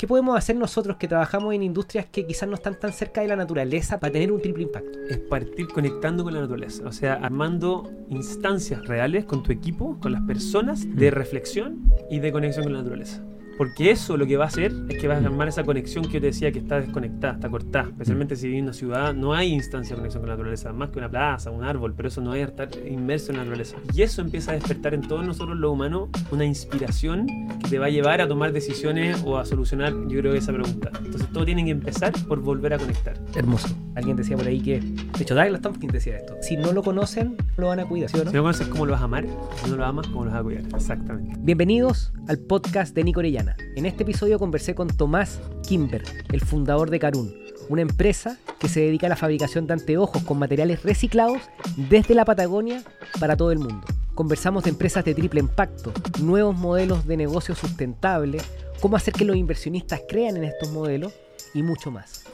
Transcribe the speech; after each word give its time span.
¿Qué 0.00 0.06
podemos 0.06 0.34
hacer 0.34 0.56
nosotros 0.56 0.96
que 0.96 1.08
trabajamos 1.08 1.52
en 1.52 1.62
industrias 1.62 2.06
que 2.06 2.26
quizás 2.26 2.48
no 2.48 2.54
están 2.54 2.80
tan 2.80 2.90
cerca 2.90 3.20
de 3.20 3.28
la 3.28 3.36
naturaleza 3.36 4.00
para 4.00 4.10
tener 4.10 4.32
un 4.32 4.40
triple 4.40 4.62
impacto? 4.62 4.98
Es 5.10 5.18
partir 5.18 5.68
conectando 5.68 6.24
con 6.24 6.32
la 6.32 6.40
naturaleza, 6.40 6.84
o 6.86 6.92
sea, 6.92 7.16
armando 7.16 7.86
instancias 8.08 8.86
reales 8.86 9.26
con 9.26 9.42
tu 9.42 9.52
equipo, 9.52 9.98
con 10.00 10.12
las 10.12 10.22
personas, 10.22 10.86
de 10.96 11.10
reflexión 11.10 11.92
y 12.10 12.20
de 12.20 12.32
conexión 12.32 12.64
con 12.64 12.72
la 12.72 12.78
naturaleza. 12.78 13.22
Porque 13.60 13.90
eso 13.90 14.16
lo 14.16 14.26
que 14.26 14.38
va 14.38 14.44
a 14.44 14.48
hacer 14.48 14.72
es 14.88 14.96
que 14.96 15.06
va 15.06 15.16
a 15.16 15.18
armar 15.18 15.46
esa 15.46 15.64
conexión 15.64 16.02
que 16.06 16.12
yo 16.12 16.20
te 16.22 16.28
decía 16.28 16.50
que 16.50 16.60
está 16.60 16.80
desconectada, 16.80 17.34
está 17.34 17.50
cortada. 17.50 17.90
Especialmente 17.90 18.34
si 18.34 18.46
vives 18.46 18.60
en 18.60 18.64
una 18.64 18.72
ciudad, 18.72 19.12
no 19.12 19.34
hay 19.34 19.52
instancia 19.52 19.94
de 19.94 19.98
conexión 19.98 20.22
con 20.22 20.30
la 20.30 20.36
naturaleza, 20.36 20.72
más 20.72 20.88
que 20.88 20.98
una 20.98 21.10
plaza, 21.10 21.50
un 21.50 21.62
árbol, 21.62 21.92
pero 21.94 22.08
eso 22.08 22.22
no 22.22 22.34
es 22.34 22.48
estar 22.48 22.70
inmerso 22.90 23.32
en 23.32 23.36
la 23.36 23.44
naturaleza. 23.44 23.76
Y 23.92 24.00
eso 24.00 24.22
empieza 24.22 24.52
a 24.52 24.54
despertar 24.54 24.94
en 24.94 25.02
todos 25.02 25.26
nosotros 25.26 25.58
los 25.58 25.70
humanos 25.70 26.08
una 26.30 26.46
inspiración 26.46 27.26
que 27.62 27.68
te 27.68 27.78
va 27.78 27.84
a 27.84 27.90
llevar 27.90 28.22
a 28.22 28.28
tomar 28.28 28.50
decisiones 28.54 29.22
o 29.26 29.36
a 29.36 29.44
solucionar, 29.44 29.92
yo 30.08 30.20
creo, 30.20 30.32
esa 30.32 30.54
pregunta. 30.54 30.90
Entonces 31.04 31.28
todo 31.30 31.44
tiene 31.44 31.62
que 31.62 31.72
empezar 31.72 32.14
por 32.26 32.40
volver 32.40 32.72
a 32.72 32.78
conectar. 32.78 33.18
Hermoso. 33.34 33.68
Alguien 33.94 34.16
decía 34.16 34.38
por 34.38 34.46
ahí 34.46 34.62
que, 34.62 34.80
de 34.80 35.22
hecho, 35.22 35.34
Douglas 35.34 35.60
Tompkins 35.60 35.92
decía 35.92 36.16
esto. 36.16 36.34
Si 36.40 36.56
no 36.56 36.72
lo 36.72 36.82
conocen, 36.82 37.36
lo 37.58 37.66
van 37.66 37.80
a 37.80 37.84
cuidar, 37.84 38.08
¿sí 38.08 38.16
o 38.16 38.24
no? 38.24 38.30
Si 38.30 38.36
no 38.38 38.42
conoces 38.42 38.68
cómo 38.68 38.86
lo 38.86 38.92
vas 38.92 39.02
a 39.02 39.04
amar, 39.04 39.26
si 39.62 39.70
no 39.70 39.76
lo 39.76 39.84
amas, 39.84 40.06
cómo 40.06 40.24
lo 40.24 40.30
vas 40.30 40.40
a 40.40 40.42
cuidar. 40.42 40.64
Exactamente. 40.74 41.36
Bienvenidos 41.40 42.10
al 42.26 42.38
podcast 42.38 42.94
de 42.94 43.04
Nico 43.04 43.20
Orellana. 43.20 43.49
En 43.76 43.86
este 43.86 44.02
episodio 44.02 44.38
conversé 44.38 44.74
con 44.74 44.88
Tomás 44.88 45.40
Kimber, 45.66 46.02
el 46.32 46.40
fundador 46.40 46.90
de 46.90 46.98
Carun, 46.98 47.34
una 47.68 47.82
empresa 47.82 48.38
que 48.58 48.68
se 48.68 48.80
dedica 48.80 49.06
a 49.06 49.10
la 49.10 49.16
fabricación 49.16 49.66
de 49.66 49.74
anteojos 49.74 50.22
con 50.24 50.38
materiales 50.38 50.82
reciclados 50.82 51.42
desde 51.76 52.14
la 52.14 52.24
Patagonia 52.24 52.82
para 53.18 53.36
todo 53.36 53.52
el 53.52 53.58
mundo. 53.58 53.86
Conversamos 54.14 54.64
de 54.64 54.70
empresas 54.70 55.04
de 55.04 55.14
triple 55.14 55.40
impacto, 55.40 55.92
nuevos 56.20 56.56
modelos 56.56 57.06
de 57.06 57.16
negocio 57.16 57.54
sustentable, 57.54 58.38
cómo 58.80 58.96
hacer 58.96 59.14
que 59.14 59.24
los 59.24 59.36
inversionistas 59.36 60.02
crean 60.08 60.36
en 60.36 60.44
estos 60.44 60.70
modelos 60.72 61.12
y 61.54 61.62
mucho 61.62 61.90
más. 61.90 62.24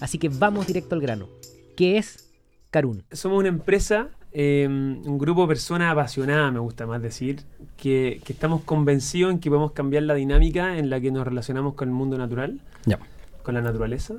Así 0.00 0.18
que 0.18 0.28
vamos 0.28 0.66
directo 0.66 0.94
al 0.94 1.00
grano. 1.00 1.28
¿Qué 1.76 1.98
es 1.98 2.30
Carun? 2.70 3.04
Somos 3.12 3.38
una 3.38 3.48
empresa 3.48 4.10
eh, 4.34 4.66
un 4.68 5.16
grupo 5.18 5.42
de 5.42 5.48
personas 5.48 5.92
apasionadas, 5.92 6.52
me 6.52 6.58
gusta 6.58 6.86
más 6.86 7.00
decir, 7.00 7.40
que, 7.76 8.20
que, 8.24 8.32
estamos 8.32 8.62
convencidos 8.62 9.32
en 9.32 9.38
que 9.38 9.48
podemos 9.48 9.72
cambiar 9.72 10.02
la 10.02 10.14
dinámica 10.14 10.76
en 10.76 10.90
la 10.90 11.00
que 11.00 11.10
nos 11.12 11.24
relacionamos 11.26 11.74
con 11.74 11.88
el 11.88 11.94
mundo 11.94 12.18
natural, 12.18 12.60
Ya. 12.84 12.98
con 13.42 13.54
la 13.54 13.62
naturaleza, 13.62 14.14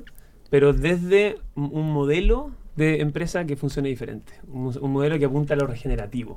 pero 0.50 0.72
desde 0.72 1.38
un 1.54 1.92
modelo 1.92 2.50
de 2.76 3.00
empresa 3.00 3.44
que 3.46 3.56
funcione 3.56 3.88
diferente, 3.88 4.32
un, 4.50 4.74
un 4.80 4.92
modelo 4.92 5.18
que 5.18 5.26
apunta 5.26 5.54
a 5.54 5.56
lo 5.56 5.66
regenerativo. 5.66 6.36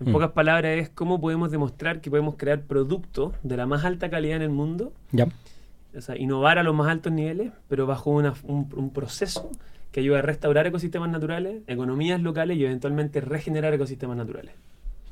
En 0.00 0.08
Mm. 0.08 0.12
pocas 0.12 0.32
palabras 0.32 0.76
es 0.78 0.88
cómo 0.88 1.20
podemos 1.20 1.50
demostrar 1.50 2.00
que 2.00 2.10
podemos 2.10 2.34
crear 2.36 2.62
productos 2.62 3.32
de 3.42 3.56
la 3.56 3.64
más 3.66 3.84
alta 3.84 4.10
calidad 4.10 4.36
en 4.36 4.42
el 4.42 4.50
mundo, 4.50 4.92
Ya. 5.12 5.28
o 5.96 6.00
sea, 6.00 6.16
innovar 6.18 6.58
a 6.58 6.62
los 6.62 6.74
más 6.74 6.88
altos 6.88 7.12
niveles, 7.12 7.52
pero 7.68 7.86
bajo 7.86 8.10
una- 8.10 8.34
un, 8.44 8.68
un 8.74 8.90
proceso 8.92 9.50
que 9.94 10.00
ayuda 10.00 10.18
a 10.18 10.22
restaurar 10.22 10.66
ecosistemas 10.66 11.08
naturales, 11.08 11.62
economías 11.68 12.20
locales 12.20 12.58
y 12.58 12.64
eventualmente 12.64 13.20
regenerar 13.20 13.72
ecosistemas 13.74 14.16
naturales. 14.16 14.52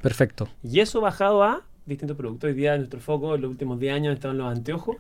Perfecto. 0.01 0.49
Y 0.65 0.81
eso 0.81 1.01
bajado 1.01 1.45
a 1.45 1.63
distintos 1.87 2.17
productos. 2.17 2.49
Hoy 2.49 2.55
día 2.55 2.77
nuestro 2.77 2.99
foco 2.99 3.37
en 3.37 3.43
los 3.43 3.51
últimos 3.53 3.79
10 3.79 3.95
años 3.95 4.15
estaban 4.15 4.39
los 4.39 4.51
anteojos. 4.51 4.97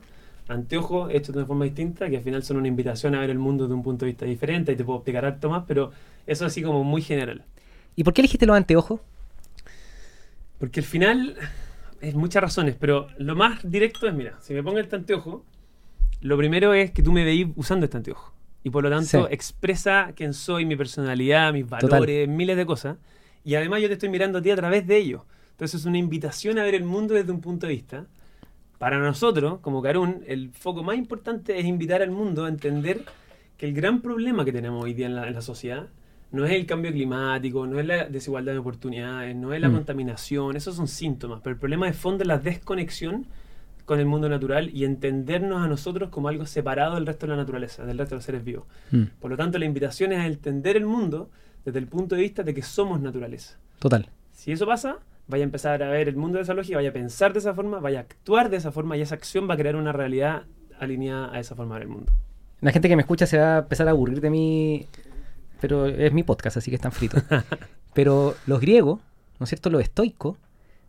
Anteojos 0.47 1.12
hechos 1.12 1.34
de 1.34 1.41
una 1.41 1.48
forma 1.48 1.64
distinta, 1.64 2.08
que 2.08 2.19
al 2.19 2.22
final 2.22 2.44
son 2.44 2.58
una 2.58 2.69
invitación 2.69 3.16
a 3.16 3.20
ver 3.20 3.30
el 3.30 3.41
mundo 3.41 3.66
de 3.66 3.74
un 3.74 3.83
punto 3.83 4.05
de 4.05 4.12
vista 4.12 4.24
diferente, 4.24 4.70
y 4.70 4.77
te 4.77 4.84
puedo 4.84 5.00
explicar 5.00 5.24
harto 5.24 5.50
más, 5.50 5.64
pero 5.66 5.91
eso 6.28 6.46
así 6.46 6.62
como 6.62 6.84
muy 6.84 7.02
general. 7.02 7.42
¿Y 7.96 8.05
por 8.05 8.14
qué 8.14 8.20
elegiste 8.20 8.46
los 8.46 8.56
anteojos? 8.56 9.00
Porque 10.61 10.78
al 10.78 10.86
final, 10.86 11.34
es 12.00 12.14
muchas 12.14 12.41
razones, 12.41 12.77
pero 12.78 13.08
lo 13.19 13.34
más 13.34 13.69
directo 13.69 14.06
es, 14.06 14.14
mira, 14.14 14.39
si 14.42 14.55
me 14.55 14.62
pongo 14.62 14.78
este 14.78 14.94
anteojo, 14.94 15.44
lo 16.20 16.36
primero 16.36 16.72
es 16.72 16.92
que 16.92 17.02
tú 17.02 17.11
me 17.11 17.24
veís 17.24 17.48
usando 17.56 17.84
este 17.84 17.96
anteojo. 17.96 18.31
Y 18.64 18.70
por 18.70 18.84
lo 18.84 18.91
tanto, 18.91 19.27
Sí. 19.27 19.34
expresa 19.34 20.12
quién 20.14 20.34
soy, 20.34 20.64
mi 20.64 20.77
personalidad, 20.77 21.52
mis 21.52 21.64
Total. 21.66 21.91
valores, 21.91 22.28
miles 22.28 22.56
de 22.56 22.64
cosas. 22.66 22.96
Y 23.44 23.55
además 23.56 23.80
yo 23.83 23.89
te 23.89 23.95
estoy 23.95 24.08
mirando 24.08 24.39
a 24.39 24.42
ti 24.42 24.50
a 24.50 24.56
través 24.56 24.86
de 24.86 24.96
ello. 24.98 25.24
Entonces 25.52 25.80
es 25.80 25.86
una 25.86 25.98
invitación 25.98 26.58
a 26.58 26.62
ver 26.64 26.74
el 26.74 26.84
mundo 26.84 27.14
desde 27.14 27.33
un 27.33 27.40
punto 27.40 27.67
de 27.67 27.72
vista. 27.72 28.06
Para 28.78 28.98
nosotros, 28.98 29.61
como 29.61 29.80
Carún, 29.83 30.22
el 30.27 30.51
foco 30.51 30.83
más 30.83 30.96
importante 30.96 31.58
es 31.58 31.64
invitar 31.67 32.02
al 32.02 32.11
mundo 32.11 32.45
a 32.45 32.48
entender 32.48 33.05
que 33.56 33.67
el 33.67 33.74
gran 33.74 34.01
problema 34.01 34.45
que 34.45 34.52
tenemos 34.52 34.83
hoy 34.84 34.92
día 34.95 35.06
en 35.06 35.14
la, 35.14 35.28
en 35.28 35.34
la 35.34 35.42
sociedad 35.42 35.86
no 36.33 36.45
es 36.46 36.52
el 36.52 36.67
cambio 36.67 36.90
climático, 36.92 37.67
no 37.67 37.78
es 37.78 37.86
la 37.86 38.06
desigualdad 38.06 38.52
de 38.52 38.58
oportunidades, 38.58 39.36
no 39.36 39.52
es 39.52 39.61
la 39.61 39.68
Mm. 39.68 39.74
contaminación, 39.74 40.56
esos 40.56 40.74
son 40.77 40.89
síntomas, 40.89 41.40
pero 41.45 41.52
el 41.55 41.61
problema 41.61 41.86
de 41.86 41.92
fondo 41.92 42.22
es 42.22 42.28
la 42.28 42.39
desconexión 42.39 43.27
con 43.92 44.01
el 44.01 44.07
mundo 44.07 44.27
natural 44.30 44.70
y 44.73 44.86
entendernos 44.86 45.63
a 45.63 45.69
nosotros 45.69 46.08
como 46.08 46.29
algo 46.29 46.47
separado 46.47 46.95
del 46.95 47.05
resto 47.05 47.27
de 47.27 47.33
la 47.33 47.36
naturaleza, 47.36 47.85
del 47.85 47.98
resto 47.98 48.14
de 48.14 48.17
los 48.20 48.25
seres 48.25 48.42
vivos. 48.42 48.64
Mm, 48.91 49.03
Por 49.20 49.30
lo 49.30 49.36
tanto, 49.36 49.58
la 49.58 49.67
invitación 49.67 50.13
es 50.13 50.20
a 50.20 50.27
entender 50.27 50.79
el 50.79 50.86
mundo 50.86 51.29
desde 51.63 51.79
el 51.79 51.89
punto 51.89 52.14
de 52.17 52.23
vista 52.23 52.42
de 52.42 52.55
que 52.55 52.63
somos 52.63 53.02
naturaleza. 53.02 53.58
Total. 53.81 54.08
Si 54.31 54.51
eso 54.51 54.64
pasa, 54.64 54.97
vaya 55.29 55.45
a 55.45 55.45
empezar 55.45 55.83
a 55.83 55.91
ver 55.91 56.08
el 56.08 56.17
mundo 56.17 56.39
de 56.39 56.45
esa 56.45 56.55
lógica, 56.55 56.79
vaya 56.79 56.89
a 56.89 56.95
pensar 56.95 57.35
de 57.35 57.41
esa 57.41 57.52
forma, 57.52 57.81
vaya 57.81 57.98
a 57.98 58.01
actuar 58.01 58.48
de 58.48 58.57
esa 58.57 58.73
forma 58.73 58.97
y 58.97 59.02
esa 59.02 59.14
acción 59.14 59.47
va 59.47 59.52
a 59.52 59.57
crear 59.58 59.77
una 59.77 59.92
realidad 59.92 60.45
alineada 60.81 61.35
a 61.35 61.39
esa 61.39 61.55
forma 61.55 61.79
del 61.79 61.89
mundo. 61.89 62.11
La 62.63 62.73
gente 62.73 62.89
que 62.89 62.97
me 62.97 63.02
escucha 63.02 63.27
se 63.27 63.36
va 63.36 63.57
a 63.57 63.58
empezar 63.58 63.89
a 63.89 63.91
aburrir 63.91 64.23
de 64.23 64.31
mí, 64.31 64.86
pero 65.61 65.85
es 65.85 66.14
mi 66.14 66.23
podcast, 66.23 66.57
así 66.57 66.70
que 66.70 66.77
están 66.77 66.92
fritos. 66.92 67.23
pero 67.92 68.36
los 68.47 68.58
griegos, 68.58 69.01
¿no 69.39 69.45
es 69.45 69.51
cierto? 69.51 69.69
Los 69.69 69.83
estoicos, 69.83 70.39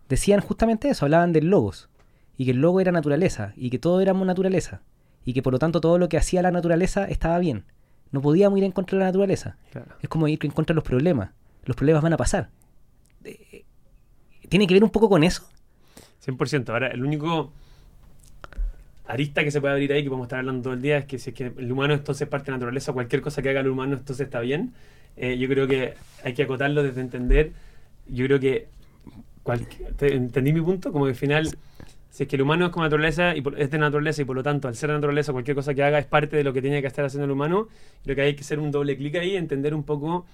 decían 0.07 0.39
justamente 0.39 0.87
eso, 0.87 1.03
hablaban 1.03 1.33
del 1.33 1.47
logos, 1.49 1.89
y 2.37 2.45
que 2.45 2.51
el 2.51 2.57
logo 2.61 2.79
era 2.81 2.91
naturaleza, 2.91 3.53
y 3.55 3.69
que 3.69 3.79
todo 3.79 4.01
éramos 4.01 4.25
naturaleza, 4.27 4.81
y 5.25 5.33
que 5.33 5.41
por 5.41 5.53
lo 5.53 5.59
tanto 5.59 5.79
todo 5.81 5.97
lo 5.97 6.09
que 6.09 6.17
hacía 6.17 6.41
la 6.41 6.51
naturaleza 6.51 7.05
estaba 7.05 7.37
bien. 7.39 7.63
No 8.11 8.21
podíamos 8.21 8.57
ir 8.57 8.63
en 8.63 8.71
contra 8.71 8.97
de 8.97 8.99
la 9.01 9.05
naturaleza. 9.07 9.57
Claro. 9.71 9.95
Es 10.01 10.09
como 10.09 10.27
ir 10.27 10.39
en 10.43 10.51
contra 10.51 10.73
de 10.73 10.75
los 10.75 10.83
problemas. 10.83 11.31
Los 11.65 11.75
problemas 11.75 12.03
van 12.03 12.13
a 12.13 12.17
pasar. 12.17 12.49
Eh, 13.23 13.63
¿Tiene 14.49 14.67
que 14.67 14.73
ver 14.75 14.83
un 14.83 14.89
poco 14.91 15.09
con 15.09 15.23
eso? 15.23 15.47
100%. 16.25 16.69
Ahora, 16.69 16.87
el 16.89 17.03
único 17.03 17.51
arista 19.05 19.43
que 19.43 19.51
se 19.51 19.59
puede 19.59 19.73
abrir 19.73 19.91
ahí, 19.93 20.03
que 20.03 20.09
podemos 20.09 20.25
estar 20.25 20.39
hablando 20.39 20.61
todo 20.63 20.73
el 20.73 20.81
día, 20.81 20.97
es 20.97 21.05
que 21.05 21.17
si 21.19 21.31
es 21.31 21.35
que 21.35 21.53
el 21.57 21.71
humano 21.71 21.93
entonces 21.93 22.21
es 22.23 22.27
parte 22.29 22.45
de 22.45 22.51
la 22.51 22.57
naturaleza, 22.57 22.93
cualquier 22.93 23.21
cosa 23.21 23.41
que 23.41 23.49
haga 23.49 23.59
el 23.61 23.67
humano 23.67 23.93
entonces 23.97 24.25
está 24.25 24.39
bien. 24.39 24.73
Eh, 25.17 25.37
yo 25.37 25.47
creo 25.47 25.67
que 25.67 25.95
hay 26.23 26.33
que 26.33 26.43
acotarlo 26.43 26.83
desde 26.83 27.01
entender. 27.01 27.51
Yo 28.07 28.25
creo 28.25 28.39
que. 28.39 28.67
cual- 29.43 29.67
¿Entendí 30.01 30.53
mi 30.53 30.61
punto? 30.61 30.91
Como 30.91 31.05
que 31.05 31.11
al 31.11 31.15
final, 31.17 31.49
si 32.13 32.23
es 32.23 32.29
que 32.29 32.35
el 32.35 32.43
humano 32.43 32.65
es 32.67 32.71
como 32.71 32.83
naturaleza 32.85 33.35
y 33.35 33.41
por- 33.41 33.59
es 33.59 33.71
de 33.71 33.77
naturaleza 33.79 34.21
y 34.21 34.25
por 34.25 34.35
lo 34.35 34.43
tanto, 34.43 34.67
al 34.67 34.75
ser 34.75 34.91
naturaleza, 34.91 35.31
cualquier 35.31 35.55
cosa 35.55 35.73
que 35.73 35.81
haga 35.81 35.97
es 35.97 36.05
parte 36.05 36.37
de 36.37 36.43
lo 36.43 36.53
que 36.53 36.61
tiene 36.61 36.79
que 36.79 36.85
estar 36.87 37.03
haciendo 37.03 37.25
el 37.25 37.31
humano, 37.31 37.67
creo 38.03 38.15
que 38.15 38.21
hay 38.21 38.35
que 38.35 38.41
hacer 38.41 38.59
un 38.59 38.69
doble 38.69 38.95
clic 38.95 39.15
ahí, 39.15 39.35
entender 39.35 39.73
un 39.73 39.81
poco 39.83 40.27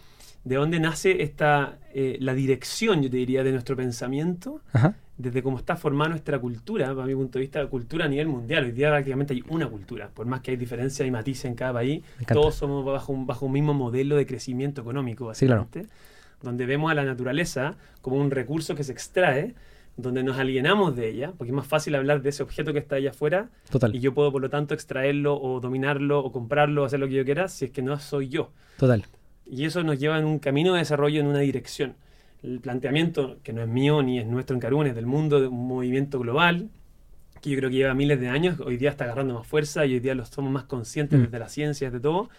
de 0.43 0.55
dónde 0.55 0.77
nace 0.81 1.21
esta 1.23 1.77
eh, 1.93 2.17
la 2.19 2.33
dirección, 2.33 3.01
yo 3.01 3.09
te 3.09 3.15
diría, 3.15 3.43
de 3.45 3.53
nuestro 3.53 3.77
pensamiento 3.77 4.59
Ajá. 4.73 4.93
desde 5.17 5.41
cómo 5.41 5.57
está 5.57 5.77
formada 5.77 6.09
nuestra 6.09 6.37
cultura, 6.39 6.93
para 6.93 7.07
mi 7.07 7.15
punto 7.15 7.39
de 7.39 7.43
vista, 7.43 7.65
cultura 7.67 8.05
a 8.05 8.07
nivel 8.09 8.27
mundial. 8.27 8.65
Hoy 8.65 8.71
día 8.73 8.89
prácticamente 8.89 9.33
hay 9.33 9.43
una 9.47 9.67
cultura, 9.67 10.09
por 10.13 10.25
más 10.25 10.41
que 10.41 10.51
hay 10.51 10.57
diferencias 10.57 11.07
y 11.07 11.11
matices 11.11 11.45
en 11.45 11.55
cada 11.55 11.71
país, 11.73 12.03
todos 12.27 12.55
somos 12.55 12.83
bajo 12.85 13.13
un, 13.13 13.25
bajo 13.25 13.45
un 13.45 13.53
mismo 13.53 13.73
modelo 13.73 14.17
de 14.17 14.25
crecimiento 14.25 14.81
económico, 14.81 15.33
Sí, 15.33 15.45
claro. 15.45 15.61
básicamente, 15.63 15.93
donde 16.41 16.65
vemos 16.65 16.91
a 16.91 16.93
la 16.95 17.03
naturaleza 17.05 17.75
como 18.01 18.17
un 18.17 18.31
recurso 18.31 18.75
que 18.75 18.83
se 18.83 18.91
extrae, 18.93 19.55
donde 20.01 20.23
nos 20.23 20.37
alienamos 20.37 20.95
de 20.95 21.09
ella, 21.09 21.33
porque 21.37 21.51
es 21.51 21.55
más 21.55 21.67
fácil 21.67 21.95
hablar 21.95 22.21
de 22.21 22.29
ese 22.29 22.43
objeto 22.43 22.73
que 22.73 22.79
está 22.79 22.95
allá 22.95 23.09
afuera, 23.11 23.49
Total. 23.69 23.95
y 23.95 23.99
yo 23.99 24.13
puedo 24.13 24.31
por 24.31 24.41
lo 24.41 24.49
tanto 24.49 24.73
extraerlo 24.73 25.39
o 25.39 25.59
dominarlo 25.59 26.19
o 26.19 26.31
comprarlo 26.31 26.83
o 26.83 26.85
hacer 26.85 26.99
lo 26.99 27.07
que 27.07 27.13
yo 27.15 27.25
quiera, 27.25 27.47
si 27.47 27.65
es 27.65 27.71
que 27.71 27.81
no 27.81 27.97
soy 27.99 28.29
yo. 28.29 28.51
Total. 28.77 29.05
Y 29.45 29.65
eso 29.65 29.83
nos 29.83 29.99
lleva 29.99 30.17
en 30.19 30.25
un 30.25 30.39
camino 30.39 30.73
de 30.73 30.79
desarrollo 30.79 31.19
en 31.19 31.27
una 31.27 31.39
dirección. 31.39 31.95
El 32.43 32.59
planteamiento, 32.59 33.37
que 33.43 33.51
no 33.51 33.61
es 33.61 33.67
mío 33.67 34.01
ni 34.01 34.19
es 34.19 34.25
nuestro 34.27 34.53
en 34.55 34.59
Carún, 34.61 34.87
es 34.87 34.95
del 34.95 35.05
mundo, 35.05 35.41
de 35.41 35.47
un 35.47 35.67
movimiento 35.67 36.19
global, 36.19 36.69
que 37.41 37.49
yo 37.49 37.57
creo 37.57 37.69
que 37.69 37.75
lleva 37.77 37.93
miles 37.93 38.19
de 38.19 38.27
años, 38.29 38.59
hoy 38.59 38.77
día 38.77 38.89
está 38.89 39.05
agarrando 39.05 39.33
más 39.33 39.47
fuerza 39.47 39.85
y 39.85 39.93
hoy 39.93 39.99
día 39.99 40.13
lo 40.15 40.25
somos 40.25 40.51
más 40.51 40.63
conscientes 40.65 41.19
Mm. 41.19 41.23
desde 41.23 41.39
la 41.39 41.49
ciencia, 41.49 41.89
desde 41.89 42.01
todo, 42.01 42.29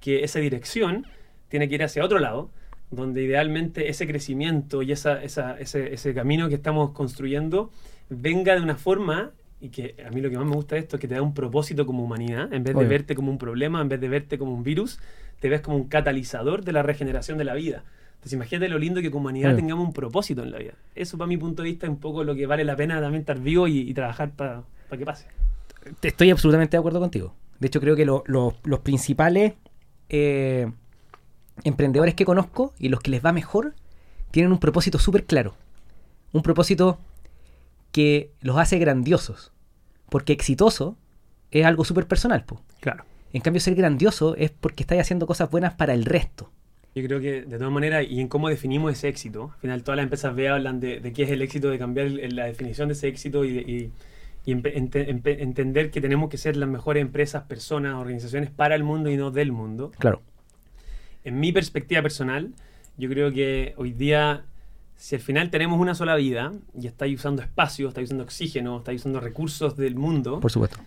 que 0.00 0.22
esa 0.24 0.38
dirección 0.38 1.06
tiene 1.48 1.68
que 1.68 1.74
ir 1.76 1.82
hacia 1.82 2.04
otro 2.04 2.18
lado, 2.18 2.50
donde 2.94 3.22
idealmente 3.22 3.88
ese 3.88 4.06
crecimiento 4.06 4.82
y 4.82 4.92
esa, 4.92 5.22
esa- 5.22 5.58
ese, 5.58 5.92
ese 5.94 6.14
camino 6.14 6.48
que 6.48 6.54
estamos 6.54 6.90
construyendo 6.90 7.70
venga 8.10 8.54
de 8.54 8.60
una 8.60 8.76
forma, 8.76 9.30
y 9.60 9.70
que 9.70 9.94
a 10.06 10.10
mí 10.10 10.20
lo 10.20 10.28
que 10.30 10.36
más 10.36 10.46
me 10.46 10.54
gusta 10.54 10.74
de 10.74 10.82
esto 10.82 10.96
es 10.96 11.00
que 11.00 11.08
te 11.08 11.14
da 11.14 11.22
un 11.22 11.32
propósito 11.34 11.86
como 11.86 12.04
humanidad, 12.04 12.52
en 12.52 12.62
vez 12.64 12.74
de 12.74 12.80
verte 12.88 13.14
como 13.14 13.30
un 13.30 13.38
problema, 13.38 13.80
en 13.80 13.88
vez 13.88 14.00
de 14.00 14.08
verte 14.08 14.36
como 14.38 14.52
un 14.54 14.62
virus, 14.62 14.98
te 15.40 15.48
ves 15.48 15.60
como 15.62 15.76
un 15.76 15.84
catalizador 15.88 16.64
de 16.64 16.72
la 16.72 16.82
regeneración 16.82 17.38
de 17.38 17.44
la 17.44 17.54
vida. 17.54 17.82
Entonces 18.14 18.34
imagínate 18.34 18.68
lo 18.68 18.78
lindo 18.78 19.00
que 19.02 19.10
como 19.10 19.22
humanidad 19.22 19.50
tengamos 19.56 19.86
un 19.86 19.92
propósito 19.92 20.42
en 20.42 20.50
la 20.50 20.58
vida. 20.58 20.74
Eso 20.94 21.16
para 21.18 21.28
mi 21.28 21.36
punto 21.36 21.62
de 21.62 21.68
vista 21.70 21.86
es 21.86 21.90
un 21.90 21.98
poco 21.98 22.24
lo 22.24 22.34
que 22.34 22.46
vale 22.46 22.64
la 22.64 22.76
pena 22.76 23.00
también 23.00 23.20
estar 23.20 23.38
vivo 23.40 23.68
y, 23.68 23.78
y 23.80 23.94
trabajar 23.94 24.30
para 24.32 24.62
que 24.98 25.04
pase. 25.04 25.26
Estoy 26.02 26.30
absolutamente 26.30 26.76
de 26.76 26.78
acuerdo 26.78 27.00
contigo. 27.00 27.34
De 27.60 27.66
hecho, 27.68 27.80
creo 27.80 27.96
que 27.96 28.04
lo- 28.06 28.22
lo- 28.26 28.54
los 28.64 28.80
principales 28.80 29.54
eh, 30.08 30.70
emprendedores 31.62 32.14
que 32.14 32.24
conozco 32.24 32.74
y 32.78 32.88
los 32.88 33.00
que 33.00 33.10
les 33.10 33.24
va 33.24 33.32
mejor 33.32 33.74
tienen 34.30 34.50
un 34.52 34.58
propósito 34.58 34.98
súper 34.98 35.24
claro. 35.24 35.54
Un 36.32 36.42
propósito 36.42 36.98
que 37.92 38.32
los 38.40 38.56
hace 38.58 38.78
grandiosos. 38.78 39.52
Porque 40.08 40.32
exitoso 40.32 40.96
es 41.50 41.64
algo 41.64 41.84
súper 41.84 42.06
personal. 42.06 42.44
Po. 42.44 42.60
Claro. 42.80 43.04
En 43.32 43.40
cambio, 43.40 43.60
ser 43.60 43.74
grandioso 43.74 44.34
es 44.36 44.50
porque 44.50 44.82
estáis 44.82 45.00
haciendo 45.00 45.26
cosas 45.26 45.50
buenas 45.50 45.74
para 45.74 45.94
el 45.94 46.04
resto. 46.04 46.50
Yo 46.94 47.02
creo 47.04 47.20
que 47.20 47.42
de 47.42 47.58
todas 47.58 47.72
maneras, 47.72 48.06
y 48.08 48.20
en 48.20 48.28
cómo 48.28 48.48
definimos 48.48 48.92
ese 48.92 49.08
éxito, 49.08 49.50
al 49.54 49.60
final 49.60 49.82
todas 49.82 49.96
las 49.96 50.04
empresas 50.04 50.34
B 50.34 50.48
hablan 50.48 50.78
de, 50.78 51.00
de 51.00 51.12
qué 51.12 51.24
es 51.24 51.30
el 51.30 51.42
éxito, 51.42 51.68
de 51.70 51.78
cambiar 51.78 52.06
el- 52.06 52.36
la 52.36 52.44
definición 52.44 52.88
de 52.88 52.94
ese 52.94 53.08
éxito 53.08 53.44
y, 53.44 53.52
de- 53.52 53.60
y- 53.62 53.92
y 54.46 54.54
empe- 54.54 54.72
ente- 54.76 55.08
empe- 55.08 55.40
entender 55.40 55.90
que 55.90 56.00
tenemos 56.00 56.30
que 56.30 56.38
ser 56.38 56.56
las 56.56 56.68
mejores 56.68 57.00
empresas, 57.00 57.42
personas, 57.44 57.94
organizaciones 57.94 58.50
para 58.50 58.76
el 58.76 58.84
mundo 58.84 59.10
y 59.10 59.16
no 59.16 59.32
del 59.32 59.50
mundo. 59.50 59.90
Claro. 59.98 60.22
En 61.24 61.40
mi 61.40 61.52
perspectiva 61.52 62.02
personal, 62.02 62.52
yo 62.98 63.08
creo 63.08 63.32
que 63.32 63.74
hoy 63.78 63.92
día, 63.92 64.44
si 64.96 65.14
al 65.14 65.20
final 65.22 65.50
tenemos 65.50 65.80
una 65.80 65.94
sola 65.94 66.14
vida 66.16 66.52
y 66.78 66.86
estáis 66.86 67.18
usando 67.18 67.42
espacio, 67.42 67.88
estáis 67.88 68.08
usando 68.08 68.24
oxígeno, 68.24 68.78
estáis 68.78 69.00
usando 69.00 69.20
recursos 69.20 69.76
del 69.76 69.94
mundo, 69.96 70.40
Por 70.40 70.50
supuesto. 70.52 70.78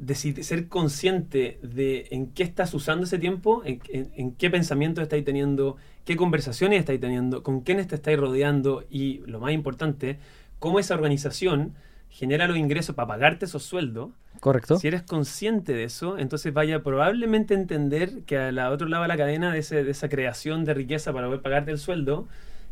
decid- 0.00 0.42
ser 0.42 0.68
consciente 0.68 1.58
de 1.62 2.06
en 2.12 2.28
qué 2.28 2.44
estás 2.44 2.72
usando 2.72 3.04
ese 3.04 3.18
tiempo, 3.18 3.62
en, 3.64 3.80
en- 3.88 4.10
en 4.16 4.32
qué 4.32 4.48
pensamientos 4.48 5.02
estáis 5.02 5.24
teniendo, 5.24 5.76
qué 6.04 6.16
conversaciones 6.16 6.78
estáis 6.78 7.00
teniendo, 7.00 7.42
con 7.42 7.62
quiénes 7.62 7.88
te 7.88 7.96
estáis 7.96 8.18
rodeando 8.18 8.84
y, 8.88 9.18
lo 9.26 9.40
más 9.40 9.52
importante, 9.52 10.18
cómo 10.60 10.78
esa 10.78 10.94
organización 10.94 11.74
genera 12.10 12.46
los 12.46 12.56
ingresos 12.56 12.94
para 12.94 13.08
pagarte 13.08 13.44
esos 13.46 13.64
sueldos. 13.64 14.10
Correcto. 14.40 14.78
Si 14.78 14.86
eres 14.88 15.02
consciente 15.02 15.72
de 15.72 15.84
eso, 15.84 16.16
entonces 16.18 16.52
vaya 16.52 16.82
probablemente 16.82 17.54
a 17.54 17.58
entender 17.58 18.22
que 18.24 18.38
al 18.38 18.58
otro 18.58 18.88
lado 18.88 19.02
de 19.02 19.08
la 19.08 19.16
cadena 19.16 19.52
de, 19.52 19.58
ese- 19.60 19.82
de 19.84 19.90
esa 19.90 20.08
creación 20.08 20.64
de 20.64 20.74
riqueza 20.74 21.12
para 21.12 21.26
poder 21.26 21.42
pagarte 21.42 21.70
el 21.70 21.78
sueldo 21.78 22.28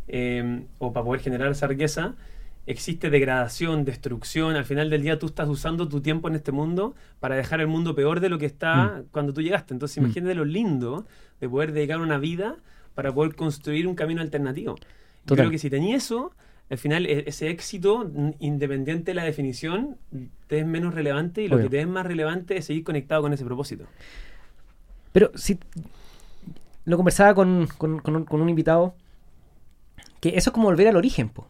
eh, 0.09 0.65
o 0.79 0.93
para 0.93 1.05
poder 1.05 1.21
generar 1.21 1.51
esa 1.51 1.67
riqueza, 1.67 2.15
existe 2.67 3.11
degradación, 3.11 3.85
destrucción. 3.85 4.57
Al 4.57 4.65
final 4.65 4.91
del 4.91 5.03
día 5.03 5.19
tú 5.19 5.27
estás 5.27 5.49
usando 5.49 5.89
tu 5.89 6.01
tiempo 6.01 6.29
en 6.29 6.35
este 6.37 6.53
mundo 6.53 6.95
para 7.21 7.35
dejar 7.37 7.61
el 7.61 7.67
mundo 7.69 7.95
peor 7.95 8.21
de 8.21 8.29
lo 8.29 8.39
que 8.39 8.47
está 8.47 9.03
cuando 9.13 9.33
tú 9.33 9.41
llegaste. 9.43 9.75
Entonces 9.75 9.99
Mm. 9.99 10.05
imagínate 10.05 10.35
lo 10.35 10.45
lindo 10.45 11.07
de 11.41 11.49
poder 11.49 11.73
dedicar 11.73 12.01
una 12.01 12.19
vida 12.19 12.57
para 12.95 13.13
poder 13.13 13.35
construir 13.35 13.87
un 13.87 13.95
camino 13.95 14.21
alternativo. 14.21 14.77
Yo 15.27 15.35
creo 15.37 15.51
que 15.51 15.59
si 15.59 15.69
tenía 15.71 15.97
eso, 15.97 16.33
al 16.69 16.79
final 16.79 17.07
e- 17.07 17.25
ese 17.27 17.49
éxito, 17.51 18.11
independiente 18.41 19.11
de 19.13 19.15
la 19.15 19.25
definición, 19.25 19.97
te 20.49 20.59
es 20.61 20.67
menos 20.67 20.95
relevante 20.95 21.43
y 21.43 21.49
lo 21.49 21.57
Obvio. 21.57 21.67
que 21.67 21.71
te 21.71 21.81
es 21.81 21.87
más 21.89 22.05
relevante 22.07 22.57
es 22.57 22.65
seguir 22.67 22.85
conectado 22.85 23.23
con 23.23 23.33
ese 23.33 23.45
propósito. 23.45 23.85
Pero 25.13 25.31
si 25.35 25.59
lo 26.85 26.97
conversaba 26.97 27.35
con, 27.35 27.69
con- 27.79 28.01
con 28.01 28.17
un, 28.17 28.25
con 28.25 28.41
un 28.41 28.49
invitado, 28.49 28.95
que 30.21 30.31
eso 30.31 30.51
es 30.51 30.55
como 30.55 30.67
volver 30.69 30.89
al 30.89 30.97
origen, 30.97 31.29
po. 31.29 31.47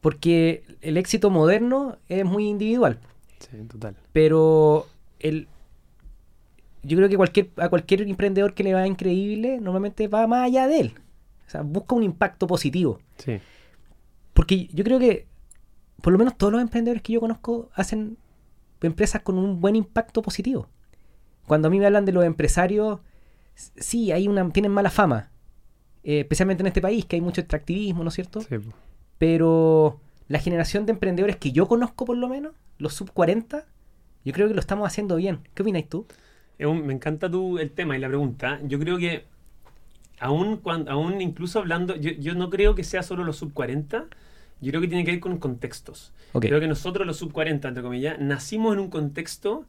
porque 0.00 0.62
el 0.80 0.96
éxito 0.96 1.30
moderno 1.30 1.96
es 2.08 2.24
muy 2.24 2.48
individual, 2.48 2.98
Sí, 3.40 3.56
total. 3.68 3.96
pero 4.12 4.86
el, 5.20 5.48
yo 6.82 6.96
creo 6.96 7.08
que 7.08 7.16
cualquier, 7.16 7.48
a 7.56 7.68
cualquier 7.68 8.02
emprendedor 8.02 8.54
que 8.54 8.62
le 8.64 8.74
va 8.74 8.86
increíble, 8.86 9.58
normalmente 9.60 10.06
va 10.08 10.26
más 10.26 10.44
allá 10.46 10.66
de 10.68 10.80
él. 10.80 10.94
O 11.46 11.50
sea, 11.50 11.62
busca 11.62 11.94
un 11.94 12.02
impacto 12.02 12.46
positivo. 12.46 13.00
Sí. 13.16 13.38
Porque 14.38 14.68
yo 14.72 14.84
creo 14.84 15.00
que, 15.00 15.26
por 16.00 16.12
lo 16.12 16.18
menos 16.18 16.38
todos 16.38 16.52
los 16.52 16.62
emprendedores 16.62 17.02
que 17.02 17.12
yo 17.12 17.18
conozco 17.18 17.70
hacen 17.74 18.18
empresas 18.80 19.20
con 19.22 19.36
un 19.36 19.60
buen 19.60 19.74
impacto 19.74 20.22
positivo. 20.22 20.68
Cuando 21.48 21.66
a 21.66 21.72
mí 21.72 21.80
me 21.80 21.86
hablan 21.86 22.04
de 22.04 22.12
los 22.12 22.24
empresarios, 22.24 23.00
sí, 23.56 24.12
hay 24.12 24.28
una, 24.28 24.48
tienen 24.50 24.70
mala 24.70 24.90
fama. 24.90 25.32
Eh, 26.04 26.20
especialmente 26.20 26.62
en 26.62 26.68
este 26.68 26.80
país, 26.80 27.04
que 27.04 27.16
hay 27.16 27.20
mucho 27.20 27.40
extractivismo, 27.40 28.04
¿no 28.04 28.10
es 28.10 28.14
cierto? 28.14 28.40
Sí. 28.42 28.58
Pero 29.18 29.98
la 30.28 30.38
generación 30.38 30.86
de 30.86 30.92
emprendedores 30.92 31.34
que 31.34 31.50
yo 31.50 31.66
conozco, 31.66 32.04
por 32.04 32.16
lo 32.16 32.28
menos, 32.28 32.54
los 32.78 32.94
sub 32.94 33.10
40, 33.10 33.66
yo 34.24 34.32
creo 34.32 34.46
que 34.46 34.54
lo 34.54 34.60
estamos 34.60 34.86
haciendo 34.86 35.16
bien. 35.16 35.40
¿Qué 35.54 35.62
opináis 35.62 35.88
tú? 35.88 36.06
Me 36.60 36.94
encanta 36.94 37.28
tu, 37.28 37.58
el 37.58 37.72
tema 37.72 37.96
y 37.96 38.00
la 38.00 38.06
pregunta. 38.06 38.60
Yo 38.62 38.78
creo 38.78 38.98
que, 38.98 39.24
aún, 40.20 40.58
cuando, 40.58 40.92
aún 40.92 41.20
incluso 41.20 41.58
hablando, 41.58 41.96
yo, 41.96 42.12
yo 42.12 42.36
no 42.36 42.50
creo 42.50 42.76
que 42.76 42.84
sea 42.84 43.02
solo 43.02 43.24
los 43.24 43.36
sub 43.36 43.52
40, 43.52 44.06
yo 44.60 44.70
creo 44.70 44.80
que 44.80 44.88
tiene 44.88 45.04
que 45.04 45.12
ver 45.12 45.20
con 45.20 45.38
contextos. 45.38 46.12
Ok. 46.32 46.46
Creo 46.46 46.60
que 46.60 46.66
nosotros, 46.68 47.06
los 47.06 47.16
sub 47.16 47.32
40, 47.32 47.68
entre 47.68 47.82
comillas, 47.82 48.18
nacimos 48.18 48.72
en 48.74 48.80
un 48.80 48.90
contexto 48.90 49.64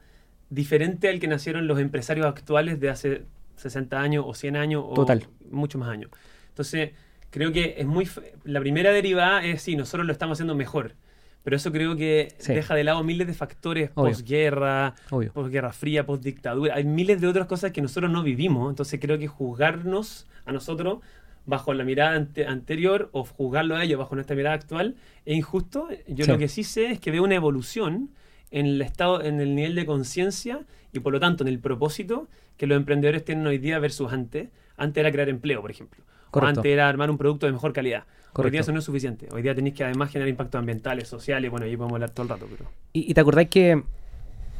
diferente 0.50 1.10
al 1.10 1.20
que 1.20 1.28
nacieron 1.28 1.68
los 1.68 1.80
empresarios 1.80 2.26
actuales 2.26 2.80
de 2.80 2.90
hace 2.90 3.24
60 3.58 4.00
años 4.00 4.24
o 4.28 4.34
100 4.34 4.56
años 4.56 4.84
o 4.88 4.94
Total. 4.94 5.28
muchos 5.52 5.80
más 5.80 5.90
años. 5.90 6.10
Entonces, 6.50 6.92
creo 7.30 7.52
que 7.52 7.76
es 7.78 7.86
muy... 7.86 8.08
La 8.44 8.60
primera 8.60 8.92
derivada 8.92 9.44
es, 9.46 9.62
sí, 9.62 9.76
nosotros 9.76 10.06
lo 10.08 10.12
estamos 10.14 10.38
haciendo 10.38 10.56
mejor. 10.56 10.96
Pero 11.44 11.56
eso 11.56 11.72
creo 11.72 11.96
que 11.96 12.34
Sí. 12.38 12.54
deja 12.54 12.76
de 12.76 12.84
lado 12.84 13.02
miles 13.04 13.26
de 13.28 13.34
factores 13.34 13.92
Obvio. 13.96 14.12
posguerra, 14.12 14.96
Obvio. 15.10 15.32
posguerra 15.32 15.72
fría, 15.72 16.06
posdictadura. 16.06 16.76
Hay 16.76 16.84
miles 16.84 17.22
de 17.22 17.28
otras 17.28 17.48
cosas 17.48 17.72
que 17.72 17.82
nosotros 17.82 18.12
no 18.12 18.24
vivimos. 18.24 18.70
Entonces 18.70 19.00
creo 19.00 19.18
que 19.18 19.28
juzgarnos 19.28 20.28
a 20.46 20.52
nosotros 20.52 21.00
bajo 21.46 21.74
la 21.74 21.84
mirada 21.84 22.16
ante- 22.16 22.46
anterior 22.46 23.10
o 23.12 23.24
juzgarlo 23.24 23.76
a 23.76 23.84
ellos 23.84 23.98
bajo 24.00 24.16
nuestra 24.16 24.36
mirada 24.36 24.56
actual 24.56 24.96
es 25.26 25.36
injusto. 25.38 25.88
Yo 26.08 26.26
Sí. 26.26 26.32
lo 26.32 26.38
que 26.38 26.48
sí 26.48 26.64
sé 26.64 26.92
es 26.92 27.00
que 27.00 27.12
veo 27.12 27.24
una 27.24 27.36
evolución 27.36 28.10
en 28.52 28.66
el 28.66 28.82
estado, 28.82 29.22
en 29.24 29.40
el 29.40 29.56
nivel 29.56 29.76
de 29.76 29.86
conciencia 29.86 30.62
y 30.94 31.00
por 31.00 31.14
lo 31.14 31.20
tanto 31.20 31.44
en 31.44 31.48
el 31.48 31.60
propósito 31.60 32.28
que 32.58 32.68
los 32.68 32.76
emprendedores 32.78 33.24
tienen 33.24 33.46
hoy 33.48 33.58
día 33.58 33.80
versus 33.80 34.12
antes. 34.12 34.50
Antes 34.78 35.02
era 35.02 35.12
crear 35.12 35.30
empleo, 35.30 35.62
por 35.62 35.72
ejemplo. 35.72 36.04
O 36.32 36.40
antes 36.42 36.66
era 36.66 36.88
armar 36.88 37.10
un 37.10 37.18
producto 37.18 37.46
de 37.48 37.52
mejor 37.52 37.74
calidad. 37.74 38.04
Hoy 38.04 38.34
Correcto. 38.34 38.52
día 38.52 38.62
eso 38.62 38.72
no 38.72 38.80
es 38.80 38.86
suficiente. 38.86 39.28
Hoy 39.32 39.42
día 39.42 39.56
tenéis 39.56 39.76
que 39.76 39.84
además 39.84 40.12
generar 40.12 40.30
impactos 40.30 40.60
ambientales, 40.60 41.08
sociales. 41.08 41.50
Bueno, 41.50 41.66
ahí 41.66 41.76
podemos 41.76 41.96
hablar 41.96 42.12
todo 42.12 42.24
el 42.24 42.30
rato, 42.30 42.48
pero... 42.50 42.70
¿Y, 42.94 43.10
y 43.10 43.14
te 43.14 43.22
acordáis 43.22 43.50
que 43.50 43.84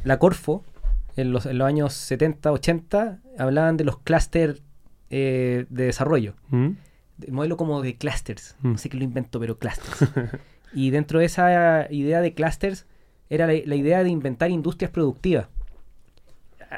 la 0.04 0.18
Corfo, 0.18 0.64
en 1.16 1.32
los, 1.32 1.46
en 1.46 1.58
los 1.58 1.66
años 1.68 1.92
70, 1.94 2.50
80, 2.52 3.20
hablaban 3.38 3.76
de 3.76 3.84
los 3.84 3.98
clústeres 3.98 4.62
eh, 5.10 5.66
de 5.68 5.84
desarrollo? 5.84 6.34
El 6.52 7.32
modelo 7.32 7.56
como 7.56 7.82
de 7.82 7.96
clusters. 7.96 8.56
Mm. 8.62 8.72
No 8.72 8.78
sé 8.78 8.88
qué 8.88 8.96
lo 8.96 9.04
inventó, 9.04 9.38
pero 9.40 9.58
clusters. 9.58 10.10
y 10.74 10.90
dentro 10.90 11.18
de 11.18 11.26
esa 11.26 11.86
idea 11.92 12.20
de 12.20 12.32
clusters 12.34 12.86
era 13.28 13.46
la, 13.46 13.52
la 13.64 13.74
idea 13.76 14.02
de 14.02 14.08
inventar 14.10 14.50
industrias 14.50 14.90
productivas. 14.90 15.48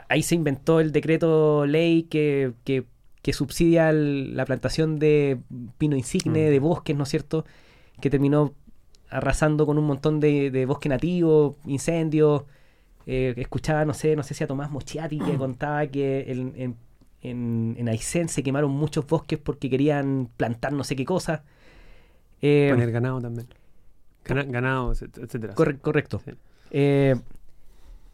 Ahí 0.08 0.22
se 0.22 0.34
inventó 0.34 0.80
el 0.80 0.90
decreto 0.92 1.66
ley 1.66 2.04
que, 2.04 2.52
que- 2.64 2.84
que 3.22 3.32
subsidia 3.32 3.90
el- 3.90 4.36
la 4.36 4.44
plantación 4.46 4.98
de 4.98 5.38
pino 5.78 5.96
insigne, 5.96 6.46
Mm. 6.48 6.50
de 6.50 6.58
bosques, 6.58 6.96
¿no 6.96 7.04
es 7.04 7.08
cierto? 7.08 7.44
Que 8.00 8.10
terminó 8.10 8.52
arrasando 9.10 9.64
con 9.66 9.78
un 9.78 9.84
montón 9.84 10.18
de, 10.18 10.50
de 10.50 10.66
bosque 10.66 10.88
nativo, 10.88 11.56
incendios. 11.66 12.44
Eh, 13.06 13.34
escuchaba, 13.36 13.84
no 13.84 13.94
sé, 13.94 14.16
no 14.16 14.22
sé 14.22 14.32
si 14.34 14.42
a 14.42 14.46
Tomás 14.46 14.70
Mochiati 14.70 15.18
que 15.18 15.34
contaba 15.38 15.86
que 15.86 16.24
en, 16.32 16.52
en, 16.56 16.76
en, 17.22 17.74
en 17.78 17.88
Aysén 17.88 18.28
se 18.28 18.42
quemaron 18.42 18.70
muchos 18.72 19.06
bosques 19.06 19.38
porque 19.38 19.70
querían 19.70 20.28
plantar 20.36 20.72
no 20.72 20.84
sé 20.84 20.96
qué 20.96 21.04
cosa. 21.04 21.44
Eh, 22.40 22.68
Poner 22.70 22.90
ganado 22.92 23.20
también. 23.20 23.46
Gana- 24.24 24.44
ganado, 24.44 24.92
et- 24.92 25.18
etcétera. 25.18 25.54
corre- 25.54 25.78
correcto. 25.78 26.20
Sí. 26.24 26.32
Eh, 26.70 27.14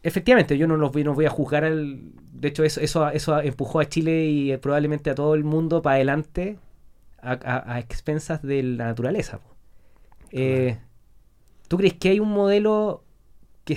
efectivamente, 0.03 0.57
yo 0.57 0.67
no 0.67 0.77
los 0.77 0.91
voy, 0.91 1.03
no 1.03 1.13
voy 1.13 1.25
a 1.25 1.29
juzgar. 1.29 1.63
al- 1.65 1.99
de 2.33 2.47
hecho, 2.47 2.63
eso, 2.63 2.79
eso, 2.81 3.09
eso 3.09 3.39
empujó 3.41 3.79
a 3.79 3.89
Chile 3.89 4.25
y 4.25 4.51
eh, 4.51 4.57
probablemente 4.57 5.09
a 5.09 5.15
todo 5.15 5.33
el 5.35 5.43
mundo 5.43 5.81
para 5.81 5.95
adelante 5.95 6.57
a, 7.21 7.31
a- 7.33 7.73
a 7.75 7.79
expensas 7.79 8.41
de 8.41 8.63
la 8.63 8.85
naturaleza. 8.85 9.39
Eh, 10.31 10.77
¿Tú 11.67 11.77
crees 11.77 11.93
que 11.95 12.09
hay 12.09 12.19
un 12.19 12.29
modelo 12.31 13.03
que 13.65 13.75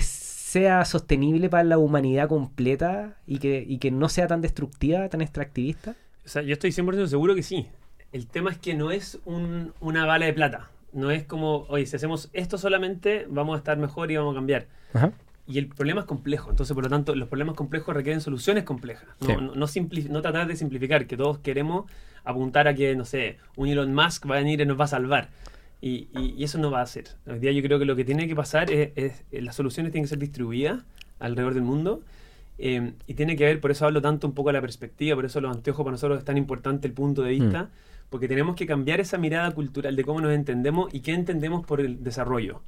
sea 0.53 0.85
sostenible 0.85 1.49
para 1.49 1.63
la 1.63 1.79
humanidad 1.79 2.27
completa 2.29 3.17
y 3.25 3.39
que, 3.39 3.65
y 3.67 3.79
que 3.79 3.89
no 3.89 4.07
sea 4.07 4.27
tan 4.27 4.41
destructiva, 4.41 5.09
tan 5.09 5.21
extractivista? 5.21 5.95
O 6.25 6.27
sea, 6.29 6.43
yo 6.43 6.53
estoy 6.53 6.71
100% 6.71 7.07
seguro 7.07 7.33
que 7.33 7.41
sí. 7.41 7.65
El 8.11 8.27
tema 8.27 8.51
es 8.51 8.59
que 8.59 8.75
no 8.75 8.91
es 8.91 9.19
un- 9.25 9.73
una 9.79 10.05
bala 10.05 10.27
de 10.27 10.33
plata. 10.33 10.69
No 10.91 11.09
es 11.09 11.23
como, 11.23 11.65
oye, 11.69 11.87
si 11.87 11.95
hacemos 11.95 12.29
esto 12.33 12.59
solamente, 12.59 13.25
vamos 13.27 13.55
a 13.55 13.57
estar 13.57 13.77
mejor 13.79 14.11
y 14.11 14.15
vamos 14.17 14.33
a 14.33 14.37
cambiar. 14.37 14.67
Ajá. 14.93 15.11
Y 15.47 15.57
el 15.57 15.67
problema 15.67 16.01
es 16.01 16.05
complejo. 16.07 16.51
Entonces, 16.51 16.73
por 16.75 16.83
lo 16.83 16.89
tanto, 16.91 17.15
los 17.15 17.27
problemas 17.27 17.55
complejos 17.55 17.95
requieren 17.95 18.21
soluciones 18.21 18.63
complejas. 18.63 19.07
No, 19.21 19.27
Sí. 19.27 19.33
no, 19.41 19.55
no 19.55 19.65
simpli- 19.67 20.07
no 20.07 20.21
tratar 20.21 20.45
de 20.47 20.55
simplificar, 20.55 21.07
que 21.07 21.17
todos 21.17 21.39
queremos 21.39 21.89
apuntar 22.23 22.67
a 22.67 22.75
que, 22.75 22.95
no 22.95 23.05
sé, 23.05 23.37
un 23.57 23.67
Elon 23.67 23.93
Musk 23.93 24.29
va 24.29 24.35
a 24.35 24.37
venir 24.37 24.61
y 24.61 24.65
nos 24.67 24.79
va 24.79 24.85
a 24.85 24.87
salvar. 24.87 25.29
Y, 25.85 26.07
y- 26.17 26.33
y 26.37 26.43
eso 26.45 26.57
no 26.59 26.71
va 26.71 26.81
a 26.81 26.85
ser. 26.85 27.05
Hoy 27.27 27.39
día 27.39 27.51
yo 27.51 27.61
creo 27.61 27.77
que 27.77 27.83
lo 27.85 27.95
que 27.97 28.05
tiene 28.05 28.25
que 28.25 28.35
pasar 28.35 28.71
es, 28.71 28.91
es- 28.95 29.23
eh, 29.33 29.41
las 29.41 29.55
soluciones 29.57 29.91
tienen 29.91 30.05
que 30.05 30.09
ser 30.09 30.19
distribuidas 30.19 30.81
alrededor 31.19 31.53
del 31.53 31.63
mundo. 31.63 32.01
eh, 32.59 32.93
y 33.07 33.15
tiene 33.15 33.35
que 33.35 33.45
ver, 33.45 33.59
por 33.59 33.71
eso 33.71 33.85
hablo 33.87 33.99
tanto 34.01 34.27
un 34.27 34.33
poco 34.33 34.49
de 34.49 34.53
la 34.53 34.61
perspectiva, 34.61 35.15
por 35.15 35.25
eso 35.25 35.41
los 35.41 35.53
anteojos 35.55 35.83
para 35.83 35.93
nosotros 35.93 36.19
es 36.19 36.23
tan 36.23 36.37
importante 36.37 36.87
el 36.87 36.93
punto 36.93 37.23
de 37.23 37.31
vista, 37.31 37.71
porque 38.11 38.27
tenemos 38.27 38.55
que 38.55 38.67
cambiar 38.67 38.99
esa 39.01 39.17
mirada 39.17 39.49
cultural 39.51 39.95
de 39.95 40.03
cómo 40.05 40.21
nos 40.21 40.31
entendemos 40.33 40.93
y 40.93 40.99
qué 41.01 41.13
entendemos 41.13 41.65
por 41.65 41.81
el 41.81 42.03
desarrollo. 42.03 42.61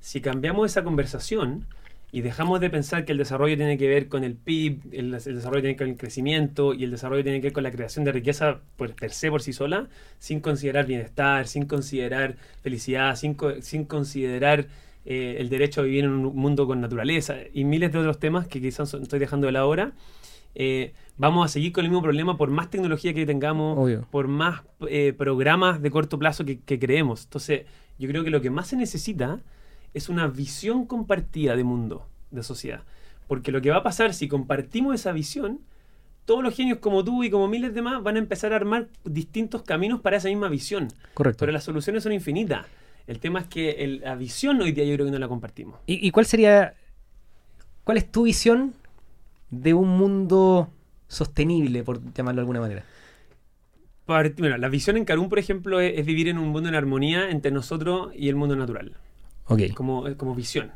Si 0.00 0.20
cambiamos 0.20 0.70
esa 0.70 0.84
conversación 0.84 1.66
y 2.12 2.20
dejamos 2.22 2.60
de 2.60 2.70
pensar 2.70 3.04
que 3.04 3.12
el 3.12 3.18
desarrollo 3.18 3.56
tiene 3.56 3.76
que 3.76 3.88
ver 3.88 4.08
con 4.08 4.24
el 4.24 4.34
PIB, 4.36 4.80
el, 4.92 5.12
el 5.14 5.34
desarrollo 5.34 5.60
tiene 5.62 5.76
que 5.76 5.84
ver 5.84 5.88
con 5.88 5.88
el 5.90 5.96
crecimiento 5.98 6.72
y 6.72 6.84
el 6.84 6.90
desarrollo 6.92 7.22
tiene 7.22 7.40
que 7.40 7.48
ver 7.48 7.52
con 7.52 7.64
la 7.64 7.70
creación 7.70 8.04
de 8.04 8.12
riqueza 8.12 8.60
por, 8.76 8.94
per 8.94 9.10
se 9.12 9.28
por 9.30 9.42
sí 9.42 9.52
sola, 9.52 9.88
sin 10.18 10.40
considerar 10.40 10.86
bienestar, 10.86 11.46
sin 11.46 11.66
considerar 11.66 12.36
felicidad, 12.62 13.16
sin, 13.16 13.34
co- 13.34 13.60
sin 13.60 13.84
considerar 13.84 14.66
eh, 15.04 15.36
el 15.40 15.48
derecho 15.48 15.80
a 15.80 15.84
vivir 15.84 16.04
en 16.04 16.10
un 16.12 16.34
mundo 16.36 16.66
con 16.66 16.80
naturaleza 16.80 17.36
y 17.52 17.64
miles 17.64 17.92
de 17.92 17.98
otros 17.98 18.18
temas 18.18 18.46
que 18.46 18.60
quizás 18.60 18.94
estoy 18.94 19.18
dejando 19.18 19.46
de 19.46 19.52
lado 19.52 19.66
ahora. 19.66 19.92
Eh, 20.54 20.94
vamos 21.18 21.44
a 21.44 21.48
seguir 21.48 21.72
con 21.72 21.84
el 21.84 21.90
mismo 21.90 22.02
problema 22.02 22.38
por 22.38 22.50
más 22.50 22.70
tecnología 22.70 23.12
que 23.12 23.26
tengamos, 23.26 23.76
Obvio. 23.78 24.06
por 24.10 24.26
más 24.26 24.62
eh, 24.88 25.12
programas 25.12 25.82
de 25.82 25.90
corto 25.90 26.18
plazo 26.18 26.44
que, 26.46 26.60
que 26.60 26.78
creemos. 26.78 27.24
Entonces, 27.24 27.66
yo 27.98 28.08
creo 28.08 28.24
que 28.24 28.30
lo 28.30 28.40
que 28.40 28.48
más 28.50 28.68
se 28.68 28.76
necesita 28.76 29.40
es 29.96 30.08
una 30.08 30.26
visión 30.26 30.86
compartida 30.86 31.56
de 31.56 31.64
mundo, 31.64 32.06
de 32.30 32.42
sociedad. 32.42 32.82
Porque 33.28 33.50
lo 33.50 33.60
que 33.60 33.70
va 33.70 33.78
a 33.78 33.82
pasar 33.82 34.14
si 34.14 34.28
compartimos 34.28 34.94
esa 34.94 35.12
visión, 35.12 35.60
todos 36.24 36.42
los 36.42 36.54
genios 36.54 36.78
como 36.78 37.02
tú 37.04 37.24
y 37.24 37.30
como 37.30 37.48
miles 37.48 37.74
de 37.74 37.82
más 37.82 38.02
van 38.02 38.16
a 38.16 38.18
empezar 38.18 38.52
a 38.52 38.56
armar 38.56 38.88
distintos 39.04 39.62
caminos 39.62 40.00
para 40.00 40.16
esa 40.18 40.28
misma 40.28 40.48
visión. 40.48 40.88
Correcto. 41.14 41.40
Pero 41.40 41.52
las 41.52 41.64
soluciones 41.64 42.02
son 42.02 42.12
infinitas. 42.12 42.66
El 43.06 43.20
tema 43.20 43.40
es 43.40 43.46
que 43.46 43.70
el- 43.84 44.00
la 44.00 44.16
visión 44.16 44.60
hoy 44.60 44.72
día 44.72 44.84
yo 44.84 44.94
creo 44.94 45.06
que 45.06 45.12
no 45.12 45.18
la 45.18 45.28
compartimos. 45.28 45.78
¿Y, 45.86 46.06
y 46.06 46.10
cuál 46.10 46.26
sería, 46.26 46.74
cuál 47.84 47.96
es 47.98 48.10
tu 48.10 48.24
visión 48.24 48.74
de 49.50 49.74
un 49.74 49.88
mundo 49.88 50.68
sostenible, 51.08 51.84
por 51.84 52.00
llamarlo 52.12 52.40
de 52.40 52.42
alguna 52.42 52.60
manera? 52.60 52.84
Part- 54.06 54.38
bueno, 54.38 54.56
la 54.56 54.68
visión 54.68 54.96
en 54.96 55.04
Carún, 55.04 55.28
por 55.28 55.38
ejemplo, 55.38 55.80
es, 55.80 55.98
es 55.98 56.06
vivir 56.06 56.28
en 56.28 56.38
un 56.38 56.48
mundo 56.48 56.68
en 56.68 56.74
armonía 56.74 57.30
entre 57.30 57.50
nosotros 57.50 58.10
y 58.14 58.28
el 58.28 58.36
mundo 58.36 58.54
natural, 58.56 58.92
Ok. 59.46 59.74
como, 59.74 60.04
como 60.16 60.34
visión. 60.34 60.72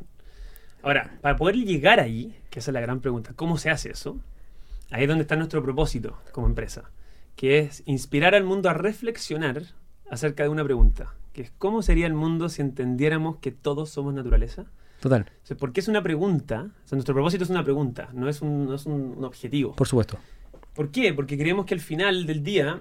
Ahora, 0.83 1.19
para 1.21 1.37
poder 1.37 1.57
llegar 1.57 2.01
ahí, 2.01 2.35
que 2.51 2.61
esa 2.61 2.71
es 2.71 2.75
la 2.75 2.81
gran 2.81 3.01
pregunta, 3.01 3.33
¿cómo 3.37 3.59
se 3.59 3.71
hace 3.71 3.91
eso? 3.91 4.19
Ahí 4.91 5.03
es 5.03 5.09
donde 5.09 5.23
está 5.23 5.37
nuestro 5.37 5.63
propósito 5.63 6.19
como 6.33 6.47
empresa, 6.47 6.91
que 7.37 7.59
es 7.59 7.83
inspirar 7.87 8.35
al 8.35 8.45
mundo 8.45 8.71
a 8.71 8.75
reflexionar 8.75 9.63
acerca 10.11 10.43
de 10.43 10.49
una 10.49 10.65
pregunta, 10.65 11.15
que 11.33 11.43
es 11.43 11.53
¿cómo 11.59 11.83
sería 11.83 12.07
el 12.07 12.15
mundo 12.15 12.49
si 12.49 12.63
entendiéramos 12.63 13.37
que 13.37 13.53
todos 13.53 13.91
somos 13.91 14.15
naturaleza? 14.15 14.67
Total, 15.01 15.31
O 15.43 15.47
sea, 15.47 15.57
¿Por 15.57 15.73
qué 15.73 15.81
es 15.81 15.89
una 15.89 16.03
pregunta? 16.03 16.71
O 16.85 16.89
sea, 16.89 16.97
nuestro 16.97 17.15
propósito 17.15 17.45
es 17.45 17.51
una 17.51 17.63
pregunta, 17.65 18.11
no 18.13 18.29
es 18.29 18.43
un, 18.43 18.67
no 18.67 18.75
es 18.75 18.85
un- 18.87 19.15
un 19.19 19.25
objetivo. 19.25 19.75
por 19.77 19.87
supuesto. 19.89 20.19
¿Por 20.75 20.91
qué? 20.91 21.13
Porque 21.15 21.37
creemos 21.39 21.67
que 21.67 21.75
al 21.75 21.81
final 21.81 22.27
del 22.27 22.43
día, 22.43 22.81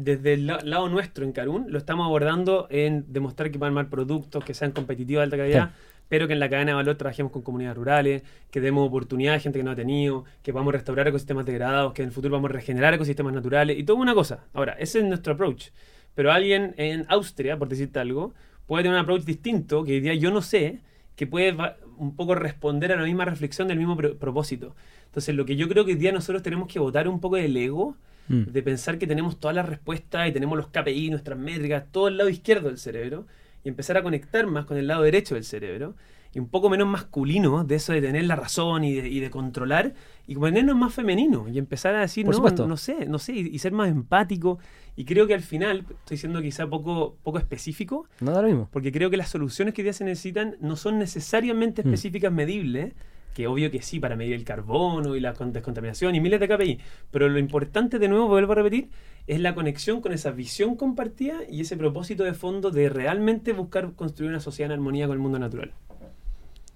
desde 0.00 0.34
el 0.34 0.46
la- 0.46 0.60
lado 0.62 0.88
nuestro 0.88 1.24
en 1.24 1.32
Carún, 1.32 1.66
lo 1.68 1.76
estamos 1.78 2.06
abordando 2.06 2.68
en 2.70 3.04
demostrar 3.12 3.50
que 3.50 3.58
van 3.58 3.68
armar 3.70 3.90
productos 3.90 4.44
que 4.44 4.54
sean 4.54 4.70
competitivos 4.70 5.20
de 5.20 5.24
alta 5.24 5.36
calidad, 5.36 5.70
pero 6.08 6.26
que 6.26 6.32
en 6.34 6.38
la 6.40 6.48
cadena 6.48 6.70
de 6.70 6.76
valor 6.76 6.94
trabajemos 6.96 7.32
con 7.32 7.42
comunidades 7.42 7.76
rurales, 7.76 8.22
que 8.50 8.60
demos 8.60 8.86
oportunidad 8.86 9.34
a 9.34 9.40
gente 9.40 9.58
que 9.58 9.62
no 9.64 9.72
ha 9.72 9.76
tenido, 9.76 10.24
que 10.42 10.52
vamos 10.52 10.72
a 10.72 10.76
restaurar 10.78 11.08
ecosistemas 11.08 11.44
degradados, 11.44 11.92
que 11.92 12.02
en 12.02 12.08
el 12.08 12.12
futuro 12.14 12.32
vamos 12.34 12.50
a 12.50 12.54
regenerar 12.54 12.94
ecosistemas 12.94 13.32
naturales 13.34 13.76
y 13.78 13.82
toda 13.82 13.98
una 13.98 14.14
cosa. 14.14 14.44
Ahora, 14.54 14.72
ese 14.78 15.00
es 15.00 15.04
nuestro 15.04 15.32
approach. 15.34 15.66
Pero 16.14 16.32
alguien 16.32 16.74
en 16.78 17.04
Austria, 17.08 17.58
por 17.58 17.68
decirte 17.68 17.98
algo, 17.98 18.32
puede 18.66 18.84
tener 18.84 18.96
un 18.96 19.02
approach 19.02 19.22
distinto 19.24 19.84
que 19.84 19.92
hoy 19.94 20.00
día 20.00 20.14
yo 20.14 20.30
no 20.30 20.40
sé, 20.42 20.80
que 21.16 21.26
puede 21.26 21.56
un 21.96 22.14
poco 22.14 22.34
responder 22.36 22.92
a 22.92 22.96
la 22.96 23.02
misma 23.02 23.24
reflexión 23.24 23.66
del 23.68 23.78
mismo 23.78 23.96
pro- 23.96 24.16
propósito. 24.16 24.76
Entonces, 25.06 25.34
lo 25.34 25.44
que 25.44 25.56
yo 25.56 25.68
creo 25.68 25.84
que 25.84 25.92
hoy 25.92 25.98
día 25.98 26.12
nosotros 26.12 26.42
tenemos 26.42 26.68
que 26.72 26.78
votar 26.78 27.08
un 27.08 27.18
poco 27.20 27.36
del 27.36 27.56
ego, 27.56 27.96
Mm. 28.28 28.42
de 28.52 28.62
pensar 28.62 28.98
que 28.98 29.06
tenemos 29.06 29.38
todas 29.40 29.54
las 29.56 29.66
respuestas 29.68 30.28
y 30.28 30.32
tenemos 30.32 30.56
los 30.58 30.68
KPI, 30.68 31.10
nuestras 31.10 31.38
métricas, 31.38 31.84
todo 31.90 32.08
el 32.08 32.16
lado 32.16 32.28
izquierdo 32.30 32.68
del 32.68 32.78
cerebro, 32.78 33.26
y 33.64 33.68
empezar 33.68 33.96
a 33.96 34.02
conectar 34.02 34.46
más 34.46 34.66
con 34.66 34.76
el 34.76 34.86
lado 34.86 35.02
derecho 35.02 35.34
del 35.34 35.44
cerebro, 35.44 35.94
y 36.34 36.38
un 36.40 36.48
poco 36.48 36.68
menos 36.68 36.86
masculino 36.86 37.64
de 37.64 37.76
eso 37.76 37.94
de 37.94 38.02
tener 38.02 38.22
la 38.24 38.36
razón 38.36 38.84
y 38.84 38.92
de, 38.94 39.08
y 39.08 39.18
de 39.20 39.30
controlar, 39.30 39.94
y 40.26 40.34
ponernos 40.34 40.76
más 40.76 40.92
femenino, 40.92 41.48
y 41.48 41.58
empezar 41.58 41.94
a 41.94 42.00
decir, 42.02 42.26
Por 42.26 42.34
no, 42.34 42.36
supuesto. 42.36 42.66
no 42.68 42.76
sé, 42.76 43.06
no 43.06 43.18
sé, 43.18 43.32
y, 43.32 43.48
y 43.48 43.58
ser 43.60 43.72
más 43.72 43.88
empático. 43.88 44.58
Y 44.94 45.06
creo 45.06 45.26
que 45.26 45.32
al 45.32 45.40
final, 45.40 45.86
estoy 45.88 46.18
siendo 46.18 46.42
quizá 46.42 46.66
poco, 46.68 47.16
poco 47.22 47.38
específico, 47.38 48.06
No 48.20 48.32
da 48.32 48.42
lo 48.42 48.48
mismo. 48.48 48.68
porque 48.70 48.92
creo 48.92 49.08
que 49.08 49.16
las 49.16 49.30
soluciones 49.30 49.72
que 49.72 49.82
día 49.82 49.94
se 49.94 50.04
necesitan 50.04 50.56
no 50.60 50.76
son 50.76 50.98
necesariamente 50.98 51.82
Mm. 51.82 51.86
específicas 51.88 52.30
medibles, 52.32 52.92
que 53.38 53.46
obvio 53.46 53.70
que 53.70 53.82
sí, 53.82 54.00
para 54.00 54.16
medir 54.16 54.34
el 54.34 54.44
carbono 54.44 55.16
y 55.16 55.20
la 55.20 55.34
con- 55.34 55.52
descontaminación 55.52 56.14
y 56.14 56.20
miles 56.20 56.40
de 56.40 56.48
KPI, 56.48 56.78
pero 57.10 57.28
lo 57.28 57.38
importante, 57.38 57.98
de 57.98 58.08
nuevo, 58.08 58.28
vuelvo 58.28 58.52
a 58.52 58.56
repetir, 58.56 58.90
es 59.26 59.40
la 59.40 59.54
conexión 59.54 60.00
con 60.02 60.12
esa 60.12 60.30
visión 60.32 60.76
compartida 60.76 61.36
y 61.48 61.60
ese 61.62 61.76
propósito 61.76 62.24
de 62.24 62.34
fondo 62.34 62.70
de 62.70 62.88
realmente 62.88 63.52
buscar 63.52 63.92
construir 63.94 64.30
una 64.30 64.40
sociedad 64.40 64.72
en 64.72 64.78
armonía 64.80 65.06
con 65.06 65.14
el 65.16 65.22
mundo 65.22 65.38
natural. 65.38 65.72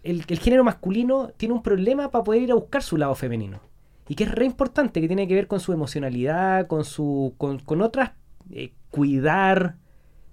el, 0.02 0.25
el 0.28 0.38
género 0.38 0.64
masculino 0.64 1.31
tiene 1.37 1.54
un 1.54 1.62
problema 1.62 2.11
para 2.11 2.25
poder 2.25 2.42
ir 2.42 2.52
a 2.52 2.57
buscar 2.57 2.83
su 2.83 2.97
lado 2.97 3.14
femenino. 3.14 3.61
Y 4.09 4.14
que 4.16 4.25
es 4.25 4.33
re 4.33 4.45
importante, 4.45 5.00
que 5.00 5.07
tiene 5.07 5.28
que 5.28 5.35
ver 5.35 5.47
con 5.47 5.61
su 5.61 5.73
emocionalidad, 5.73 6.66
con 6.66 6.85
su. 6.85 7.35
con, 7.38 7.59
con 7.61 7.83
otras. 7.83 8.12
eh, 8.50 8.73
cuidar 8.90 9.76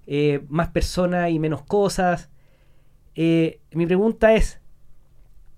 eh, 0.06 0.44
más 0.48 0.68
personas 0.70 1.30
y 1.30 1.38
menos 1.38 1.62
cosas. 1.62 2.30
Eh, 3.14 3.60
mi 3.72 3.86
pregunta 3.86 4.34
es. 4.34 4.59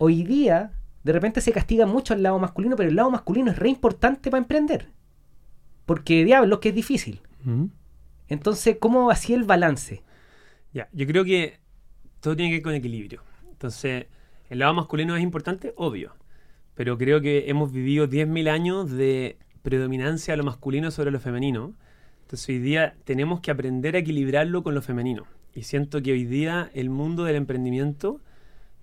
Hoy 0.05 0.25
día, 0.25 0.73
de 1.05 1.13
repente 1.13 1.41
se 1.41 1.53
castiga 1.53 1.87
mucho 1.87 2.13
al 2.13 2.25
lado 2.25 2.37
masculino, 2.41 2.75
pero 2.75 2.89
el 2.89 2.97
lado 2.97 3.13
masculino 3.13 3.53
es 3.53 3.57
re 3.57 3.69
importante 3.69 4.33
para 4.33 4.43
emprender. 4.43 4.89
Porque 5.87 6.25
diablo 6.25 6.59
que 6.59 6.71
es 6.71 6.75
difícil. 6.75 7.21
Entonces, 8.27 8.79
¿cómo 8.81 9.13
hacía 9.13 9.37
el 9.37 9.45
balance? 9.45 10.03
Ya, 10.73 10.89
yo 10.93 11.07
creo 11.07 11.25
que 11.25 11.61
todo 12.19 12.35
tiene 12.35 12.51
que 12.51 12.57
ver 12.57 12.63
con 12.65 12.75
equilibrio. 12.75 13.23
Entonces, 13.53 14.07
el 14.51 14.59
lado 14.59 14.75
masculino 14.75 15.15
es 15.15 15.23
importante, 15.23 15.73
obvio. 15.77 16.17
Pero 16.75 16.99
creo 16.99 17.21
que 17.21 17.49
hemos 17.49 17.71
vivido 17.71 18.09
10.000 18.09 18.49
años 18.49 18.91
de 18.91 19.39
predominancia 19.63 20.35
a 20.35 20.37
lo 20.37 20.43
masculino 20.43 20.91
sobre 20.91 21.13
lo 21.13 21.21
femenino. 21.21 21.75
Entonces, 22.23 22.49
hoy 22.49 22.59
día 22.59 22.97
tenemos 23.05 23.39
que 23.39 23.53
aprender 23.53 23.95
a 23.95 24.01
equilibrarlo 24.01 24.65
con 24.65 24.75
lo 24.75 24.83
femenino. 24.83 25.29
Y 25.55 25.63
siento 25.63 26.03
que 26.03 26.11
hoy 26.11 26.25
día 26.25 26.73
el 26.75 26.91
mundo 26.91 27.23
del 27.23 27.37
emprendimiento, 27.37 28.21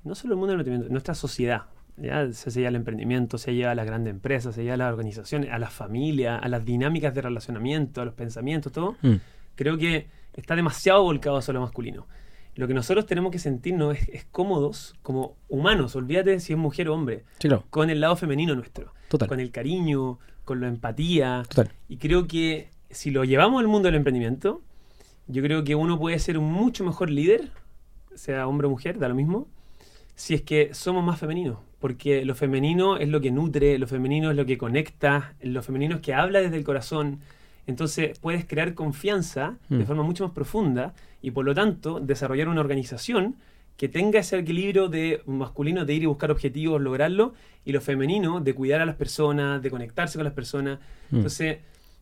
no 0.03 0.15
solo 0.15 0.33
el 0.33 0.37
mundo 0.39 0.51
del 0.53 0.61
emprendimiento, 0.61 0.91
nuestra 0.91 1.13
sociedad, 1.15 1.63
ya 1.97 2.31
se 2.31 2.49
lleva 2.51 2.69
al 2.69 2.75
emprendimiento, 2.75 3.37
se 3.37 3.53
lleva 3.53 3.71
a 3.71 3.75
las 3.75 3.85
grandes 3.85 4.11
empresas, 4.11 4.55
se 4.55 4.63
lleva 4.63 4.75
a 4.75 4.77
las 4.77 4.89
organizaciones, 4.93 5.51
a 5.51 5.59
las 5.59 5.73
familias, 5.73 6.39
a 6.41 6.47
las 6.47 6.63
dinámicas 6.65 7.13
de 7.13 7.21
relacionamiento, 7.21 8.01
a 8.01 8.05
los 8.05 8.13
pensamientos, 8.13 8.71
todo 8.71 8.95
creo 9.55 9.77
que 9.77 10.07
está 10.33 10.55
demasiado 10.55 11.03
volcado 11.03 11.37
hacia 11.37 11.53
lo 11.53 11.61
masculino. 11.61 12.07
Lo 12.55 12.67
que 12.67 12.73
nosotros 12.73 13.05
tenemos 13.05 13.31
que 13.31 13.39
sentirnos 13.39 13.97
es, 13.97 14.09
es 14.09 14.25
cómodos 14.31 14.95
como 15.01 15.35
humanos, 15.49 15.95
olvídate 15.95 16.31
de 16.31 16.39
si 16.39 16.53
es 16.53 16.59
mujer 16.59 16.89
o 16.89 16.93
hombre, 16.93 17.23
Sí, 17.39 17.47
claro. 17.49 17.65
con 17.69 17.89
el 17.89 17.99
lado 18.01 18.15
femenino 18.15 18.55
nuestro, 18.55 18.93
Total. 19.09 19.27
con 19.27 19.39
el 19.39 19.51
cariño, 19.51 20.19
con 20.45 20.61
la 20.61 20.67
empatía. 20.67 21.43
Total. 21.47 21.71
Y 21.89 21.97
creo 21.97 22.27
que 22.27 22.69
si 22.89 23.11
lo 23.11 23.23
llevamos 23.25 23.59
al 23.59 23.67
mundo 23.67 23.87
del 23.87 23.95
emprendimiento, 23.95 24.61
yo 25.27 25.43
creo 25.43 25.63
que 25.63 25.75
uno 25.75 25.99
puede 25.99 26.17
ser 26.19 26.37
un 26.37 26.51
mucho 26.51 26.83
mejor 26.83 27.09
líder, 27.09 27.51
sea 28.15 28.47
hombre 28.47 28.67
o 28.67 28.69
mujer, 28.71 28.97
da 28.99 29.07
lo 29.09 29.15
mismo, 29.15 29.47
si 30.19 30.33
es 30.33 30.41
que 30.41 30.73
somos 30.73 31.03
más 31.03 31.17
femeninos. 31.19 31.57
Porque 31.79 32.25
lo 32.25 32.35
femenino 32.35 32.97
es 32.97 33.07
lo 33.07 33.21
que 33.21 33.31
nutre, 33.31 33.79
lo 33.79 33.87
femenino 33.87 34.31
es 34.31 34.35
lo 34.35 34.45
que 34.45 34.57
conecta, 34.57 35.35
lo 35.41 35.63
femenino 35.63 35.95
es 35.95 36.01
que 36.01 36.13
habla 36.13 36.41
desde 36.41 36.57
el 36.57 36.65
corazón. 36.65 37.19
Entonces 37.67 38.19
puedes 38.19 38.43
crear 38.45 38.73
confianza 38.73 39.57
de 39.69 39.83
Mm. 39.83 39.87
forma 39.87 40.03
mucho 40.03 40.23
más 40.25 40.33
profunda 40.33 40.93
y 41.21 41.31
por 41.31 41.45
lo 41.45 41.53
tanto 41.55 41.99
desarrollar 42.01 42.49
una 42.49 42.59
organización 42.61 43.35
que 43.77 43.87
tenga 43.87 44.19
ese 44.19 44.37
equilibrio 44.37 44.89
de 44.89 45.21
masculino 45.25 45.85
de 45.85 45.93
ir 45.93 46.03
y 46.03 46.05
buscar 46.07 46.31
objetivos, 46.31 46.81
lograrlo, 46.81 47.33
y 47.63 47.71
lo 47.71 47.79
femenino 47.79 48.41
de 48.41 48.53
cuidar 48.53 48.81
a 48.81 48.85
las 48.85 48.95
personas, 48.95 49.61
de 49.61 49.69
conectarse 49.71 50.17
con 50.17 50.25
las 50.25 50.33
personas. 50.33 50.79
Mm. 51.11 51.15
Entonces, 51.15 51.57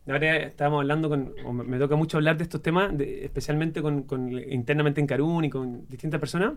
ahora 0.08 0.36
estábamos 0.38 0.80
hablando 0.80 1.08
con, 1.08 1.34
o 1.44 1.52
me 1.52 1.62
me 1.62 1.78
toca 1.78 1.94
mucho 1.94 2.16
hablar 2.16 2.36
de 2.36 2.42
estos 2.44 2.62
temas, 2.62 2.96
de- 2.98 3.24
especialmente 3.26 3.80
con, 3.80 4.02
con- 4.02 4.32
internamente 4.50 5.00
en 5.00 5.06
Carún 5.06 5.44
y 5.44 5.50
con 5.50 5.86
distintas 5.88 6.18
personas. 6.18 6.54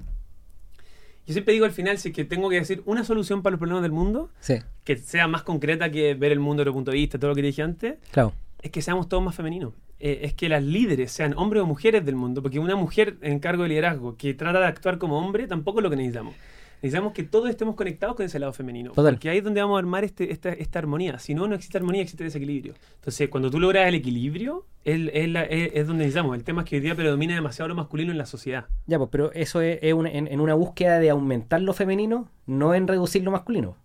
Yo 1.28 1.34
siempre 1.34 1.54
digo 1.54 1.66
al 1.66 1.72
final, 1.72 1.98
si 1.98 2.10
es 2.10 2.16
que 2.16 2.25
tengo 2.25 2.50
que 2.50 2.56
decir 2.56 2.82
una 2.86 3.04
solución 3.04 3.42
para 3.42 3.51
los 3.51 3.60
problemas 3.60 3.84
del 3.84 3.92
mundo, 3.92 4.30
Sí, 4.40 4.56
que 4.84 4.98
sea 4.98 5.28
más 5.28 5.44
concreta 5.44 5.92
que 5.92 6.13
ver 6.16 6.32
el 6.32 6.40
mundo 6.40 6.62
desde 6.62 6.70
otro 6.70 6.74
punto 6.74 6.92
de 6.92 6.98
vista, 6.98 7.20
todo 7.20 7.30
lo 7.30 7.36
que 7.36 7.42
dije 7.42 7.62
antes, 7.62 8.00
claro. 8.12 8.34
es 8.62 8.72
que 8.72 8.82
seamos 8.82 9.08
todos 9.08 9.24
más 9.24 9.36
femeninos. 9.36 9.74
Eh, 10.00 10.22
es 10.24 10.34
que 10.34 10.50
las 10.50 10.63
líderes 10.63 11.12
sean 11.12 11.36
hombres 11.38 11.62
o 11.62 11.68
mujeres 11.68 12.04
del 12.04 12.16
mundo, 12.16 12.42
porque 12.42 12.58
una 12.58 12.75
mujer 12.75 13.18
en 13.22 13.40
cargo 13.40 13.63
de 13.63 13.70
liderazgo 13.70 14.18
que 14.18 14.34
trata 14.34 14.60
de 14.60 14.66
actuar 14.66 14.98
como 14.98 15.20
hombre 15.20 15.48
tampoco 15.48 15.80
es 15.80 15.84
lo 15.84 15.90
que 15.92 15.96
necesitamos. 15.96 16.34
Necesitamos 16.82 17.14
que 17.14 17.24
todos 17.24 17.50
estemos 17.50 17.76
conectados 17.76 18.16
con 18.16 18.26
ese 18.26 18.40
lado 18.40 18.54
femenino. 18.54 18.92
Total. 18.92 19.14
Porque 19.14 19.30
ahí 19.30 19.38
es 19.38 19.44
donde 19.44 19.62
vamos 19.62 19.76
a 19.76 19.80
armar 19.80 20.04
este, 20.04 20.32
esta, 20.32 20.50
esta 20.52 20.80
armonía. 20.80 21.20
Si 21.20 21.36
no, 21.36 21.48
no 21.48 21.54
existe 21.56 21.78
armonía, 21.78 22.02
existe 22.02 22.24
desequilibrio. 22.24 22.74
Entonces, 22.96 23.30
cuando 23.30 23.52
tú 23.52 23.60
logras 23.60 23.88
el 23.88 23.96
equilibrio, 23.96 24.66
es, 24.84 25.00
es 25.14 25.30
la- 25.30 25.44
es- 25.44 25.72
es 25.76 25.86
donde 25.88 26.06
necesitamos. 26.06 26.36
El 26.36 26.44
tema 26.44 26.64
es 26.64 26.70
que 26.70 26.78
hoy 26.78 26.82
día 26.82 26.96
predomina 26.96 27.36
demasiado 27.36 27.70
lo 27.70 27.76
masculino 27.76 28.12
en 28.12 28.18
la 28.18 28.26
sociedad. 28.26 28.66
Ya, 28.88 28.98
pues, 28.98 29.10
pero 29.12 29.32
eso 29.34 29.62
es, 29.62 29.94
una- 29.94 30.10
en, 30.12 30.28
en 30.28 30.40
una 30.40 30.56
búsqueda 30.56 30.98
de 31.00 31.12
aumentar 31.12 31.62
lo 31.62 31.74
femenino, 31.74 32.30
no 32.48 32.74
en 32.74 32.88
reducir 32.88 33.24
lo 33.24 33.30
masculino. 33.32 33.78